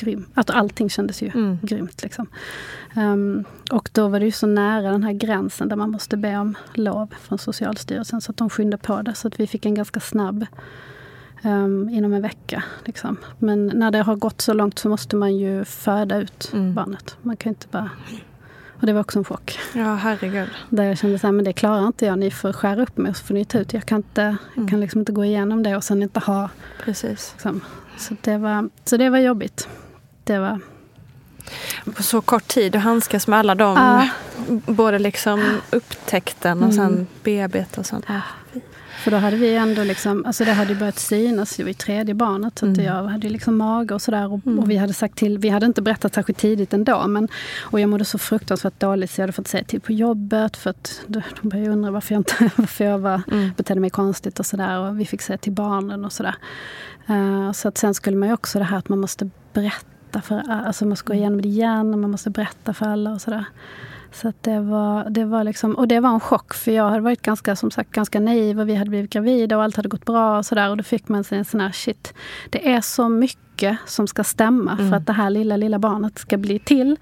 grymt. 0.00 0.28
Att 0.34 0.50
allting 0.50 0.90
kändes 0.90 1.22
ju 1.22 1.56
grymt. 1.62 2.02
Liksom. 2.02 2.26
Ehm, 2.94 3.44
och 3.70 3.90
då 3.92 4.08
var 4.08 4.20
det 4.20 4.26
ju 4.26 4.32
så 4.32 4.46
nära 4.46 4.90
den 4.90 5.04
här 5.04 5.12
gränsen 5.12 5.68
där 5.68 5.76
man 5.76 5.90
måste 5.90 6.16
be 6.16 6.36
om 6.36 6.54
lov 6.74 7.14
från 7.20 7.38
Socialstyrelsen. 7.38 8.20
Så 8.20 8.30
att 8.32 8.36
de 8.36 8.50
skyndade 8.50 8.82
på 8.82 9.02
det. 9.02 9.14
Så 9.14 9.28
att 9.28 9.40
vi 9.40 9.46
fick 9.46 9.66
en 9.66 9.74
ganska 9.74 10.00
snabb 10.00 10.46
ehm, 11.42 11.88
inom 11.88 12.12
en 12.12 12.22
vecka. 12.22 12.62
Liksom. 12.84 13.16
Men 13.38 13.66
när 13.66 13.90
det 13.90 14.02
har 14.02 14.16
gått 14.16 14.40
så 14.40 14.52
långt 14.52 14.78
så 14.78 14.88
måste 14.88 15.16
man 15.16 15.36
ju 15.36 15.64
föda 15.64 16.16
ut 16.16 16.52
barnet. 16.74 17.16
Man 17.22 17.36
kan 17.36 17.50
inte 17.50 17.66
bara... 17.70 17.90
Och 18.80 18.86
det 18.86 18.92
var 18.92 19.00
också 19.00 19.18
en 19.18 19.24
chock. 19.24 19.58
Ja, 19.74 19.94
herregud. 19.94 20.48
Där 20.68 20.84
jag 20.84 20.98
kände 20.98 21.18
så 21.18 21.26
här, 21.26 21.32
men 21.32 21.44
det 21.44 21.52
klarar 21.52 21.86
inte 21.86 22.06
jag. 22.06 22.18
Ni 22.18 22.30
får 22.30 22.52
skära 22.52 22.82
upp 22.82 22.96
mig 22.96 23.10
och 23.10 23.16
så 23.16 23.24
får 23.24 23.34
ni 23.34 23.44
ta 23.44 23.58
ut. 23.58 23.72
Jag 23.72 23.86
kan, 23.86 23.96
inte, 23.96 24.36
jag 24.54 24.68
kan 24.68 24.80
liksom 24.80 25.00
inte 25.00 25.12
gå 25.12 25.24
igenom 25.24 25.62
det 25.62 25.76
och 25.76 25.84
sen 25.84 26.02
inte 26.02 26.20
ha... 26.20 26.48
Precis. 26.84 27.32
Liksom. 27.32 27.60
Så, 27.98 28.16
det 28.20 28.38
var, 28.38 28.68
så 28.84 28.96
det 28.96 29.10
var 29.10 29.18
jobbigt. 29.18 29.68
Det 30.30 30.38
var... 30.38 30.60
På 31.96 32.02
så 32.02 32.20
kort 32.20 32.48
tid 32.48 32.76
att 32.76 32.82
handskas 32.82 33.26
med 33.26 33.38
alla 33.38 33.54
de, 33.54 33.76
Ja. 33.76 34.08
både 34.66 34.98
liksom 34.98 35.60
upptäckten 35.70 36.62
och 36.62 36.74
sen 36.74 37.06
bearbeta 37.24 37.80
och 37.80 37.86
sånt. 37.86 38.04
Ja. 38.08 38.20
För 39.02 39.10
då 39.10 39.16
hade 39.16 39.36
vi 39.36 39.54
ändå 39.56 39.84
liksom, 39.84 40.26
alltså 40.26 40.44
det 40.44 40.52
hade 40.52 40.74
börjat 40.74 40.98
synas, 40.98 41.56
det 41.56 41.62
var 41.62 41.68
ju 41.68 41.74
tredje 41.74 42.14
barnet. 42.14 42.58
Så 42.58 42.70
att 42.70 42.76
jag 42.76 43.04
hade 43.04 43.28
liksom 43.28 43.56
mage 43.58 43.94
och 43.94 44.02
sådär. 44.02 44.32
Och, 44.32 44.40
och 44.58 44.70
vi 44.70 44.76
hade 44.76 44.92
sagt 44.92 45.16
till, 45.18 45.38
vi 45.38 45.48
hade 45.48 45.66
inte 45.66 45.82
berättat 45.82 46.14
särskilt 46.14 46.38
tidigt 46.38 46.72
ändå. 46.72 47.06
Men, 47.08 47.28
och 47.60 47.80
jag 47.80 47.88
mådde 47.90 48.04
så 48.04 48.18
fruktansvärt 48.18 48.80
dåligt 48.80 49.10
så 49.10 49.20
jag 49.20 49.22
hade 49.22 49.32
fått 49.32 49.48
säga 49.48 49.64
till 49.64 49.80
på 49.80 49.92
jobbet. 49.92 50.56
För 50.56 50.70
att 50.70 51.00
de 51.06 51.22
de 51.42 51.48
började 51.48 51.70
undra 51.70 51.90
varför 51.90 52.14
jag, 52.14 52.20
inte, 52.20 52.50
varför 52.56 52.84
jag 52.84 52.98
var, 52.98 53.22
betedde 53.56 53.80
mig 53.80 53.90
konstigt 53.90 54.40
och 54.40 54.46
sådär. 54.46 54.78
Och 54.78 55.00
vi 55.00 55.06
fick 55.06 55.22
säga 55.22 55.38
till 55.38 55.52
barnen 55.52 56.04
och 56.04 56.12
sådär. 56.12 56.34
Eh, 57.08 57.52
så 57.52 57.68
att 57.68 57.78
sen 57.78 57.94
skulle 57.94 58.16
man 58.16 58.28
ju 58.28 58.34
också 58.34 58.58
det 58.58 58.64
här 58.64 58.78
att 58.78 58.88
man 58.88 58.98
måste 59.00 59.30
berätta 59.52 59.86
för, 60.18 60.50
alltså 60.50 60.86
man 60.86 60.96
ska 60.96 61.12
gå 61.12 61.14
igenom 61.14 61.42
det 61.42 61.48
igen 61.48 61.94
och 61.94 61.98
man 61.98 62.10
måste 62.10 62.30
berätta 62.30 62.74
för 62.74 62.86
alla 62.86 63.12
och 63.12 63.20
sådär. 63.20 63.44
Så 64.12 64.32
det 64.40 64.60
var, 64.60 65.10
det 65.10 65.24
var 65.24 65.44
liksom, 65.44 65.74
och 65.74 65.88
det 65.88 66.00
var 66.00 66.10
en 66.10 66.20
chock 66.20 66.54
för 66.54 66.72
jag 66.72 66.88
hade 66.88 67.00
varit 67.00 67.22
ganska, 67.22 67.56
som 67.56 67.70
sagt, 67.70 67.90
ganska 67.90 68.20
naiv 68.20 68.60
och 68.60 68.68
vi 68.68 68.74
hade 68.74 68.90
blivit 68.90 69.10
gravida 69.10 69.56
och 69.56 69.62
allt 69.62 69.76
hade 69.76 69.88
gått 69.88 70.04
bra 70.04 70.38
och 70.38 70.46
sådär. 70.46 70.70
Och 70.70 70.76
då 70.76 70.82
fick 70.82 71.08
man 71.08 71.24
sig 71.24 71.38
en 71.38 71.44
sån 71.44 71.60
här 71.60 71.72
shit. 71.72 72.14
Det 72.50 72.72
är 72.72 72.80
så 72.80 73.08
mycket 73.08 73.78
som 73.86 74.06
ska 74.06 74.24
stämma 74.24 74.76
för 74.76 74.92
att 74.94 75.06
det 75.06 75.12
här 75.12 75.30
lilla, 75.30 75.56
lilla 75.56 75.78
barnet 75.78 76.18
ska 76.18 76.36
bli 76.36 76.58
till. 76.58 76.96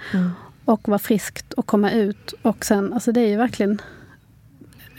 Och 0.65 0.89
vara 0.89 0.99
friskt 0.99 1.53
och 1.53 1.67
komma 1.67 1.91
ut. 1.91 2.35
Och 2.43 2.65
sen, 2.65 2.93
alltså 2.93 3.13
det 3.13 3.21
är 3.21 3.29
ju 3.29 3.37
verkligen, 3.37 3.83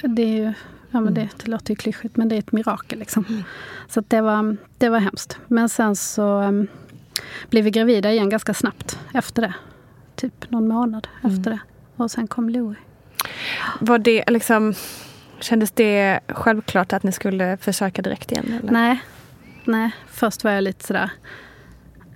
det 0.02 0.22
är 0.22 0.38
ju, 0.38 0.54
ja 0.92 1.00
men 1.00 1.14
det, 1.14 1.30
det 1.44 1.52
låter 1.52 1.70
ju 1.72 1.76
klyschigt 1.76 2.18
men 2.18 2.30
det 2.30 2.36
är 2.36 2.40
ett 2.40 2.52
mirakel 2.52 3.00
liksom. 3.00 3.44
Så 3.88 4.00
att 4.00 4.10
det 4.10 4.22
var, 4.22 4.58
det 4.78 4.90
var 4.90 5.00
hemskt. 5.00 5.38
Men 5.48 5.70
sen 5.70 5.96
så 5.96 6.42
um, 6.42 6.68
blev 7.50 7.64
vi 7.64 7.72
gravida 7.72 8.12
igen 8.12 8.30
ganska 8.30 8.54
snabbt 8.54 9.00
efter 9.14 9.42
det. 9.42 9.54
Typ 10.16 10.52
någon 10.52 10.68
månad 10.68 11.08
efter 11.24 11.52
det. 11.52 11.60
Och 11.96 12.12
sen 12.12 12.28
kom 12.28 12.50
Louie. 12.50 12.78
Var 13.80 13.98
det 13.98 14.24
liksom, 14.28 14.74
kändes 15.40 15.72
det 15.72 16.20
självklart 16.28 16.94
att 16.94 17.04
ni 17.04 17.12
skulle 17.12 17.58
försöka 17.58 18.02
direkt 18.02 18.32
igen? 18.32 18.54
Eller? 18.60 18.72
Nej, 18.72 19.04
nej, 19.66 19.92
först 20.08 20.44
var 20.44 20.52
jag 20.52 20.64
lite 20.64 20.88
sådär 20.88 21.12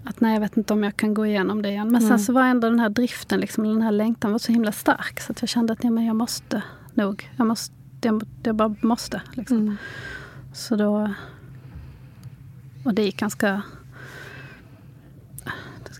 att 0.04 0.22
nej, 0.22 0.34
jag 0.34 0.42
vet 0.42 0.58
inte 0.58 0.74
om 0.74 0.84
jag 0.84 0.98
kan 0.98 1.14
gå 1.14 1.26
igenom 1.26 1.62
det 1.62 1.70
igen. 1.70 1.92
Men 1.92 2.02
sen 2.02 2.20
så 2.20 2.34
var 2.34 2.44
ändå 2.44 2.70
den 2.70 2.80
här 2.80 2.90
driften, 2.90 3.40
liksom, 3.40 3.64
den 3.64 3.82
här 3.82 3.92
längtan 3.92 4.32
var 4.32 4.40
så 4.40 4.52
himla 4.52 4.72
stark. 4.72 5.20
Så 5.20 5.32
att 5.32 5.42
jag 5.42 5.50
kände 5.50 5.74
att 5.74 5.84
nej, 5.84 5.92
men 5.92 6.06
jag 6.06 6.16
måste 6.16 6.62
nog. 6.94 7.30
Jag, 7.38 7.48
måste, 7.48 7.76
jag, 8.02 8.24
jag 8.44 8.56
bara 8.56 8.76
måste. 8.82 9.22
Liksom. 9.34 9.78
Så 10.54 10.76
då... 10.76 11.14
Och 12.84 12.94
det 12.94 13.02
gick 13.02 13.18
ganska... 13.18 13.62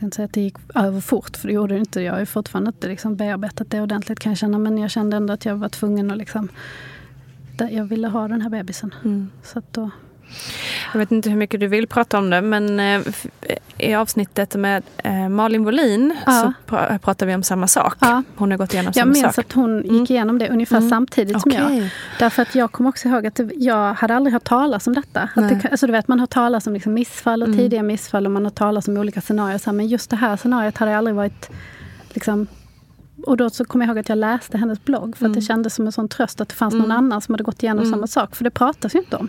Ska 0.04 0.08
inte 0.08 0.16
säga 0.16 0.26
att 0.26 0.34
det 0.34 0.42
gick 0.42 0.58
över 0.76 1.02
fort, 1.02 1.38
för 1.38 1.48
det 1.48 1.54
gjorde 1.54 1.74
det 1.74 1.80
inte. 1.80 2.02
Jag 2.02 2.14
har 2.14 2.26
fortfarande 2.26 2.70
inte 2.70 2.88
liksom 2.88 3.16
bearbetat 3.16 3.70
det 3.70 3.82
ordentligt 3.82 4.20
kan 4.20 4.32
jag 4.32 4.40
känna. 4.40 4.60
Men 4.60 4.78
jag 4.78 4.92
kände 4.92 5.18
ändå 5.18 5.34
att 5.34 5.46
jag 5.46 5.56
var 5.56 5.70
tvungen 5.70 6.12
att 6.12 6.18
liksom... 6.18 6.50
Jag 7.58 7.86
ville 7.86 8.08
ha 8.08 8.28
den 8.28 8.42
här 8.42 8.50
bebisen. 8.50 8.94
Mm. 9.04 9.30
Så 9.44 9.62
då, 9.72 9.90
Jag 10.94 11.00
vet 11.00 11.12
inte 11.12 11.30
hur 11.30 11.38
mycket 11.38 11.60
du 11.60 11.68
vill 11.68 11.88
prata 11.88 12.18
om 12.18 12.30
det, 12.30 12.42
men 12.42 12.80
eh, 12.80 13.02
f- 13.08 13.26
i 13.78 13.94
avsnittet 13.94 14.56
med 14.56 14.84
eh, 14.98 15.30
Malin 15.30 15.64
Wollin 15.64 16.16
Ja. 16.26 16.32
så 16.68 16.74
pra- 16.76 16.98
pratar 16.98 17.26
vi 17.26 17.36
om 17.36 17.44
samma 17.44 17.68
sak. 17.68 17.96
Ja. 18.00 18.24
Hon 18.36 18.52
har 18.52 18.58
gått 18.58 18.74
igenom 18.74 18.92
jag 18.96 19.02
samma 19.04 19.12
minns 19.14 19.36
sak. 19.36 19.46
att 19.46 19.54
hon 19.54 19.84
gick 20.00 20.10
igenom 20.12 20.38
det 20.40 20.50
ungefär 20.50 20.78
Mm. 20.78 20.90
samtidigt 20.90 21.42
som 21.42 21.52
jag. 21.52 21.90
Därför 22.20 22.42
att 22.42 22.56
jag 22.56 22.72
kommer 22.72 22.90
också 22.90 23.08
ihåg 23.08 23.26
att 23.28 23.40
jag 23.56 23.94
hade 23.94 24.16
aldrig 24.16 24.34
hört 24.34 24.44
talas 24.44 24.88
om 24.88 24.94
detta. 24.94 25.30
Att 25.36 25.50
det, 25.50 25.68
alltså 25.72 25.86
du 25.88 25.92
vet, 25.92 26.08
man 26.08 26.20
har 26.20 26.28
talas 26.28 26.68
om 26.68 26.74
liksom 26.74 26.94
missfall 26.94 27.42
och 27.42 27.48
Mm. 27.48 27.60
tidiga 27.60 27.84
missfall 27.84 28.26
och 28.26 28.32
man 28.32 28.44
har 28.44 28.52
talas 28.52 28.88
om 28.88 28.98
olika 28.98 29.22
scenarier. 29.22 29.58
Så 29.58 29.70
här, 29.70 29.74
Men 29.78 29.88
just 29.88 30.10
det 30.10 30.16
här 30.16 30.38
scenariot 30.38 30.78
hade 30.78 30.92
jag 30.92 30.98
aldrig 30.98 31.16
varit... 31.16 31.50
Liksom, 32.14 32.48
och 33.26 33.38
då 33.38 33.50
så 33.50 33.66
kommer 33.66 33.86
jag 33.86 33.90
ihåg 33.90 34.00
att 34.00 34.10
jag 34.10 34.18
läste 34.18 34.58
hennes 34.58 34.86
blogg. 34.86 35.18
För 35.18 35.26
att 35.26 35.34
det 35.34 35.42
kändes 35.42 35.76
som 35.76 35.86
en 35.86 35.92
sån 35.92 36.10
tröst 36.10 36.42
att 36.42 36.50
det 36.50 36.56
fanns 36.56 36.74
någon 36.74 36.86
Mm. 36.86 36.98
annan 36.98 37.22
som 37.22 37.34
hade 37.34 37.44
gått 37.44 37.64
igenom 37.64 37.80
Mm. 37.84 37.92
samma 37.94 38.08
sak. 38.08 38.36
För 38.36 38.44
det 38.44 38.50
pratas 38.52 38.96
ju 38.96 39.00
inte 39.00 39.16
om 39.18 39.28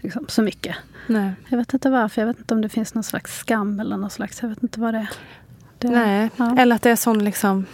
liksom, 0.00 0.24
så 0.28 0.42
mycket. 0.42 0.76
Nej. 1.06 1.32
Jag 1.48 1.58
vet 1.58 1.74
inte 1.74 1.90
varför. 1.90 2.22
Jag 2.22 2.26
vet 2.26 2.38
inte 2.38 2.54
om 2.54 2.60
det 2.62 2.68
finns 2.68 2.94
någon 2.94 3.04
slags 3.04 3.38
skam 3.38 3.80
eller 3.80 3.96
någon 3.96 4.10
slags... 4.10 4.42
Jag 4.42 4.48
vet 4.48 4.62
inte 4.62 4.80
vad 4.80 4.94
det 4.94 4.98
är. 4.98 5.08
Det, 5.78 5.88
Nej. 5.88 6.30
Ja. 6.36 6.56
Eller 6.58 6.76
att 6.76 6.82
det 6.82 6.90
är 6.90 6.96
sån 6.96 7.24
liksom 7.24 7.66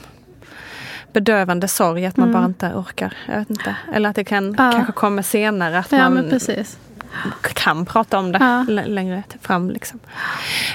bedövande 1.13 1.69
sorg 1.69 2.07
att 2.07 2.17
man 2.17 2.29
Mm. 2.29 2.41
bara 2.41 2.47
inte 2.49 2.67
orkar. 2.75 3.17
Jag 3.29 3.39
vet 3.39 3.51
inte. 3.51 3.77
Eller 3.95 4.09
att 4.11 4.17
det 4.17 4.25
kan, 4.25 4.55
Ja. 4.59 4.73
kanske 4.73 4.93
kommer 4.93 5.23
senare. 5.23 5.79
Att 5.79 5.93
Ja, 5.93 5.99
man 5.99 6.15
men 6.15 6.31
precis. 6.31 6.79
kan 7.55 7.87
prata 7.87 8.19
om 8.19 8.33
det 8.33 8.65
längre 8.87 9.23
fram. 9.41 9.71
Liksom. 9.71 10.01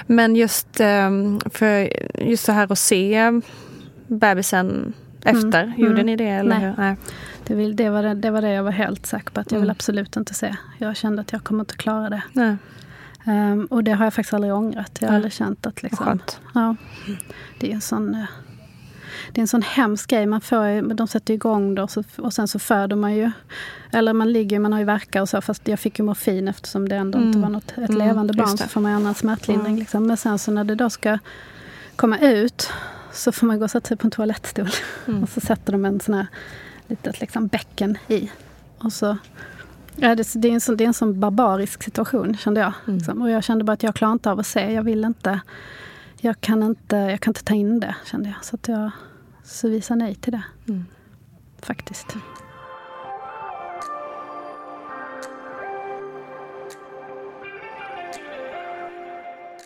Men 0.07 0.35
just, 0.35 0.79
ehm, 0.79 1.39
för 1.53 1.89
just 2.21 2.45
så 2.45 2.51
här 2.51 2.71
att 2.71 2.79
se 2.79 3.31
bebisen 4.07 4.93
efter. 5.23 5.63
Mm. 5.63 5.79
Gjorde 5.79 5.93
Mm. 6.01 6.05
ni 6.05 6.15
det? 6.15 6.27
Eller 6.29 6.49
Nej. 6.59 6.59
hur? 6.59 6.73
Nej. 6.77 6.95
Det, 7.49 7.55
vill, 7.55 7.75
det, 7.75 7.89
var 7.89 8.03
det, 8.03 8.13
det 8.13 8.31
var 8.31 8.41
det 8.41 8.49
jag 8.51 8.63
var 8.63 8.71
helt 8.71 9.05
säker 9.05 9.31
på 9.31 9.39
att 9.41 9.51
jag 9.51 9.59
vill 9.59 9.69
Mm. 9.69 9.75
absolut 9.77 10.15
inte 10.15 10.33
se. 10.33 10.55
Jag 10.77 10.95
kände 10.97 11.21
att 11.21 11.31
jag 11.31 11.43
kommer 11.43 11.59
inte 11.59 11.75
klara 11.77 12.09
det. 12.09 12.21
Nej. 12.33 12.55
Ehm, 13.25 13.65
och 13.65 13.83
det 13.83 13.91
har 13.91 14.05
jag 14.05 14.13
faktiskt 14.13 14.33
aldrig 14.33 14.53
ångrat. 14.53 14.97
Jag 15.01 15.07
har 15.09 15.15
aldrig 15.15 15.33
känt 15.33 15.65
att 15.65 15.83
liksom, 15.83 16.05
Skönt. 16.05 16.39
ja, 16.53 16.75
det 17.59 17.71
är 17.71 17.75
en 17.75 17.81
sån 17.81 18.15
eh, 18.15 18.25
det 19.31 19.39
är 19.39 19.41
en 19.41 19.47
sån 19.47 19.61
hemsk 19.61 20.09
grej. 20.09 20.25
Man 20.25 20.41
får, 20.41 20.93
de 20.93 21.07
sätter 21.07 21.33
igång 21.33 21.75
då 21.75 21.87
och 22.17 22.33
sen 22.33 22.47
så 22.47 22.59
föder 22.59 22.95
man 22.95 23.15
ju. 23.15 23.31
Eller 23.91 24.13
man 24.13 24.31
ligger 24.31 24.59
man 24.59 24.73
har 24.73 24.79
ju 24.79 24.85
verkar 24.85 25.21
och 25.21 25.29
så. 25.29 25.41
Fast 25.41 25.67
jag 25.67 25.79
fick 25.79 25.99
ju 25.99 26.05
morfin 26.05 26.47
eftersom 26.47 26.89
det 26.89 26.95
ändå 26.95 27.17
inte 27.17 27.29
Mm. 27.37 27.41
var 27.41 27.49
något, 27.49 27.71
ett 27.71 27.77
Mm, 27.89 27.97
levande 28.07 28.33
barn. 28.33 28.57
Så 28.57 28.67
får 28.67 28.81
man 28.81 28.91
ju 28.91 28.97
annan 28.97 29.15
smärtlindring. 29.15 29.67
Mm. 29.73 29.79
Liksom. 29.79 30.07
Men 30.07 30.17
sen 30.17 30.39
så 30.39 30.51
när 30.51 30.63
det 30.63 30.75
då 30.75 30.89
ska 30.89 31.17
komma 31.95 32.17
ut 32.19 32.69
så 33.13 33.31
får 33.31 33.47
man 33.47 33.57
gå 33.59 33.63
och 33.63 33.71
sätta 33.71 33.87
sig 33.87 33.97
på 33.97 34.07
en 34.07 34.11
toalettstol. 34.11 34.69
Mm. 35.07 35.23
Och 35.23 35.29
så 35.29 35.39
sätter 35.41 35.71
de 35.71 35.85
en 35.85 35.99
sån 35.99 36.15
här 36.15 36.27
litet 36.89 37.19
liksom 37.19 37.47
bäcken 37.47 37.97
i. 38.07 38.31
Och 38.77 38.93
så 38.93 39.17
Ja, 39.95 40.15
det, 40.15 40.33
det, 40.35 40.47
är 40.47 40.51
en 40.51 40.61
sån, 40.61 40.77
det 40.77 40.83
är 40.83 40.87
en 40.87 40.93
sån 40.93 41.19
barbarisk 41.19 41.83
situation 41.83 42.37
kände 42.37 42.59
jag. 42.61 42.73
Mm. 42.85 42.97
Liksom. 42.97 43.21
Och 43.21 43.29
jag 43.29 43.43
kände 43.43 43.63
bara 43.63 43.73
att 43.73 43.83
jag 43.83 43.95
klarar 43.95 44.13
inte 44.13 44.31
av 44.31 44.39
att 44.39 44.47
se. 44.47 44.71
Jag 44.71 44.83
vill 44.83 45.05
inte. 45.05 45.39
Jag 46.21 46.41
kan 46.41 46.63
inte, 46.63 46.95
jag 46.95 47.19
kan 47.19 47.31
inte 47.31 47.43
ta 47.43 47.53
in 47.53 47.79
det 47.79 47.95
kände 48.05 48.29
jag. 48.29 48.45
Så 48.45 48.55
att 48.55 48.67
jag 48.67 48.91
så 49.43 49.67
vi 49.67 49.81
sa 49.81 49.95
nej 49.95 50.15
till 50.15 50.31
det. 50.31 50.43
Mm. 50.67 50.85
Faktiskt. 51.61 52.15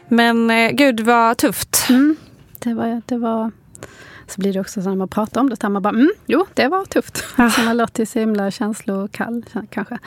Men 0.07 0.49
eh, 0.49 0.71
gud 0.71 0.99
vad 0.99 1.38
tufft. 1.38 1.86
Mm. 1.89 2.15
Det 2.59 2.74
var, 2.74 3.01
det 3.05 3.17
var, 3.17 3.51
så 4.34 4.41
blir 4.41 4.53
det 4.53 4.59
också 4.59 4.81
så 4.81 4.89
när 4.89 4.95
man 4.95 5.07
pratar 5.07 5.41
om 5.41 5.49
det. 5.49 5.55
Så 5.61 5.69
man 5.69 5.81
bara, 5.81 5.89
mm, 5.89 6.11
jo, 6.25 6.45
det 6.53 6.67
var 6.67 6.86
tufft. 6.86 7.17
Så 7.55 7.61
man 7.65 7.77
låter 7.77 8.05
så 8.05 8.19
himla 8.19 8.51
känslokall 8.51 9.45
kanske. 9.69 9.97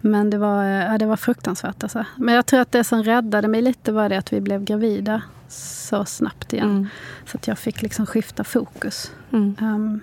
Men 0.00 0.30
det 0.30 0.38
var, 0.38 0.64
ja, 0.64 0.98
det 0.98 1.06
var 1.06 1.16
fruktansvärt. 1.16 1.82
Alltså. 1.82 2.04
Men 2.16 2.34
jag 2.34 2.46
tror 2.46 2.60
att 2.60 2.72
det 2.72 2.84
som 2.84 3.02
räddade 3.02 3.48
mig 3.48 3.62
lite 3.62 3.92
var 3.92 4.08
det 4.08 4.16
att 4.16 4.32
vi 4.32 4.40
blev 4.40 4.64
gravida 4.64 5.22
så 5.48 6.04
snabbt 6.04 6.52
igen. 6.52 6.70
Mm. 6.70 6.88
Så 7.26 7.36
att 7.36 7.46
jag 7.46 7.58
fick 7.58 7.82
liksom 7.82 8.06
skifta 8.06 8.44
fokus. 8.44 9.12
Mm. 9.32 9.56
Ehm, 9.60 10.00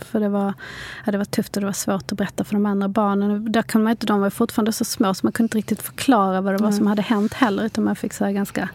för 0.00 0.20
det 0.20 0.28
var, 0.28 0.54
ja, 1.06 1.12
det 1.12 1.18
var 1.18 1.24
tufft 1.24 1.56
och 1.56 1.60
det 1.60 1.66
var 1.66 1.72
svårt 1.72 2.12
att 2.12 2.18
berätta 2.18 2.44
för 2.44 2.54
de 2.54 2.66
andra 2.66 2.88
barnen. 2.88 3.52
Där 3.52 3.62
kan 3.62 3.82
man 3.82 3.90
inte, 3.90 4.06
de 4.06 4.20
var 4.20 4.30
fortfarande 4.30 4.72
så 4.72 4.84
små 4.84 5.14
så 5.14 5.26
man 5.26 5.32
kunde 5.32 5.46
inte 5.46 5.58
riktigt 5.58 5.82
förklara 5.82 6.40
vad 6.40 6.52
det 6.54 6.58
var 6.58 6.68
Mm. 6.68 6.78
som 6.78 6.86
hade 6.86 7.02
hänt 7.02 7.34
heller. 7.34 7.64
Utan 7.64 7.84
man 7.84 7.96
fick 7.96 8.12
så 8.12 8.24
här 8.24 8.32
ganska 8.32 8.68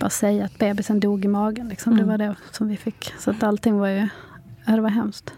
bara 0.00 0.10
säga 0.10 0.44
att 0.44 0.58
bebisen 0.58 1.00
dog 1.00 1.24
i 1.24 1.28
magen. 1.28 1.68
Liksom. 1.68 1.92
Det 1.96 2.02
Mm. 2.02 2.08
var 2.10 2.18
det 2.18 2.34
som 2.50 2.68
vi 2.68 2.76
fick. 2.76 3.12
Så 3.18 3.30
att 3.30 3.42
allting 3.42 3.78
var 3.78 3.88
ju, 3.88 4.08
det 4.66 4.80
var 4.80 4.88
hemskt. 4.90 5.34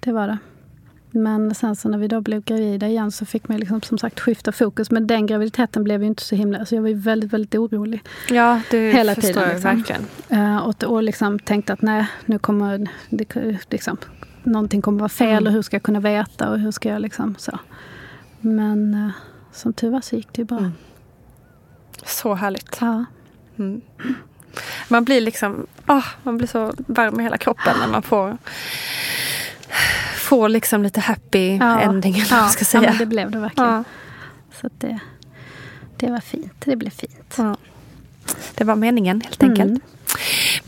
Det 0.00 0.12
var 0.12 0.28
det. 0.28 0.38
Men 1.10 1.54
sen 1.54 1.76
så 1.76 1.88
när 1.88 1.98
vi 1.98 2.08
då 2.08 2.20
blev 2.20 2.44
gravida 2.44 2.86
igen 2.88 3.12
så 3.12 3.26
fick 3.26 3.48
man 3.48 3.58
liksom 3.58 3.82
som 3.82 3.98
sagt 3.98 4.20
skifta 4.20 4.52
fokus. 4.52 4.90
Men 4.90 5.06
den 5.06 5.26
graviditeten 5.26 5.84
blev 5.84 6.00
ju 6.02 6.06
inte 6.06 6.22
så 6.22 6.34
himla... 6.34 6.58
Alltså 6.58 6.74
jag 6.74 6.82
var 6.82 6.88
ju 6.88 6.94
väldigt, 6.94 7.32
väldigt 7.32 7.54
orolig. 7.54 8.02
Ja, 8.30 8.60
det 8.70 8.92
Hela 8.92 9.14
förstår 9.14 9.28
tiden, 9.32 9.42
jag 9.42 9.52
liksom. 9.52 9.76
verkligen. 9.76 10.02
Eh, 10.28 10.56
och, 10.66 10.84
och 10.84 11.02
liksom 11.02 11.38
tänkte 11.38 11.72
att 11.72 11.82
nej, 11.82 12.06
nu 12.26 12.38
kommer 12.38 12.88
det, 13.10 13.34
liksom, 13.70 13.96
någonting 14.44 14.82
kommer 14.82 14.98
vara 14.98 15.08
fel 15.08 15.28
Mm. 15.32 15.46
och 15.46 15.52
hur 15.52 15.62
ska 15.62 15.74
jag 15.76 15.82
kunna 15.82 16.00
veta 16.00 16.50
och 16.50 16.58
hur 16.58 16.70
ska 16.70 16.88
jag 16.88 17.02
liksom 17.02 17.34
så. 17.38 17.58
Men 18.40 18.94
eh, 18.94 19.10
som 19.52 19.72
tur 19.72 19.90
var 19.90 20.00
så 20.00 20.16
gick 20.16 20.28
det 20.32 20.38
ju 20.42 20.44
bra. 20.46 20.58
Mm. 20.58 20.72
Så 22.06 22.34
härligt. 22.34 22.78
Ja. 22.80 23.04
Mm. 23.58 23.80
Man 24.88 25.04
blir 25.04 25.20
liksom, 25.20 25.66
ah, 25.86 26.02
man 26.22 26.38
blir 26.38 26.48
så 26.48 26.72
varm 26.76 27.20
i 27.20 27.22
hela 27.22 27.38
kroppen 27.38 27.76
när 27.80 27.88
man 27.88 28.02
får 28.02 28.38
Får 30.16 30.48
liksom 30.48 30.82
lite 30.82 31.00
happy 31.00 31.56
Ja. 31.56 31.80
ending 31.80 32.14
eller 32.14 32.30
Ja, 32.30 32.40
man 32.40 32.50
ska 32.50 32.60
ja, 32.60 32.64
säga. 32.66 32.80
men 32.90 32.98
det 32.98 33.06
blev 33.06 33.30
det 33.30 33.38
verkligen. 33.38 33.70
Ja. 33.70 33.84
Så 34.60 34.66
att 34.66 34.72
det, 34.80 34.98
det 35.96 36.10
var 36.10 36.20
fint. 36.20 36.52
Det 36.64 36.76
blev 36.76 36.90
fint. 36.90 37.34
Ja. 37.38 37.56
Det 38.54 38.64
var 38.64 38.76
meningen 38.76 39.20
helt 39.20 39.42
Mm. 39.42 39.80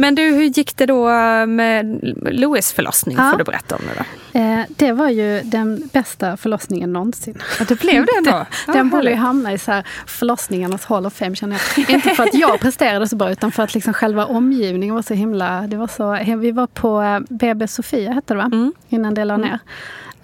Men 0.01 0.15
du, 0.15 0.23
hur 0.23 0.43
gick 0.43 0.77
det 0.77 0.87
då 0.87 1.09
med 1.47 2.01
Louis 2.31 2.73
förlossning? 2.73 3.17
Ja. 3.19 3.31
Får 3.31 3.39
du 3.39 3.45
berätta 3.45 3.77
om 3.77 3.83
det 3.83 4.05
då? 4.33 4.39
Eh, 4.39 4.61
det 4.69 4.93
var 4.93 5.09
ju 5.09 5.41
den 5.45 5.89
bästa 5.93 6.37
förlossningen 6.37 6.93
någonsin. 6.93 7.43
Ja, 7.59 7.65
det 7.69 7.81
blev 7.81 8.07
det 8.07 8.13
ändå? 8.19 8.47
Den 8.67 8.91
borde 8.91 9.11
ju 9.11 9.17
hamna 9.17 9.53
i 9.53 9.59
så 9.59 9.73
här 9.73 9.87
förlossningarnas 10.07 10.85
hall 10.85 11.07
of 11.07 11.13
fame 11.13 11.37
känner 11.37 11.63
jag. 11.77 11.91
Inte 11.91 12.11
för 12.11 12.23
att 12.23 12.35
jag 12.35 12.61
presterade 12.61 13.09
så 13.09 13.17
bra 13.17 13.31
utan 13.31 13.53
för 13.53 13.63
att 13.63 13.75
liksom 13.75 13.95
själva 13.95 14.27
omgivningen 14.27 14.95
var 14.95 15.03
så 15.03 15.15
himla... 15.15 15.61
Det 15.61 15.77
var 15.77 15.89
så, 15.89 16.37
vi 16.37 16.51
var 16.51 16.67
på 16.67 17.03
eh, 17.03 17.21
BB 17.29 17.69
Sofia 17.69 18.13
hette 18.13 18.35
det 18.35 18.39
va? 18.39 18.45
Mm. 18.45 18.73
Innan 18.89 19.15
det 19.15 19.25
la 19.25 19.37
ner. 19.37 19.59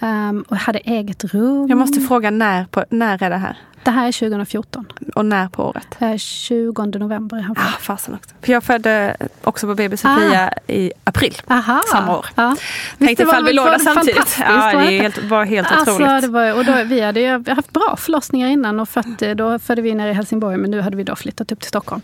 Ehm, 0.01 0.45
och 0.49 0.57
hade 0.57 0.79
eget 0.79 1.25
rum. 1.25 1.69
Jag 1.69 1.79
måste 1.79 2.01
fråga 2.01 2.31
när, 2.31 2.65
på, 2.65 2.85
när 2.91 3.23
är 3.23 3.31
det 3.31 3.37
här? 3.37 3.57
Det 3.87 3.93
här 3.93 4.09
är 4.09 4.13
2014. 4.13 4.93
Och 5.15 5.27
när 5.27 5.49
på 5.49 5.65
året? 5.65 5.87
Eh, 5.99 6.17
20 6.17 6.85
november 6.87 7.41
han 7.41 7.57
Ah, 7.59 7.79
fasen 7.81 8.15
också. 8.15 8.31
För 8.43 8.53
jag 8.53 8.65
födde 8.65 9.17
också 9.43 9.67
på 9.67 9.75
BB 9.75 9.97
Sofia 9.97 10.53
i 10.67 10.93
april. 11.05 11.35
Aha. 11.49 11.83
Samma 11.93 12.19
år. 12.19 12.27
Ja. 12.35 12.57
Tänkte 12.99 13.25
var- 13.25 13.33
ifall 13.33 13.45
vi 13.45 13.53
låg 13.53 13.65
var 13.65 13.73
där 13.73 13.79
samtidigt. 13.79 14.37
Ja, 14.41 14.57
var 14.57 14.73
det 14.83 14.93
inte? 14.93 15.03
helt, 15.21 15.31
var 15.31 15.45
helt 15.45 15.73
Alltså, 15.73 15.95
otroligt. 15.95 16.23
det 16.23 16.29
var, 16.29 16.55
och 16.59 16.65
då, 16.65 16.73
vi 16.85 17.01
hade 17.01 17.21
ju 17.21 17.45
haft 17.55 17.73
bra 17.73 17.97
förlossningar 17.99 18.49
innan 18.49 18.81
och 18.81 18.89
fött, 18.89 19.23
då 19.37 19.59
födde 19.59 19.83
vi 19.83 19.95
nere 19.95 20.11
i 20.11 20.13
Helsingborg 20.13 20.57
men 20.57 20.71
nu 20.71 20.81
hade 20.81 20.97
vi 20.97 21.05
då 21.05 21.17
flyttat 21.17 21.53
upp 21.53 21.61
till 21.61 21.69
Stockholm. 21.69 22.03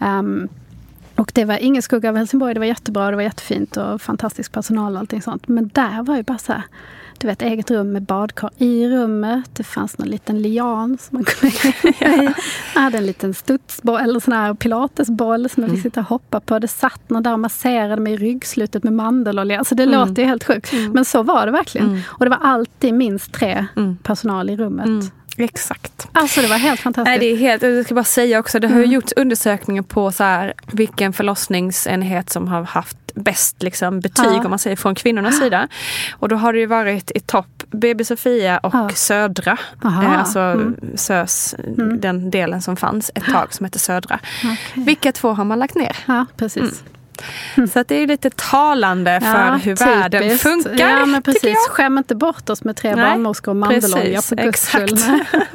Ehm, 0.00 0.48
och 1.14 1.30
det 1.34 1.44
var 1.44 1.56
ingen 1.56 1.82
skugga 1.82 2.08
av 2.08 2.16
Helsingborg, 2.16 2.54
det 2.54 2.60
var 2.60 2.66
jättebra, 2.66 3.10
det 3.10 3.16
var 3.16 3.22
jättefint 3.22 3.76
och 3.76 4.02
fantastisk 4.02 4.52
personal 4.52 4.92
och 4.94 4.98
allting 5.00 5.22
sånt. 5.22 5.48
Men 5.48 5.68
där 5.74 6.02
var 6.02 6.16
ju 6.16 6.22
bara 6.22 6.38
så 6.38 6.52
här, 6.52 6.62
du 7.18 7.26
vet 7.26 7.42
eget 7.42 7.70
rum 7.70 7.92
med 7.92 8.02
badkar 8.02 8.50
i 8.58 8.88
rummet. 8.88 9.44
Det 9.52 9.64
fanns 9.64 9.98
någon 9.98 10.08
liten 10.08 10.42
lian 10.42 10.98
som 11.00 11.16
man 11.16 11.24
kunde 11.24 11.54
ja. 11.98 12.32
Jag 12.74 12.80
hade 12.82 12.98
en 12.98 13.06
liten 13.06 13.34
studsboll 13.34 14.00
eller 14.00 14.20
sån 14.20 14.32
här 14.34 14.54
pilatesboll 14.54 15.48
som 15.48 15.62
jag 15.62 15.72
fick 15.72 15.82
sitta 15.82 16.00
och 16.00 16.06
hoppa 16.06 16.40
på. 16.40 16.58
Det 16.58 16.68
satt 16.68 17.10
någon 17.10 17.22
där 17.22 17.32
och 17.32 17.40
masserade 17.40 18.02
mig 18.02 18.12
i 18.12 18.16
ryggslutet 18.16 18.84
med 18.84 18.92
mandelolja. 18.92 19.58
Alltså 19.58 19.74
det 19.74 19.82
Mm. 19.82 20.00
låter 20.08 20.22
ju 20.22 20.28
helt 20.28 20.44
sjukt. 20.44 20.72
Men 20.92 21.04
så 21.04 21.22
var 21.22 21.46
det 21.46 21.52
verkligen. 21.52 21.86
Mm. 21.88 22.00
Och 22.08 22.24
det 22.24 22.30
var 22.30 22.38
alltid 22.42 22.94
minst 22.94 23.32
tre 23.32 23.66
Mm. 23.76 23.96
personal 24.02 24.50
i 24.50 24.56
rummet. 24.56 24.86
Mm. 24.86 25.06
Exakt. 25.40 26.08
Alltså 26.12 26.40
det 26.40 26.46
var 26.48 26.56
helt 26.56 26.80
fantastiskt. 26.80 27.10
Nej, 27.10 27.18
det 27.18 27.26
är 27.32 27.36
helt, 27.36 27.62
jag 27.62 27.84
ska 27.84 27.94
bara 27.94 28.04
säga 28.04 28.38
också, 28.38 28.58
det 28.58 28.68
har 28.68 28.76
Mm. 28.76 28.90
gjorts 28.90 29.12
undersökningar 29.16 29.82
på 29.82 30.12
så 30.12 30.24
här, 30.24 30.54
vilken 30.72 31.12
förlossningsenhet 31.12 32.30
som 32.30 32.48
har 32.48 32.62
haft 32.62 32.96
bäst 33.22 33.62
liksom, 33.62 34.00
betyg 34.00 34.26
Ja. 34.26 34.44
om 34.44 34.50
man 34.50 34.58
säger 34.58 34.76
från 34.76 34.94
kvinnornas 34.94 35.38
sida. 35.38 35.68
Och 36.12 36.28
då 36.28 36.36
har 36.36 36.52
det 36.52 36.58
ju 36.58 36.66
varit 36.66 37.10
i 37.14 37.20
topp 37.20 37.62
BB 37.70 38.04
Sofia 38.04 38.58
och 38.58 38.74
Ja. 38.74 38.88
Södra. 38.94 39.56
Aha. 39.84 40.02
Eh, 40.02 40.18
alltså 40.18 40.38
Mm. 40.40 40.76
SÖS, 40.96 41.54
Mm. 41.78 42.00
den 42.00 42.30
delen 42.30 42.62
som 42.62 42.76
fanns 42.76 43.10
ett 43.14 43.24
tag 43.24 43.54
som 43.54 43.64
hette 43.64 43.78
Södra. 43.78 44.18
Okej. 44.44 44.58
Vilka 44.74 45.12
två 45.12 45.32
har 45.32 45.44
man 45.44 45.58
lagt 45.58 45.74
ner? 45.74 45.96
Ja, 46.06 46.26
precis. 46.36 46.82
Så 47.72 47.80
att 47.80 47.88
det 47.88 47.94
är 47.94 48.06
lite 48.06 48.30
talande 48.30 49.20
för 49.20 49.46
Ja, 49.50 49.54
hur 49.56 49.76
världen 49.76 50.22
typiskt. 50.22 50.42
funkar. 50.42 50.74
Ja, 50.78 51.06
men 51.06 51.22
precis. 51.22 51.58
Skäm 51.70 51.98
inte 51.98 52.14
bort 52.14 52.50
oss 52.50 52.64
med 52.64 52.76
tre 52.76 52.94
Nej, 52.96 53.04
barnmorskor 53.10 53.52
och 53.52 53.56
mandelolja 53.56 54.22
för 54.22 54.36
guds 54.36 54.66
skull. 54.68 54.96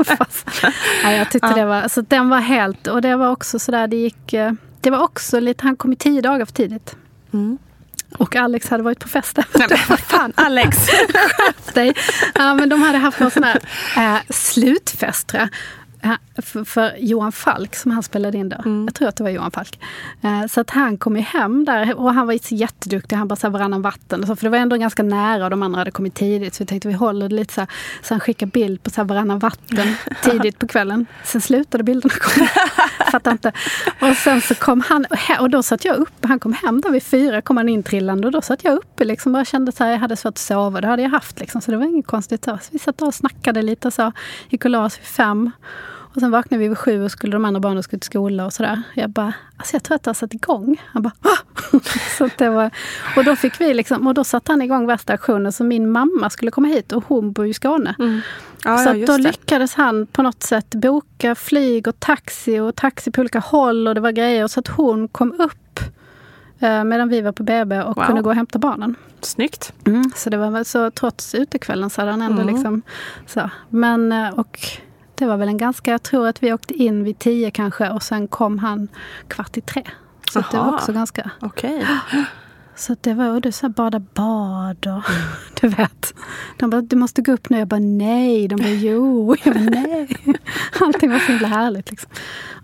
Fast, 0.05 0.47
ja, 1.03 1.11
jag 1.11 1.31
tyckte 1.31 1.47
Ja. 1.47 1.55
det 1.55 1.65
var, 1.65 1.87
så 1.87 2.01
den 2.01 2.29
var 2.29 2.39
helt, 2.39 2.87
och 2.87 3.01
det 3.01 3.15
var 3.15 3.29
också 3.31 3.59
sådär, 3.59 3.87
det 3.87 3.95
gick, 3.95 4.33
eh, 4.33 4.51
det 4.81 4.89
var 4.89 5.03
också 5.03 5.39
lite, 5.39 5.63
han 5.63 5.75
kom 5.75 5.91
ju 5.91 5.95
tio 5.95 6.21
dagar 6.21 6.45
för 6.45 6.53
tidigt. 6.53 6.95
Mm. 7.33 7.57
Och 8.17 8.35
Alex 8.35 8.69
hade 8.69 8.83
varit 8.83 8.99
på 8.99 9.07
festen. 9.07 9.43
Vad 9.89 9.99
fan, 9.99 10.33
Alex! 10.35 10.77
Skärp 10.87 11.73
dig! 11.73 11.93
Ja, 12.35 12.53
men 12.53 12.69
de 12.69 12.81
hade 12.81 12.97
haft 12.97 13.19
någon 13.19 13.31
sån 13.31 13.43
här 13.43 13.59
eh, 13.97 14.21
slutfest 14.29 15.33
För, 16.41 16.63
för 16.63 16.93
Johan 16.99 17.31
Falk 17.31 17.75
som 17.75 17.91
han 17.91 18.03
spelade 18.03 18.37
in 18.37 18.49
då. 18.49 18.57
Jag 18.87 18.95
tror 18.95 19.07
att 19.07 19.15
det 19.15 19.23
var 19.23 19.29
Johan 19.31 19.51
Falk. 19.51 19.79
Eh, 20.21 20.45
Så 20.49 20.61
att 20.61 20.69
han 20.69 20.97
kom 20.97 21.15
ju 21.15 21.21
hem 21.21 21.65
där 21.65 21.95
och 21.99 22.13
han 22.13 22.27
var 22.27 22.37
så 22.47 22.55
jätteduktig. 22.55 23.15
Han 23.15 23.27
bara 23.27 23.35
så 23.35 23.47
här 23.47 23.51
varannan 23.51 23.81
vatten. 23.81 24.21
och 24.21 24.27
Så, 24.27 24.35
för 24.35 24.43
det 24.43 24.49
var 24.49 24.57
ändå 24.57 24.77
ganska 24.77 25.03
nära 25.03 25.43
och 25.43 25.49
de 25.49 25.63
andra 25.63 25.79
hade 25.79 25.91
kommit 25.91 26.13
tidigt. 26.15 26.53
Så 26.55 26.63
vi 26.63 26.67
tänkte 26.67 26.87
vi 26.87 26.93
håller 26.93 27.29
det 27.29 27.35
lite 27.35 27.53
så 27.53 27.61
här. 27.61 27.69
Så 28.01 28.13
han 28.13 28.19
skickade 28.19 28.51
bild 28.51 28.83
på 28.83 28.89
så 28.89 29.01
här 29.01 29.05
varannan 29.07 29.39
vatten 29.39 29.95
tidigt 30.23 30.59
på 30.59 30.67
kvällen. 30.67 31.05
Sen 31.23 31.41
slutade 31.41 31.83
bilderna 31.83 32.13
komma. 32.21 32.47
Fattar 33.11 33.31
inte. 33.31 33.51
Och 34.01 34.15
sen 34.17 34.41
så 34.41 34.55
kom 34.55 34.81
han 34.81 35.05
och 35.39 35.49
då 35.49 35.63
satt 35.63 35.85
jag 35.85 35.95
upp. 35.95 36.25
Han 36.25 36.39
kom 36.39 36.53
hem 36.53 36.81
där 36.81 36.89
vid 36.89 37.03
fyra, 37.03 37.41
kom 37.41 37.57
han 37.57 37.69
in 37.69 37.83
trillande 37.83 38.27
och 38.27 38.31
då 38.31 38.41
satt 38.41 38.63
jag 38.63 38.73
uppe 38.77 39.05
liksom. 39.05 39.33
Bara 39.33 39.45
kände 39.45 39.71
så 39.71 39.83
här, 39.83 39.91
jag 39.91 39.99
hade 39.99 40.15
svårt 40.15 40.31
att 40.31 40.37
sova. 40.37 40.81
Det 40.81 40.87
hade 40.87 41.01
jag 41.01 41.09
haft 41.09 41.39
liksom. 41.39 41.61
Så 41.61 41.71
det 41.71 41.77
var 41.77 41.85
inget 41.85 42.07
konstigt. 42.07 42.45
Så 42.45 42.57
vi 42.71 42.79
satt 42.79 43.01
och 43.01 43.13
snackade 43.15 43.61
lite 43.61 43.87
och 43.87 43.93
så. 43.93 44.11
Gick 44.49 44.65
och 44.65 44.71
la 44.71 44.85
oss 44.85 44.99
vid 44.99 45.05
fem. 45.07 45.51
Och 46.15 46.19
sen 46.19 46.31
vaknade 46.31 46.59
vi 46.63 46.67
vid 46.67 46.77
sju 46.77 47.03
och 47.03 47.11
skulle 47.11 47.31
de 47.33 47.45
andra 47.45 47.59
barnen 47.59 47.83
skulle 47.83 47.99
till 47.99 48.05
skolan 48.05 48.45
och 48.45 48.53
sådär. 48.53 48.81
Jag 48.93 49.09
bara, 49.09 49.33
alltså 49.57 49.75
jag 49.75 49.83
tror 49.83 49.95
att 49.95 50.03
det 50.03 50.09
har 50.09 50.13
satt 50.15 50.33
igång. 50.33 50.81
Han 50.85 51.01
bara, 51.01 51.13
"Ah!" 51.21 51.37
så 52.17 52.29
det 52.37 52.49
var, 52.49 52.71
Och 53.17 53.23
då 53.25 53.35
fick 53.35 53.61
vi 53.61 53.73
liksom, 53.73 54.07
och 54.07 54.13
då 54.13 54.23
satte 54.23 54.51
han 54.51 54.61
igång 54.61 54.85
värsta 54.87 55.13
aktionen. 55.13 55.51
Så 55.51 55.63
min 55.63 55.91
mamma 55.91 56.29
skulle 56.29 56.51
komma 56.51 56.67
hit 56.67 56.91
och 56.91 57.03
hon 57.07 57.31
bor 57.31 57.45
i 57.45 57.53
Skåne. 57.53 57.95
Ja, 58.63 58.77
så 58.77 58.89
ja, 58.89 59.05
då 59.05 59.17
det. 59.17 59.23
lyckades 59.23 59.73
han 59.75 60.07
på 60.07 60.21
något 60.23 60.43
sätt 60.43 60.75
boka 60.75 61.35
flyg 61.35 61.87
och 61.87 61.99
taxi 61.99 62.59
och 62.59 62.75
taxi 62.75 63.11
på 63.11 63.21
olika 63.21 63.39
håll 63.39 63.87
och 63.87 63.95
det 63.95 64.01
var 64.01 64.11
grejer. 64.11 64.47
Så 64.47 64.59
att 64.59 64.67
hon 64.67 65.07
kom 65.07 65.31
upp 65.41 65.79
eh, 66.59 66.83
medan 66.83 67.09
vi 67.09 67.21
var 67.21 67.31
på 67.31 67.43
BB 67.43 67.81
och 67.81 67.95
Wow. 67.97 68.05
kunde 68.05 68.21
gå 68.21 68.29
och 68.29 68.35
hämta 68.35 68.59
barnen. 68.59 68.95
Snyggt. 69.21 69.73
Mm, 69.87 70.11
så 70.15 70.29
det 70.29 70.37
var 70.37 70.51
väl 70.51 70.65
så 70.65 70.91
trots 70.91 71.35
utekvällen 71.35 71.89
så 71.89 72.01
hade 72.01 72.11
han 72.11 72.21
ändå 72.21 72.41
Mm. 72.41 72.53
liksom 72.55 72.81
så. 73.27 73.49
Men 73.69 74.11
eh, 74.11 74.29
och 74.29 74.59
det 75.15 75.25
var 75.25 75.37
väl 75.37 75.47
en 75.47 75.57
ganska, 75.57 75.91
jag 75.91 76.03
tror 76.03 76.27
att 76.27 76.43
vi 76.43 76.53
åkte 76.53 76.73
in 76.73 77.03
vid 77.03 77.19
tio 77.19 77.51
kanske 77.51 77.89
och 77.89 78.03
sen 78.03 78.27
kom 78.27 78.59
han 78.59 78.87
kvart 79.27 79.57
i 79.57 79.61
tre. 79.61 79.83
Så 80.31 80.39
att 80.39 80.51
det 80.51 80.57
var 80.57 80.65
Aha. 80.65 80.75
också 80.75 80.93
ganska, 80.93 81.31
Okej. 81.39 81.87
så 82.75 82.95
det 83.01 83.13
var 83.13 83.47
och 83.47 83.53
så 83.53 83.65
här 83.65 83.73
bada 83.73 83.99
bad 83.99 84.87
och 84.87 85.03
du 85.61 85.67
vet. 85.67 86.13
De 86.57 86.69
bara, 86.69 86.81
du 86.81 86.95
måste 86.95 87.21
gå 87.21 87.31
upp 87.31 87.49
nu. 87.49 87.59
Jag 87.59 87.67
bara 87.67 87.79
nej. 87.79 88.47
De 88.47 88.55
bara 88.55 88.69
jo. 88.69 89.35
Jag 89.43 89.53
bara 89.53 89.63
nej. 89.63 90.17
Allting 90.81 91.11
var 91.11 91.19
så 91.19 91.31
himla 91.31 91.47
härligt 91.47 91.91
liksom. 91.91 92.11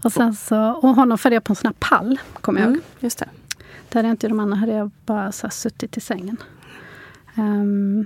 Och 0.03 0.11
sen 0.11 0.35
så, 0.35 0.71
och 0.71 0.95
honom 0.95 1.17
födde 1.17 1.35
jag 1.35 1.43
på 1.43 1.51
en 1.51 1.55
sån 1.55 1.67
här 1.67 1.89
pall, 1.89 2.19
kommer 2.41 2.61
jag. 2.61 2.67
Mm, 2.67 2.81
just 2.99 3.19
det. 3.19 3.29
Det 3.89 3.97
hade 3.97 4.07
jag 4.07 4.13
inte 4.13 4.27
de 4.27 4.39
andra, 4.39 4.57
hade 4.57 4.73
jag 4.73 4.91
bara 5.05 5.31
så 5.31 5.49
suttit 5.49 5.97
i 5.97 6.01
sängen. 6.01 6.37
Ehm, 7.35 8.05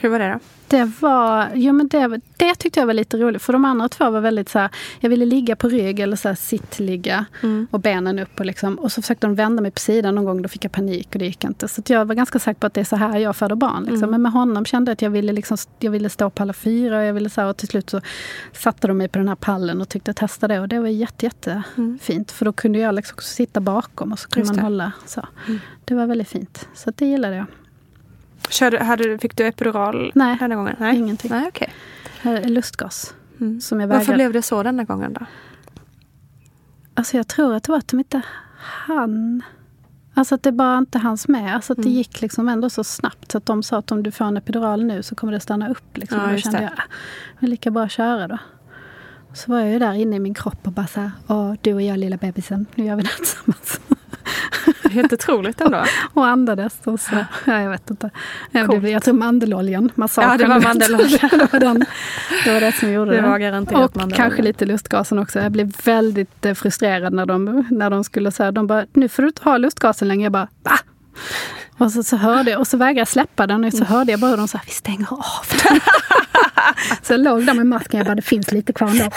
Hur 0.00 0.08
var 0.08 0.18
det 0.18 0.28
då? 0.28 0.38
det 0.70 0.92
var, 1.00 1.48
jo 1.54 1.72
men 1.72 1.88
det, 1.88 2.20
det 2.36 2.54
tyckte 2.54 2.80
jag 2.80 2.86
var 2.86 2.94
lite 2.94 3.16
roligt. 3.16 3.42
För 3.42 3.52
de 3.52 3.64
andra 3.64 3.88
två 3.88 4.10
var 4.10 4.20
väldigt 4.20 4.48
så 4.48 4.58
här, 4.58 4.70
jag 5.00 5.10
ville 5.10 5.24
ligga 5.24 5.56
på 5.56 5.68
rygg 5.68 6.00
eller 6.00 6.16
så 6.16 6.28
här 6.28 6.34
sittligga 6.34 7.26
och 7.70 7.80
benen 7.80 8.18
upp. 8.18 8.40
Och, 8.40 8.46
liksom, 8.46 8.78
och 8.78 8.92
så 8.92 9.02
försökte 9.02 9.26
de 9.26 9.34
vända 9.34 9.62
mig 9.62 9.70
på 9.70 9.80
sidan 9.80 10.14
någon 10.14 10.24
gång, 10.24 10.42
då 10.42 10.48
fick 10.48 10.64
jag 10.64 10.72
panik 10.72 11.08
och 11.12 11.18
det 11.18 11.24
gick 11.24 11.44
inte. 11.44 11.68
Så 11.68 11.82
jag 11.86 12.04
var 12.04 12.14
ganska 12.14 12.38
säker 12.38 12.60
på 12.60 12.66
att 12.66 12.74
det 12.74 12.80
är 12.80 12.84
så 12.84 12.96
här 12.96 13.18
jag 13.18 13.36
föder 13.36 13.56
barn. 13.56 13.84
Liksom. 13.84 14.10
Men 14.10 14.22
med 14.22 14.32
honom 14.32 14.64
kände 14.64 14.90
jag 14.90 14.92
att 14.92 15.02
jag 15.02 15.10
ville, 15.10 15.32
liksom, 15.32 15.56
jag 15.78 15.90
ville 15.90 16.08
stå 16.08 16.30
på 16.30 16.42
alla 16.42 16.52
fyra. 16.52 16.98
Och 16.98 17.04
jag 17.04 17.14
ville 17.14 17.30
så 17.30 17.40
här, 17.40 17.48
och 17.48 17.56
till 17.56 17.68
slut 17.68 17.90
så 17.90 18.00
satte 18.52 18.88
de 18.88 18.98
mig 18.98 19.08
på 19.08 19.18
den 19.18 19.28
här 19.28 19.36
pallen 19.36 19.80
och 19.80 19.88
tyckte 19.88 20.14
testa 20.14 20.48
det. 20.48 20.60
Och 20.60 20.68
det 20.68 20.80
var 20.80 20.88
jätte, 20.88 21.26
jätte 21.26 21.62
fint. 22.00 22.30
För 22.30 22.44
då 22.44 22.52
kunde 22.52 22.78
jag 22.78 22.98
också 22.98 23.20
sitta 23.20 23.60
bakom 23.60 24.12
och 24.12 24.18
så 24.18 24.28
kunde 24.28 24.48
Just 24.48 24.50
man 24.50 24.56
det. 24.56 24.62
hålla 24.62 24.92
så. 25.06 25.26
Det 25.84 25.94
var 25.94 26.06
väldigt 26.06 26.28
fint. 26.28 26.68
Så 26.74 26.92
det 26.96 27.06
gillade 27.06 27.36
jag. 27.36 27.46
Körde, 28.50 28.84
hade, 28.84 29.18
fick 29.18 29.36
du 29.36 29.46
epidural 29.46 30.12
Nej, 30.14 30.36
denna 30.40 30.54
gången? 30.56 30.94
ingenting. 30.94 31.30
Nej. 31.30 31.50
Eh, 32.22 32.50
Lustgas. 32.50 33.14
Mm. 33.40 33.60
Som 33.60 33.80
jag 33.80 33.88
Varför 33.88 34.14
blev 34.14 34.32
det 34.32 34.42
så 34.42 34.62
denna 34.62 34.84
gången 34.84 35.12
då? 35.12 35.26
Alltså 36.94 37.16
jag 37.16 37.28
tror 37.28 37.54
att 37.54 37.62
det 37.64 37.72
var 37.72 37.78
att 37.78 37.88
de 37.88 37.98
inte 38.00 38.22
hann. 38.58 39.42
Alltså 40.14 40.34
att 40.34 40.42
det 40.42 40.52
bara 40.52 40.78
inte 40.78 40.98
hanns 40.98 41.28
med. 41.28 41.54
Alltså 41.54 41.72
att 41.72 41.78
Mm. 41.78 41.90
det 41.90 41.96
gick 41.96 42.20
liksom 42.20 42.48
ändå 42.48 42.70
så 42.70 42.84
snabbt. 42.84 43.32
Så 43.32 43.38
att 43.38 43.46
de 43.46 43.62
sa 43.62 43.78
att 43.78 43.92
om 43.92 44.02
du 44.02 44.10
får 44.10 44.24
en 44.24 44.36
epidural 44.36 44.84
nu 44.84 45.02
så 45.02 45.14
kommer 45.14 45.32
det 45.32 45.40
stanna 45.40 45.68
upp. 45.70 45.96
Liksom. 45.96 46.18
Ja, 46.20 46.26
då 46.32 46.36
kände 46.36 46.58
det. 46.58 46.64
jag, 46.64 46.72
ah, 46.72 46.82
det 47.40 47.46
är 47.46 47.50
lika 47.50 47.70
bra 47.70 47.82
att 47.84 47.90
köra 47.90 48.28
då. 48.28 48.38
Så 49.34 49.50
var 49.52 49.58
jag 49.60 49.68
ju 49.72 49.78
där 49.78 49.92
inne 49.92 50.16
i 50.16 50.20
min 50.20 50.34
kropp 50.34 50.66
och 50.66 50.72
bara 50.72 50.86
så 50.86 51.00
här, 51.00 51.10
Åh, 51.26 51.54
du 51.60 51.74
och 51.74 51.82
jag 51.82 51.98
lilla 51.98 52.16
bebisen, 52.16 52.66
nu 52.74 52.84
gör 52.84 52.96
vi 52.96 53.02
det 53.02 53.08
här 53.08 53.16
tillsammans. 53.16 53.80
Helt 54.90 55.12
otroligt 55.12 55.60
ändå. 55.60 55.84
och 56.14 56.26
andades. 56.26 56.78
Och 56.84 57.00
så, 57.00 57.24
ja, 57.44 57.60
jag 57.60 57.70
vet 57.70 57.90
inte. 57.90 58.10
Blev, 58.50 58.88
jag 58.88 59.02
tror 59.02 59.14
mandeloljan, 59.14 59.92
massagen. 59.94 60.30
Ja, 60.30 60.36
det 60.36 60.46
var 60.46 60.54
du 60.54 60.60
vet. 60.60 60.68
mandelolja. 60.68 61.18
det, 61.30 61.48
var 61.52 61.60
den, 61.60 61.84
det 62.44 62.52
var 62.52 62.60
det 62.60 62.72
som 62.72 62.92
gjorde 62.92 63.16
Det 63.16 63.22
var 63.22 63.38
garanterat 63.38 63.96
och 63.96 64.12
kanske 64.12 64.42
lite 64.42 64.64
lustgasen 64.64 65.18
också. 65.18 65.40
Jag 65.40 65.52
blev 65.52 65.72
väldigt 65.84 66.46
eh, 66.46 66.54
frustrerad 66.54 67.12
när 67.12 67.26
de, 67.26 67.66
när 67.70 67.90
de 67.90 68.04
skulle 68.04 68.30
säga, 68.30 68.52
de 68.52 68.66
bara, 68.66 68.86
nu 68.92 69.08
får 69.08 69.22
du 69.22 69.28
inte 69.28 69.42
ha 69.42 69.56
lustgasen 69.56 70.08
längre. 70.08 70.22
Jag 70.22 70.32
bara, 70.32 70.48
va? 70.62 70.78
Och 71.78 71.92
så, 71.92 72.02
så 72.02 72.16
hörde 72.16 72.50
jag, 72.50 72.60
och 72.60 72.66
så 72.66 72.76
vägrade 72.76 73.00
jag 73.00 73.08
släppa 73.08 73.46
den 73.46 73.64
och 73.64 73.72
så 73.72 73.84
hörde 73.84 74.10
jag 74.10 74.20
bara 74.20 74.30
hur 74.30 74.36
de 74.36 74.48
sa, 74.48 74.60
vi 74.66 74.72
stänger 74.72 75.12
av 75.12 75.46
den. 75.64 75.80
så 77.02 77.12
jag 77.12 77.20
låg 77.20 77.46
där 77.46 77.54
med 77.54 77.66
masken, 77.66 77.98
jag 77.98 78.06
bara, 78.06 78.14
det 78.14 78.22
finns 78.22 78.52
lite 78.52 78.72
kvar 78.72 78.88
ändå. 78.88 79.10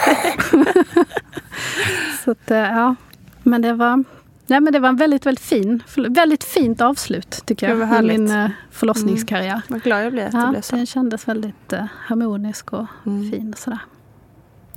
så 2.24 2.30
att, 2.30 2.50
eh, 2.50 2.58
ja. 2.58 2.94
Men 3.42 3.62
det 3.62 3.72
var, 3.72 4.04
ja, 4.46 4.60
men 4.60 4.72
det 4.72 4.78
var 4.78 4.88
en 4.88 4.96
väldigt, 4.96 5.26
väldigt 5.26 5.44
fin, 5.44 5.82
väldigt 6.10 6.44
fint 6.44 6.80
avslut 6.80 7.42
tycker 7.46 7.68
jag. 7.68 7.86
Härligt. 7.86 8.20
min 8.20 8.30
eh, 8.30 8.50
förlossningskarriär. 8.70 9.60
Vad 9.68 9.82
glad 9.82 10.04
jag 10.04 10.12
blir 10.12 10.24
att 10.24 10.32
det 10.32 10.38
Ja, 10.38 10.50
blev 10.50 10.60
så. 10.60 10.76
den 10.76 10.86
kändes 10.86 11.28
väldigt 11.28 11.72
eh, 11.72 11.84
harmonisk 12.06 12.72
och 12.72 12.86
Mm. 13.06 13.30
fin 13.30 13.52
och 13.52 13.58
sådär. 13.58 13.78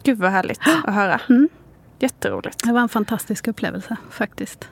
Gud 0.03 0.17
vad 0.17 0.31
härligt 0.31 0.59
att 0.85 0.93
höra. 0.93 1.21
Mm. 1.29 1.49
Jätteroligt. 1.99 2.63
Det 2.63 2.71
var 2.73 2.81
en 2.81 2.89
fantastisk 2.89 3.47
upplevelse 3.47 3.97
faktiskt. 4.11 4.67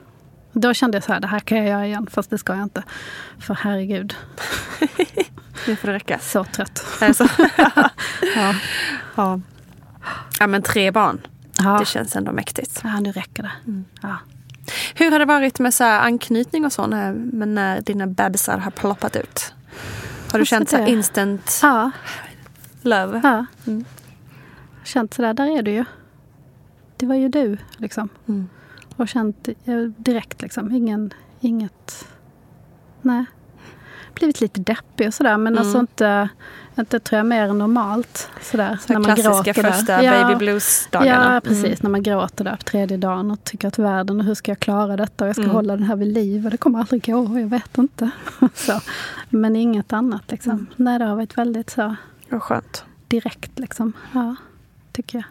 Då 0.52 0.74
kände 0.74 0.96
jag 0.96 1.04
så 1.04 1.12
här, 1.12 1.20
det 1.20 1.26
här 1.26 1.40
kan 1.40 1.58
jag 1.58 1.66
göra 1.68 1.86
igen, 1.86 2.06
fast 2.10 2.30
det 2.30 2.38
ska 2.38 2.54
jag 2.54 2.62
inte. 2.62 2.82
För 3.38 3.54
herregud, 3.54 4.14
Nu 5.66 5.76
får 5.76 5.88
det 5.88 5.94
räcka. 5.94 6.18
så 6.18 6.44
trött. 6.44 6.86
Är 7.00 7.08
det 7.08 7.14
så? 7.14 7.26
Ja, 8.36 8.54
ja. 9.16 9.40
ja 10.40 10.46
men 10.46 10.62
tre 10.62 10.90
barn. 10.90 11.20
ja. 11.58 11.78
Det 11.78 11.84
känns 11.84 12.16
ändå 12.16 12.32
mäktigt. 12.32 12.80
ja 12.84 13.00
nu 13.00 13.12
räcker 13.12 13.42
det. 13.42 13.52
Ja. 14.02 14.16
Hur 14.94 15.10
har 15.10 15.18
det 15.18 15.24
varit 15.24 15.58
med 15.58 15.74
så 15.74 15.84
här 15.84 16.00
anknytning 16.00 16.64
och 16.64 16.72
så 16.72 16.86
när, 16.86 17.12
men 17.12 17.54
när 17.54 17.80
dina 17.80 18.06
bebisar 18.06 18.58
har 18.58 18.70
ploppat 18.70 19.16
ut? 19.16 19.54
Har 20.32 20.38
du 20.38 20.42
Alltså 20.42 20.54
känt 20.54 20.70
så 20.70 20.86
instant 20.86 21.58
Ja, 21.62 21.90
love? 22.82 23.20
ja. 23.24 23.46
Mm. 23.66 23.84
Känt 24.84 25.14
sådär, 25.14 25.34
där 25.34 25.58
är 25.58 25.62
du 25.62 25.70
ju. 25.70 25.84
Det 26.96 27.06
var 27.06 27.14
ju 27.14 27.28
du, 27.28 27.58
liksom. 27.76 28.08
Mm. 28.28 28.48
Och 28.96 29.08
känt 29.08 29.48
direkt, 29.96 30.42
liksom. 30.42 30.72
Ingen, 30.72 31.14
inget... 31.40 32.06
Nej. 33.02 33.24
Blivit 34.16 34.40
lite 34.40 34.60
deppig 34.60 35.06
och 35.08 35.14
sådär, 35.14 35.36
men 35.36 35.52
Mm. 35.52 35.58
alltså 35.58 35.78
inte, 35.78 36.28
inte 36.78 37.00
tror 37.00 37.16
jag 37.16 37.26
mer 37.26 37.42
än 37.42 37.58
normalt. 37.58 38.28
Sådär, 38.42 38.78
Så 38.86 38.92
här 38.92 39.04
klassiska 39.04 39.62
där. 39.62 39.72
första 39.72 40.02
Ja. 40.02 40.12
baby 40.28 40.34
blues-dagarna. 40.44 41.34
Ja, 41.34 41.40
precis. 41.40 41.64
Mm. 41.64 41.76
När 41.80 41.90
man 41.90 42.02
gråter 42.02 42.44
där 42.44 42.56
på 42.56 42.62
tredje 42.62 42.96
dagen 42.96 43.30
och 43.30 43.44
tycker 43.44 43.68
att 43.68 43.78
världen, 43.78 44.20
hur 44.20 44.34
ska 44.34 44.50
jag 44.50 44.60
klara 44.60 44.96
detta? 44.96 45.24
Och 45.24 45.28
jag 45.28 45.36
ska 45.36 45.42
Mm. 45.42 45.54
hålla 45.56 45.76
den 45.76 45.82
här 45.86 45.96
vid 45.96 46.12
liv 46.14 46.44
och 46.44 46.50
det 46.50 46.56
kommer 46.56 46.78
aldrig 46.78 47.06
gå, 47.06 47.38
jag 47.38 47.46
vet 47.48 47.78
inte. 47.78 48.10
så. 48.54 48.80
Men 49.28 49.56
inget 49.56 49.92
annat 49.92 50.22
liksom. 50.30 50.52
Mm. 50.52 50.66
Nej, 50.76 50.98
det 50.98 51.04
har 51.04 51.16
varit 51.16 51.38
väldigt 51.38 51.70
så 51.70 51.94
Vad 52.28 52.42
skönt. 52.42 52.84
direkt 53.08 53.58
liksom. 53.58 53.92
Ja, 54.12 54.36
tycker 54.92 55.18
jag. 55.18 55.24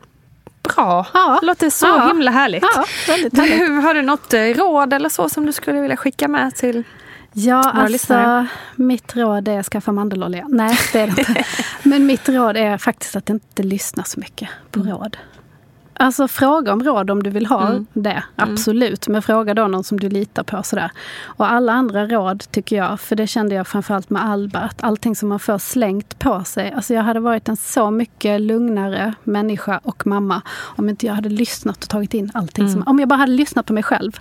Bra. 0.75 1.07
Ja. 1.13 1.39
Låter 1.43 1.69
så 1.69 1.85
Ja. 1.85 2.07
himla 2.07 2.31
härligt. 2.31 2.63
Ja, 2.75 2.85
härligt. 3.07 3.37
har 3.85 3.93
du 3.93 4.01
något 4.01 4.33
eh, 4.33 4.39
råd 4.41 4.93
eller 4.93 5.09
så 5.09 5.29
som 5.29 5.45
du 5.45 5.51
skulle 5.53 5.81
vilja 5.81 5.97
skicka 5.97 6.27
med 6.27 6.55
till 6.55 6.83
Ja, 7.37 7.55
Våra 7.61 7.71
alltså 7.71 7.91
lyssnare. 7.91 8.47
mitt 8.75 9.15
råd 9.15 9.47
är 9.47 9.59
att 9.59 9.65
skaffa 9.65 9.91
mandelolja. 9.91 10.45
Nej, 10.49 10.77
det 10.93 10.99
är 10.99 11.07
det 11.07 11.19
inte. 11.21 11.45
Men 11.83 12.05
mitt 12.05 12.29
råd 12.29 12.57
är 12.57 12.77
faktiskt 12.77 13.15
att 13.15 13.29
inte 13.29 13.63
lyssna 13.63 14.03
så 14.03 14.19
mycket 14.19 14.49
på 14.71 14.79
råd. 14.79 15.17
Alltså 15.99 16.27
fråga 16.27 16.73
om 16.73 16.83
råd 16.83 17.09
om 17.09 17.23
du 17.23 17.29
vill 17.29 17.45
ha 17.45 17.67
Mm. 17.67 17.85
det, 17.93 18.23
absolut. 18.35 19.07
Men 19.07 19.21
fråga 19.21 19.53
då 19.53 19.67
någon 19.67 19.83
som 19.83 19.99
du 19.99 20.09
litar 20.09 20.43
på. 20.43 20.63
Sådär. 20.63 20.91
Och 21.25 21.51
alla 21.51 21.73
andra 21.73 22.05
råd 22.07 22.43
tycker 22.51 22.75
jag, 22.75 22.99
för 22.99 23.15
det 23.15 23.27
kände 23.27 23.55
jag 23.55 23.67
framförallt 23.67 24.09
med 24.09 24.25
Alba, 24.25 24.59
att 24.59 24.83
allting 24.83 25.15
som 25.15 25.29
man 25.29 25.39
får 25.39 25.57
slängt 25.57 26.19
på 26.19 26.43
sig. 26.43 26.71
Alltså 26.75 26.93
jag 26.93 27.03
hade 27.03 27.19
varit 27.19 27.49
en 27.49 27.57
så 27.57 27.91
mycket 27.91 28.41
lugnare 28.41 29.13
människa 29.23 29.79
och 29.83 30.07
mamma 30.07 30.41
om 30.61 30.89
inte 30.89 31.05
jag 31.05 31.13
hade 31.13 31.29
lyssnat 31.29 31.83
och 31.83 31.89
tagit 31.89 32.13
in 32.13 32.31
allting. 32.33 32.71
Som, 32.71 32.83
om 32.85 32.99
jag 32.99 33.09
bara 33.09 33.19
hade 33.19 33.31
lyssnat 33.31 33.65
på 33.65 33.73
mig 33.73 33.83
själv 33.83 34.11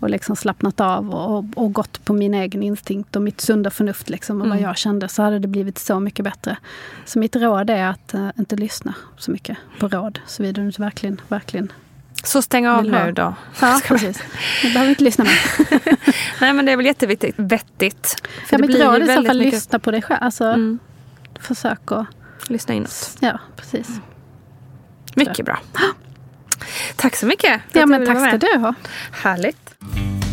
och 0.00 0.10
liksom 0.10 0.36
slappnat 0.36 0.80
av 0.80 1.10
och, 1.14 1.38
och, 1.38 1.44
och 1.54 1.72
gått 1.72 2.04
på 2.04 2.12
min 2.12 2.34
egen 2.34 2.62
instinkt 2.62 3.16
och 3.16 3.22
mitt 3.22 3.40
sunda 3.40 3.70
förnuft 3.70 4.10
liksom, 4.10 4.40
och 4.42 4.48
vad 4.48 4.56
Mm. 4.58 4.68
jag 4.68 4.76
kände 4.76 5.08
så 5.08 5.22
hade 5.22 5.38
det 5.38 5.48
blivit 5.48 5.78
så 5.78 6.00
mycket 6.00 6.24
bättre. 6.24 6.56
Så 7.04 7.18
mitt 7.18 7.36
råd 7.36 7.70
är 7.70 7.86
att 7.86 8.14
eh, 8.14 8.28
inte 8.38 8.56
lyssna 8.56 8.94
så 9.18 9.30
mycket 9.30 9.56
på 9.80 9.88
råd 9.88 10.18
såvida 10.26 10.60
du 10.60 10.66
inte 10.66 10.82
verkligen, 10.82 11.13
verkligen 11.28 11.72
Så 12.24 12.42
stäng 12.42 12.66
av 12.68 12.84
nu 12.84 13.12
då. 13.12 13.34
Ja, 13.60 13.80
precis. 13.86 14.22
Jag 14.62 14.72
behöver 14.72 14.90
inte 14.90 15.04
lyssna 15.04 15.24
mer. 15.24 15.38
Nej 16.40 16.52
men 16.52 16.66
det 16.66 16.72
är 16.72 16.76
väl 16.76 16.86
jättevettigt. 16.86 17.34
Vettigt. 17.38 18.28
För 18.46 18.58
mitt 18.58 18.70
råd 18.80 18.94
är 18.94 19.00
i 19.12 19.16
så 19.16 19.24
fall 19.24 19.38
mycket- 19.38 19.54
lyssna 19.54 19.78
på 19.78 19.90
dig 19.90 20.02
själv. 20.02 20.18
Alltså, 20.22 20.44
Mm. 20.44 20.78
försök 21.40 21.92
att... 21.92 22.06
Lyssna 22.48 22.74
inåt. 22.74 23.16
Ja, 23.20 23.38
precis. 23.56 23.88
Mycket 25.14 25.46
bra. 25.46 25.58
Tack 26.96 27.16
så 27.16 27.26
mycket. 27.26 27.60
Ja, 27.72 27.86
men 27.86 28.06
tack 28.06 28.28
ska 28.28 28.38
du 28.38 28.58
ha. 28.58 28.74
Härligt. 29.12 29.74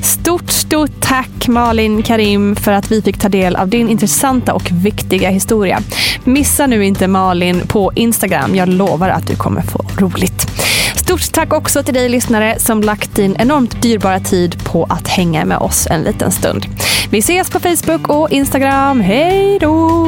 Stort, 0.01 0.51
stort 0.51 0.91
tack 0.99 1.47
Malin 1.47 2.03
Karim 2.03 2.55
för 2.55 2.71
att 2.71 2.91
vi 2.91 3.01
fick 3.01 3.17
ta 3.17 3.29
del 3.29 3.55
av 3.55 3.67
din 3.67 3.89
intressanta 3.89 4.53
och 4.53 4.71
viktiga 4.71 5.29
historia. 5.29 5.81
Missa 6.23 6.67
nu 6.67 6.85
inte 6.85 7.07
Malin 7.07 7.61
på 7.67 7.91
Instagram. 7.95 8.55
Jag 8.55 8.69
lovar 8.69 9.09
att 9.09 9.27
du 9.27 9.35
kommer 9.35 9.61
få 9.61 9.85
roligt. 9.97 10.47
Stort 10.95 11.31
tack 11.31 11.53
också 11.53 11.83
till 11.83 11.93
dig 11.93 12.09
lyssnare 12.09 12.59
som 12.59 12.81
lagt 12.81 13.15
din 13.15 13.35
enormt 13.39 13.81
dyrbara 13.81 14.19
tid 14.19 14.63
på 14.63 14.83
att 14.89 15.07
hänga 15.07 15.45
med 15.45 15.57
oss 15.57 15.87
en 15.87 16.01
liten 16.01 16.31
stund. 16.31 16.65
Vi 17.09 17.19
ses 17.19 17.49
på 17.49 17.59
Facebook 17.59 18.09
och 18.09 18.31
Instagram. 18.31 18.99
Hej 18.99 19.57
då! 19.59 20.07